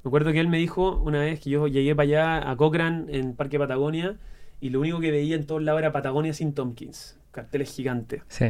Me 0.05 0.09
acuerdo 0.09 0.32
que 0.32 0.41
él 0.41 0.49
me 0.49 0.59
dijo 0.59 0.99
una 0.99 1.20
vez 1.20 1.41
que 1.41 1.51
yo 1.51 1.66
llegué 1.66 1.95
para 1.95 2.05
allá 2.39 2.51
a 2.51 2.57
Cochrane 2.57 3.16
en 3.16 3.34
Parque 3.34 3.59
Patagonia 3.59 4.16
y 4.61 4.70
lo 4.70 4.80
único 4.80 5.01
que 5.01 5.11
veía 5.11 5.37
en 5.37 5.47
todos 5.47 5.62
lados 5.62 5.80
era 5.80 5.93
Patagonia 5.93 6.32
sin 6.32 6.55
Tompkins, 6.55 7.18
carteles 7.32 7.74
gigantes. 7.74 8.22
Sí, 8.28 8.47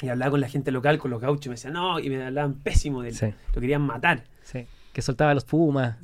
Y 0.00 0.08
hablaba 0.08 0.30
con 0.32 0.40
la 0.40 0.48
gente 0.48 0.70
local, 0.70 0.98
con 0.98 1.10
los 1.10 1.20
gauchos, 1.20 1.46
y 1.46 1.48
me 1.48 1.54
decían, 1.56 1.72
no, 1.72 1.98
y 1.98 2.08
me 2.08 2.22
hablaban 2.24 2.54
pésimo 2.54 3.02
de 3.02 3.08
él. 3.10 3.14
Sí. 3.14 3.26
Lo 3.54 3.60
querían 3.60 3.82
matar. 3.82 4.24
sí. 4.42 4.66
Que 4.92 5.02
soltaba 5.02 5.32
los 5.34 5.44
pumas. 5.44 5.96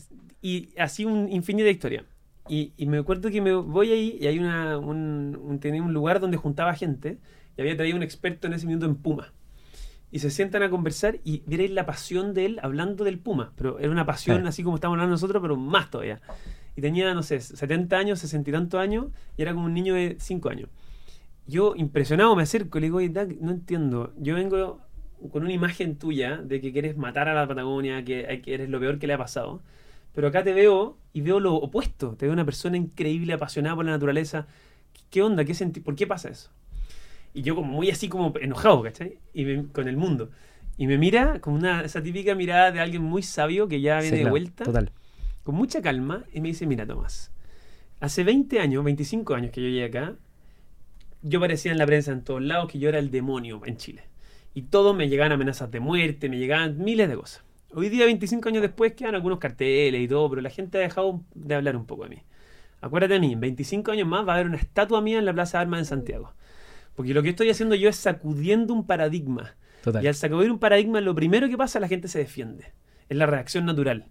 Y 0.42 0.68
así 0.78 1.04
un 1.04 1.28
infinita 1.32 1.68
historia. 1.68 2.04
Y, 2.48 2.72
y 2.76 2.86
me 2.86 2.98
acuerdo 2.98 3.30
que 3.30 3.40
me 3.40 3.52
voy 3.54 3.90
ahí 3.90 4.18
y 4.20 4.26
hay 4.26 4.38
una, 4.38 4.78
un, 4.78 5.36
un- 5.42 5.58
tenía 5.58 5.82
un 5.82 5.92
lugar 5.94 6.20
donde 6.20 6.36
juntaba 6.36 6.74
gente 6.74 7.18
y 7.56 7.60
había 7.62 7.76
traído 7.76 7.96
un 7.96 8.02
experto 8.02 8.46
en 8.46 8.52
ese 8.52 8.66
minuto 8.66 8.86
en 8.86 8.94
Puma. 8.96 9.32
Y 10.12 10.18
se 10.20 10.30
sientan 10.30 10.62
a 10.62 10.70
conversar 10.70 11.18
y 11.24 11.42
veréis 11.46 11.72
la 11.72 11.86
pasión 11.86 12.34
de 12.34 12.46
él 12.46 12.60
hablando 12.62 13.02
del 13.02 13.18
Puma. 13.18 13.52
Pero 13.56 13.78
era 13.80 13.90
una 13.90 14.06
pasión 14.06 14.46
así 14.46 14.62
como 14.62 14.76
estamos 14.76 14.94
hablando 14.94 15.12
nosotros, 15.12 15.40
pero 15.42 15.56
más 15.56 15.90
todavía. 15.90 16.20
Y 16.76 16.80
tenía, 16.82 17.14
no 17.14 17.22
sé, 17.24 17.40
70 17.40 17.96
años, 17.96 18.18
60 18.20 18.50
y 18.50 18.52
tantos 18.52 18.78
años 18.80 19.06
y 19.36 19.42
era 19.42 19.54
como 19.54 19.64
un 19.66 19.74
niño 19.74 19.94
de 19.94 20.16
5 20.20 20.50
años. 20.50 20.68
Yo, 21.46 21.74
impresionado, 21.76 22.34
me 22.36 22.42
acerco 22.42 22.78
y 22.78 22.80
le 22.82 22.86
digo, 22.86 22.98
"Oye, 22.98 23.08
Doug, 23.10 23.36
no 23.40 23.50
entiendo. 23.52 24.12
Yo 24.18 24.34
vengo 24.34 24.80
con 25.30 25.42
una 25.42 25.52
imagen 25.52 25.96
tuya 25.98 26.36
de 26.38 26.60
que 26.60 26.72
quieres 26.72 26.96
matar 26.96 27.28
a 27.28 27.34
la 27.34 27.46
Patagonia, 27.46 28.04
que, 28.04 28.40
que 28.42 28.54
eres 28.54 28.68
lo 28.70 28.80
peor 28.80 28.98
que 28.98 29.06
le 29.06 29.14
ha 29.14 29.18
pasado. 29.18 29.62
Pero 30.14 30.28
acá 30.28 30.42
te 30.44 30.52
veo 30.52 30.96
y 31.12 31.20
veo 31.20 31.40
lo 31.40 31.54
opuesto. 31.56 32.14
Te 32.16 32.26
veo 32.26 32.32
una 32.32 32.44
persona 32.44 32.76
increíble, 32.76 33.32
apasionada 33.34 33.76
por 33.76 33.84
la 33.84 33.92
naturaleza. 33.92 34.46
¿Qué 35.10 35.22
onda? 35.22 35.44
¿Qué 35.44 35.54
¿Por 35.84 35.96
qué 35.96 36.06
pasa 36.06 36.28
eso? 36.30 36.50
Y 37.34 37.42
yo 37.42 37.54
como 37.54 37.72
muy 37.72 37.90
así 37.90 38.08
como 38.08 38.32
enojado, 38.40 38.82
¿cachai? 38.82 39.18
Y 39.34 39.44
me- 39.44 39.66
con 39.68 39.88
el 39.88 39.96
mundo. 39.96 40.30
Y 40.78 40.86
me 40.86 40.98
mira 40.98 41.40
con 41.40 41.54
una, 41.54 41.82
esa 41.82 42.02
típica 42.02 42.34
mirada 42.34 42.72
de 42.72 42.80
alguien 42.80 43.02
muy 43.02 43.22
sabio 43.22 43.68
que 43.68 43.80
ya 43.80 44.00
Sí, 44.00 44.02
viene 44.02 44.18
de 44.18 44.22
claro, 44.22 44.30
vuelta, 44.32 44.64
Total. 44.64 44.90
con 45.44 45.54
mucha 45.54 45.82
calma, 45.82 46.24
y 46.32 46.40
me 46.40 46.48
dice, 46.48 46.66
mira 46.66 46.86
Tomás, 46.86 47.30
hace 48.00 48.24
20 48.24 48.60
años, 48.60 48.84
25 48.84 49.34
años 49.34 49.52
que 49.52 49.62
yo 49.62 49.68
llegué 49.68 49.84
acá, 49.84 50.14
yo 51.24 51.40
parecía 51.40 51.72
en 51.72 51.78
la 51.78 51.86
prensa 51.86 52.12
en 52.12 52.22
todos 52.22 52.42
lados 52.42 52.70
que 52.70 52.78
yo 52.78 52.90
era 52.90 52.98
el 52.98 53.10
demonio 53.10 53.62
en 53.64 53.78
Chile. 53.78 54.02
Y 54.52 54.62
todo 54.62 54.92
me 54.92 55.08
llegaban 55.08 55.32
amenazas 55.32 55.70
de 55.70 55.80
muerte, 55.80 56.28
me 56.28 56.38
llegaban 56.38 56.78
miles 56.78 57.08
de 57.08 57.16
cosas. 57.16 57.42
Hoy 57.72 57.88
día, 57.88 58.04
25 58.04 58.50
años 58.50 58.62
después, 58.62 58.92
quedan 58.92 59.14
algunos 59.14 59.38
carteles 59.38 60.00
y 60.00 60.06
todo, 60.06 60.28
pero 60.28 60.42
la 60.42 60.50
gente 60.50 60.78
ha 60.78 60.82
dejado 60.82 61.22
de 61.34 61.54
hablar 61.54 61.76
un 61.76 61.86
poco 61.86 62.04
de 62.04 62.10
mí. 62.10 62.22
Acuérdate 62.80 63.14
de 63.14 63.20
mí, 63.20 63.32
en 63.32 63.40
25 63.40 63.90
años 63.90 64.06
más 64.06 64.28
va 64.28 64.32
a 64.32 64.34
haber 64.36 64.46
una 64.46 64.58
estatua 64.58 65.00
mía 65.00 65.18
en 65.18 65.24
la 65.24 65.32
Plaza 65.32 65.58
de 65.58 65.62
Armas 65.62 65.80
en 65.80 65.86
Santiago. 65.86 66.34
Porque 66.94 67.14
lo 67.14 67.22
que 67.22 67.30
estoy 67.30 67.48
haciendo 67.48 67.74
yo 67.74 67.88
es 67.88 67.96
sacudiendo 67.96 68.74
un 68.74 68.86
paradigma. 68.86 69.56
Total. 69.82 70.04
Y 70.04 70.06
al 70.06 70.14
sacudir 70.14 70.50
un 70.50 70.58
paradigma, 70.58 71.00
lo 71.00 71.14
primero 71.14 71.48
que 71.48 71.56
pasa, 71.56 71.80
la 71.80 71.88
gente 71.88 72.06
se 72.08 72.18
defiende. 72.18 72.72
Es 73.08 73.16
la 73.16 73.26
reacción 73.26 73.64
natural. 73.64 74.06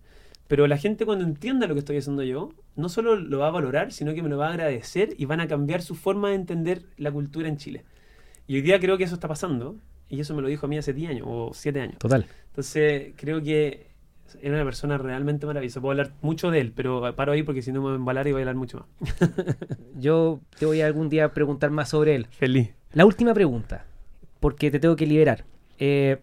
Pero 0.48 0.68
la 0.68 0.78
gente 0.78 1.06
cuando 1.06 1.26
entienda 1.26 1.68
lo 1.68 1.74
que 1.74 1.80
estoy 1.80 1.98
haciendo 1.98 2.24
yo, 2.24 2.52
no 2.76 2.90
solo 2.90 3.16
lo 3.16 3.40
va 3.40 3.48
a 3.48 3.52
valorar, 3.52 3.92
sino 3.92 4.14
que 4.14 4.22
me 4.22 4.30
lo 4.30 4.38
va 4.38 4.48
a 4.48 4.50
agradecer 4.52 5.14
y 5.18 5.26
van 5.26 5.40
a 5.40 5.48
cambiar 5.48 5.82
su 5.82 5.96
forma 5.96 6.30
de 6.30 6.36
entender 6.36 6.84
la 6.98 7.12
cultura 7.12 7.48
en 7.48 7.58
Chile. 7.58 7.84
Y 8.48 8.56
hoy 8.56 8.62
día 8.62 8.80
creo 8.80 8.98
que 8.98 9.06
eso 9.06 9.16
está 9.16 9.28
pasando. 9.28 9.78
Y 10.10 10.20
eso 10.20 10.36
me 10.36 10.42
lo 10.42 10.48
dijo 10.48 10.66
a 10.66 10.70
mí 10.70 10.78
hace 10.78 10.94
10 10.94 11.10
años 11.10 11.28
o 11.28 11.52
7 11.54 11.82
años. 11.82 11.98
Total. 11.98 12.26
Entonces 12.50 13.14
creo 13.16 13.42
que 13.42 13.88
era 14.42 14.56
una 14.56 14.66
persona 14.66 14.98
realmente 14.98 15.46
maravillosa. 15.46 15.82
Puedo 15.82 15.92
hablar 15.92 16.14
mucho 16.22 16.52
de 16.52 16.60
él, 16.60 16.74
pero 16.76 17.16
paro 17.16 17.32
ahí 17.32 17.44
porque 17.44 17.62
si 17.62 17.72
no 17.72 17.80
me 17.80 17.86
voy 17.86 17.94
a 17.94 17.96
embalar 17.96 18.28
y 18.28 18.32
voy 18.32 18.42
a 18.42 18.44
hablar 18.44 18.56
mucho 18.56 18.86
más. 19.00 19.20
Yo 19.96 20.40
te 20.60 20.66
voy 20.66 20.82
a 20.82 20.86
algún 20.86 21.10
día 21.10 21.34
preguntar 21.34 21.72
más 21.72 21.90
sobre 21.90 22.16
él. 22.16 22.28
Feliz. 22.30 22.72
La 22.92 23.06
última 23.06 23.34
pregunta, 23.34 23.86
porque 24.40 24.70
te 24.70 24.80
tengo 24.80 24.96
que 24.96 25.08
liberar. 25.08 25.46
Eh, 25.80 26.20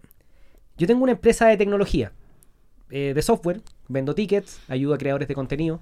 yo 0.77 0.87
tengo 0.87 1.03
una 1.03 1.13
empresa 1.13 1.49
de 1.49 1.57
tecnología, 1.57 2.13
eh, 2.91 3.13
de 3.13 3.23
software, 3.23 3.61
vendo 3.91 4.15
tickets, 4.15 4.61
ayudo 4.69 4.95
a 4.95 4.99
creadores 4.99 5.29
de 5.29 5.35
contenido, 5.35 5.81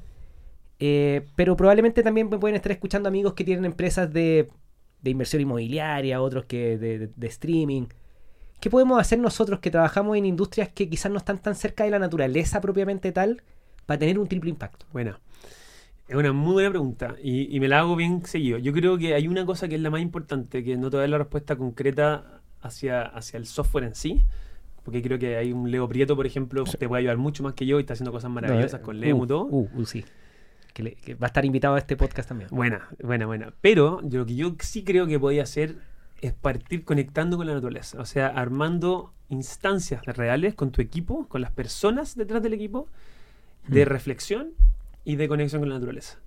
eh, 0.81 1.27
pero 1.37 1.57
probablemente 1.57 2.03
también 2.03 2.29
me 2.31 2.39
pueden 2.39 2.57
estar 2.57 2.73
escuchando 2.73 3.09
amigos 3.09 3.35
que 3.35 3.45
tienen 3.45 3.65
empresas 3.65 4.13
de, 4.13 4.51
de 5.03 5.11
inversión 5.11 5.43
inmobiliaria, 5.43 6.23
otros 6.23 6.45
que 6.47 6.79
de, 6.79 6.99
de- 7.01 7.11
de 7.15 7.27
streaming. 7.29 7.87
¿Qué 8.61 8.71
podemos 8.71 9.01
hacer 9.01 9.19
nosotros 9.21 9.61
que 9.61 9.71
trabajamos 9.71 10.17
en 10.17 10.27
industrias 10.27 10.69
que 10.71 10.89
quizás 10.91 11.13
no 11.13 11.19
están 11.19 11.39
tan 11.41 11.55
cerca 11.57 11.85
de 11.85 11.91
la 11.91 11.99
naturaleza 12.01 12.61
propiamente 12.61 13.13
tal 13.13 13.43
para 13.87 13.99
tener 14.01 14.19
un 14.19 14.29
triple 14.29 14.51
impacto? 14.51 14.87
Buena. 14.93 15.21
Es 16.09 16.17
una 16.17 16.33
muy 16.33 16.55
buena 16.55 16.71
pregunta 16.71 17.17
y, 17.23 17.55
y 17.55 17.61
me 17.61 17.69
la 17.69 17.81
hago 17.81 17.95
bien 17.97 18.25
seguido. 18.25 18.59
Yo 18.59 18.73
creo 18.73 18.97
que 18.99 19.15
hay 19.15 19.29
una 19.29 19.45
cosa 19.45 19.69
que 19.69 19.75
es 19.75 19.81
la 19.81 19.91
más 19.91 20.01
importante, 20.01 20.65
que 20.65 20.77
no 20.77 20.91
te 20.91 20.97
voy 20.97 21.01
a 21.01 21.03
dar 21.03 21.11
la 21.11 21.19
respuesta 21.19 21.57
concreta 21.57 22.41
hacia, 22.63 23.03
hacia 23.03 23.37
el 23.39 23.47
software 23.47 23.85
en 23.85 23.95
sí, 23.95 24.23
porque 24.89 25.03
creo 25.03 25.19
que 25.19 25.37
hay 25.37 25.53
un 25.53 25.71
Leo 25.71 25.87
Prieto, 25.87 26.17
por 26.17 26.25
ejemplo, 26.27 26.65
te 26.65 26.89
puede 26.89 27.01
ayudar 27.01 27.19
mucho 27.19 27.43
más 27.43 27.53
que 27.53 27.67
yo 27.67 27.77
y 27.79 27.81
está 27.83 27.93
haciendo 27.93 28.11
cosas 28.11 28.31
maravillosas 28.31 28.73
No, 28.73 28.79
eh, 28.79 28.83
con 28.87 29.01
Lemo 29.01 29.21
uh, 29.21 29.25
y 29.25 29.29
todo. 29.29 29.45
Uh, 29.45 29.69
uh, 29.75 29.85
sí. 29.85 30.03
Que, 30.73 30.83
le- 30.83 30.95
que 30.95 31.15
va 31.15 31.27
a 31.27 31.29
estar 31.29 31.45
invitado 31.45 31.75
a 31.75 31.79
este 31.79 31.95
podcast 31.95 32.27
también. 32.27 32.49
Buena, 32.51 32.89
buena, 33.03 33.27
buena. 33.27 33.53
Pero 33.61 34.01
yo, 34.05 34.21
lo 34.21 34.25
que 34.27 34.35
yo 34.35 34.55
sí 34.61 34.85
creo 34.85 35.07
que 35.07 35.21
podía 35.21 35.43
hacer 35.43 35.77
es 36.23 36.33
partir 36.33 36.85
conectando 36.87 37.37
con 37.37 37.47
la 37.47 37.53
naturaleza. 37.53 38.01
O 38.01 38.07
sea, 38.07 38.29
armando 38.29 39.13
instancias 39.29 40.03
reales 40.07 40.55
con 40.55 40.71
tu 40.73 40.81
equipo, 40.81 41.29
con 41.29 41.43
las 41.43 41.51
personas 41.51 42.17
detrás 42.17 42.43
del 42.43 42.55
equipo, 42.55 42.89
de 43.67 43.85
Mm. 43.85 43.89
reflexión 43.91 44.51
y 45.05 45.17
de 45.17 45.29
conexión 45.29 45.61
con 45.61 45.69
la 45.69 45.75
naturaleza. 45.75 46.19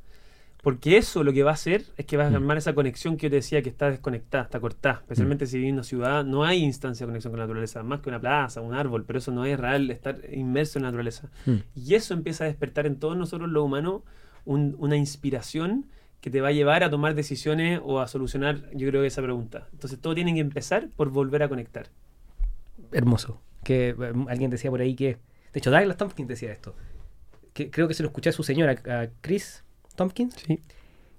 Porque 0.62 0.98
eso 0.98 1.24
lo 1.24 1.34
que 1.34 1.42
va 1.42 1.50
a 1.52 1.54
hacer 1.56 1.86
es 1.98 2.06
que 2.06 2.18
vas 2.18 2.28
a 2.28 2.32
Mm. 2.32 2.36
armar 2.36 2.58
esa 2.58 2.74
conexión 2.76 3.18
que 3.18 3.26
yo 3.28 3.30
te 3.32 3.38
decía 3.38 3.64
que 3.64 3.70
está 3.70 3.90
desconectada, 3.90 4.44
está 4.44 4.60
cortada. 4.60 5.00
Especialmente 5.02 5.48
si 5.48 5.58
vivís 5.58 5.70
en 5.70 5.76
una 5.76 5.84
ciudad, 5.84 6.24
no 6.24 6.44
hay 6.44 6.60
instancia 6.64 7.06
de 7.06 7.10
conexión 7.10 7.32
con 7.32 7.40
la 7.40 7.46
naturaleza, 7.46 7.82
más 7.82 8.02
que 8.02 8.10
una 8.10 8.20
plaza, 8.20 8.62
un 8.62 8.76
árbol, 8.76 9.04
pero 9.06 9.18
eso 9.18 9.32
no 9.32 9.44
es 9.46 9.60
real, 9.60 9.90
estar 9.90 10.20
inmerso 10.32 10.78
en 10.78 10.84
la 10.84 10.90
naturaleza. 10.90 11.30
Mm. 11.48 11.56
Y 11.76 11.96
eso 11.96 12.14
empieza 12.14 12.44
a 12.44 12.48
despertar 12.48 12.86
en 12.86 12.98
todos 13.00 13.18
nosotros 13.18 13.50
los 13.50 13.64
humanos 13.64 14.02
un- 14.46 14.76
una 14.78 14.98
inspiración 14.98 15.88
que 16.22 16.30
te 16.30 16.42
va 16.42 16.50
a 16.50 16.52
llevar 16.52 16.84
a 16.84 16.92
tomar 16.92 17.16
decisiones 17.16 17.80
o 17.84 18.00
a 18.00 18.08
solucionar, 18.08 18.70
yo 18.76 18.88
creo, 18.90 19.04
esa 19.04 19.24
pregunta. 19.24 19.68
Entonces 19.74 20.00
todo 20.00 20.14
tiene 20.14 20.36
que 20.36 20.42
empezar 20.42 20.90
por 20.96 21.10
volver 21.10 21.42
a 21.42 21.50
conectar. 21.50 21.88
hermoso. 22.92 23.42
Que 23.64 23.90
eh, 23.90 23.96
alguien 24.28 24.50
decía 24.52 24.70
por 24.70 24.82
ahí 24.82 24.96
que. 24.96 25.18
De 25.54 25.60
hecho, 25.60 25.72
Douglas 25.72 25.98
Tompkins 25.98 26.28
decía 26.28 26.52
esto. 26.52 26.76
Que 27.54 27.70
creo 27.72 27.88
que 27.88 27.94
se 27.94 28.04
lo 28.04 28.10
escuché 28.10 28.30
a 28.30 28.34
su 28.34 28.44
señora, 28.44 28.72
a 28.86 29.08
Chris 29.22 29.64
Tompkins, 30.02 30.36
Sí. 30.48 30.60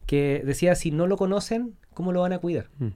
que 0.06 0.42
decía: 0.44 0.74
si 0.74 0.90
no 0.90 1.06
lo 1.06 1.16
conocen, 1.16 1.74
¿cómo 1.94 2.12
lo 2.12 2.20
van 2.22 2.32
a 2.32 2.38
cuidar? 2.38 2.68
Mm. 2.78 2.88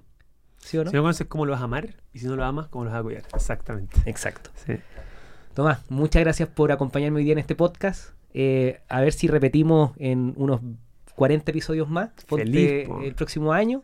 ¿Sí 0.58 0.78
o 0.78 0.84
no? 0.84 0.90
Si 0.90 0.96
no 0.96 1.02
conoces 1.02 1.26
cómo 1.26 1.46
lo 1.46 1.52
vas 1.52 1.60
a 1.60 1.64
amar 1.64 1.94
y 2.12 2.18
si 2.18 2.26
no 2.26 2.36
lo 2.36 2.44
amas, 2.44 2.68
cómo 2.68 2.84
lo 2.84 2.90
vas 2.90 3.00
a 3.00 3.02
cuidar. 3.02 3.22
Exactamente. 3.34 3.96
Exacto. 4.06 4.50
Sí. 4.66 4.74
Tomás, 5.54 5.80
muchas 5.90 6.20
gracias 6.22 6.48
por 6.48 6.72
acompañarme 6.72 7.18
hoy 7.18 7.24
día 7.24 7.32
en 7.32 7.38
este 7.38 7.54
podcast. 7.54 8.10
Eh, 8.34 8.80
a 8.88 9.00
ver 9.00 9.12
si 9.12 9.28
repetimos 9.28 9.92
en 9.96 10.34
unos 10.36 10.60
40 11.14 11.50
episodios 11.50 11.88
más. 11.88 12.10
Ponte 12.26 12.44
Feliz, 12.44 12.88
el 13.04 13.14
próximo 13.14 13.52
año. 13.52 13.80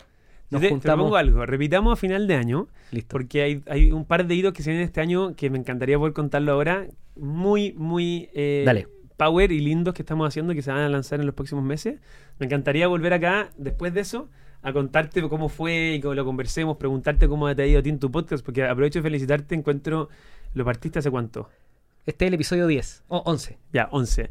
Nos 0.50 0.60
te, 0.60 0.68
juntamos. 0.68 1.16
algo, 1.16 1.46
repitamos 1.46 1.94
a 1.94 1.96
final 1.96 2.26
de 2.26 2.34
año, 2.34 2.68
Listo. 2.90 3.08
porque 3.12 3.40
hay, 3.42 3.62
hay 3.68 3.90
un 3.90 4.04
par 4.04 4.26
de 4.26 4.34
hitos 4.34 4.52
que 4.52 4.62
se 4.62 4.68
vienen 4.70 4.84
este 4.86 5.00
año 5.00 5.34
que 5.34 5.48
me 5.48 5.56
encantaría 5.56 5.96
poder 5.98 6.12
contarlo 6.12 6.52
ahora, 6.52 6.88
muy, 7.16 7.72
muy 7.72 8.28
eh, 8.34 8.62
Dale. 8.66 8.86
Power 9.22 9.52
y 9.52 9.60
lindos 9.60 9.94
que 9.94 10.02
estamos 10.02 10.26
haciendo, 10.26 10.52
que 10.54 10.62
se 10.62 10.72
van 10.72 10.80
a 10.80 10.88
lanzar 10.88 11.20
en 11.20 11.26
los 11.26 11.34
próximos 11.34 11.64
meses. 11.64 12.00
Me 12.38 12.46
encantaría 12.46 12.88
volver 12.88 13.12
acá, 13.12 13.50
después 13.56 13.94
de 13.94 14.00
eso, 14.00 14.28
a 14.62 14.72
contarte 14.72 15.22
cómo 15.28 15.48
fue 15.48 15.94
y 15.94 16.00
cómo 16.00 16.14
lo 16.14 16.24
conversemos, 16.24 16.76
preguntarte 16.76 17.28
cómo 17.28 17.54
te 17.54 17.62
ha 17.62 17.66
ido 17.66 17.78
a 17.78 17.82
ti 17.82 17.90
en 17.90 18.00
tu 18.00 18.10
podcast, 18.10 18.44
porque 18.44 18.64
aprovecho 18.64 18.98
de 18.98 19.04
felicitarte, 19.04 19.54
encuentro, 19.54 20.08
lo 20.54 20.64
partiste 20.64 20.98
hace 20.98 21.10
cuánto, 21.10 21.48
Este 22.04 22.24
es 22.24 22.28
el 22.28 22.34
episodio 22.34 22.66
10. 22.66 23.04
O 23.08 23.18
11. 23.18 23.58
ya, 23.72 23.88
11. 23.92 24.28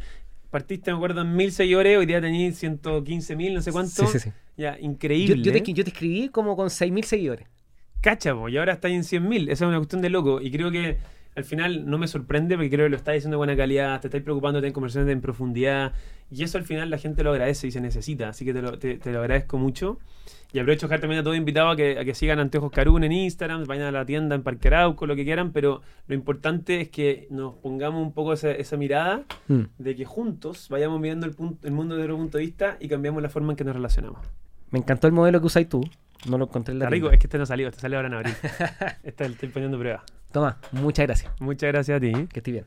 partiste, 0.49 0.91
me 0.91 0.97
acuerdo, 0.97 1.21
en 1.21 1.35
mil 1.35 1.53
seguidores, 1.53 1.97
hoy 1.97 2.05
día 2.05 2.19
tenías 2.19 2.55
115 2.57 3.35
mil, 3.37 3.53
no 3.53 3.61
sé 3.61 3.71
cuánto. 3.71 4.05
Sí, 4.07 4.19
sí, 4.19 4.19
sí. 4.19 4.31
Ya, 4.57 4.77
increíble. 4.79 5.41
yo 5.41 5.51
te, 5.53 5.59
¿eh? 5.59 5.73
yo 5.73 5.83
te 5.85 5.91
escribí 5.91 6.27
como 6.27 6.57
con 6.57 6.67
6.000 6.67 7.03
seguidores. 7.03 7.47
Cacha, 8.01 8.33
po, 8.33 8.49
y 8.49 8.57
ahora 8.57 8.73
está 8.73 8.89
en 8.89 9.03
100 9.03 9.27
mil. 9.27 9.43
Esa 9.49 9.65
es 9.65 9.69
una 9.69 9.77
cuestión 9.77 10.01
de 10.01 10.09
loco. 10.09 10.41
Y 10.41 10.51
creo 10.51 10.69
que 10.69 10.97
al 11.35 11.43
final 11.43 11.89
no 11.89 11.97
me 11.97 12.07
sorprende 12.07 12.55
porque 12.55 12.69
creo 12.69 12.85
que 12.85 12.89
lo 12.89 12.97
estás 12.97 13.13
diciendo 13.13 13.35
de 13.35 13.37
buena 13.37 13.55
calidad, 13.55 13.99
te 14.01 14.07
estáis 14.07 14.23
preocupando, 14.23 14.59
en 14.59 14.73
conversaciones 14.73 15.11
en 15.13 15.21
profundidad. 15.21 15.93
Y 16.29 16.43
eso 16.43 16.57
al 16.57 16.63
final 16.63 16.89
la 16.89 16.97
gente 16.97 17.23
lo 17.23 17.31
agradece 17.31 17.67
y 17.67 17.71
se 17.71 17.81
necesita. 17.81 18.29
Así 18.29 18.45
que 18.45 18.53
te 18.53 18.61
lo, 18.61 18.77
te, 18.79 18.97
te 18.97 19.11
lo 19.11 19.19
agradezco 19.19 19.57
mucho. 19.57 19.99
Y 20.53 20.59
aprovecho 20.59 20.87
de 20.87 20.89
dejar 20.89 20.99
también 21.01 21.21
a 21.21 21.23
todos 21.23 21.37
invitados 21.37 21.73
a 21.73 21.75
que, 21.77 21.97
a 21.99 22.03
que 22.03 22.13
sigan 22.13 22.39
Anteojos 22.39 22.71
Carun 22.71 23.03
en 23.05 23.13
Instagram, 23.13 23.63
vayan 23.65 23.85
a 23.85 23.91
la 23.91 24.05
tienda 24.05 24.35
en 24.35 24.43
Parque 24.43 24.67
Arauco, 24.67 25.05
lo 25.07 25.15
que 25.15 25.23
quieran. 25.23 25.51
Pero 25.51 25.81
lo 26.07 26.15
importante 26.15 26.81
es 26.81 26.89
que 26.89 27.27
nos 27.29 27.55
pongamos 27.55 28.01
un 28.01 28.11
poco 28.13 28.33
esa, 28.33 28.51
esa 28.51 28.75
mirada 28.77 29.23
Mm. 29.47 29.61
de 29.77 29.95
que 29.95 30.05
juntos 30.05 30.67
vayamos 30.69 30.99
mirando 30.99 31.25
el, 31.25 31.33
punto, 31.33 31.65
el 31.67 31.73
mundo 31.73 31.95
desde 31.95 32.05
otro 32.05 32.17
punto 32.17 32.37
de 32.37 32.45
vista 32.45 32.77
y 32.79 32.87
cambiamos 32.87 33.21
la 33.21 33.29
forma 33.29 33.53
en 33.53 33.57
que 33.57 33.63
nos 33.63 33.75
relacionamos. 33.75 34.19
Me 34.69 34.79
encantó 34.79 35.07
el 35.07 35.13
modelo 35.13 35.39
que 35.39 35.47
usáis 35.47 35.67
tú. 35.67 35.81
No 36.29 36.37
lo 36.37 36.45
encontré 36.45 36.73
en 36.73 36.79
la 36.79 36.85
Está 36.85 36.91
rico, 36.91 37.05
tienda. 37.07 37.15
es 37.15 37.19
que 37.21 37.27
este 37.27 37.37
no 37.37 37.45
salió, 37.45 37.67
este 37.67 37.79
sale 37.81 37.95
ahora 37.95 38.07
en 38.07 38.13
abril. 38.15 38.33
este 39.03 39.25
estoy 39.25 39.49
poniendo 39.49 39.77
prueba. 39.79 40.03
Toma, 40.31 40.57
muchas 40.71 41.05
gracias. 41.07 41.31
Muchas 41.39 41.67
gracias 41.71 41.97
a 41.97 41.99
ti. 41.99 42.11
Que 42.11 42.39
estés 42.39 42.53
bien. 42.53 42.65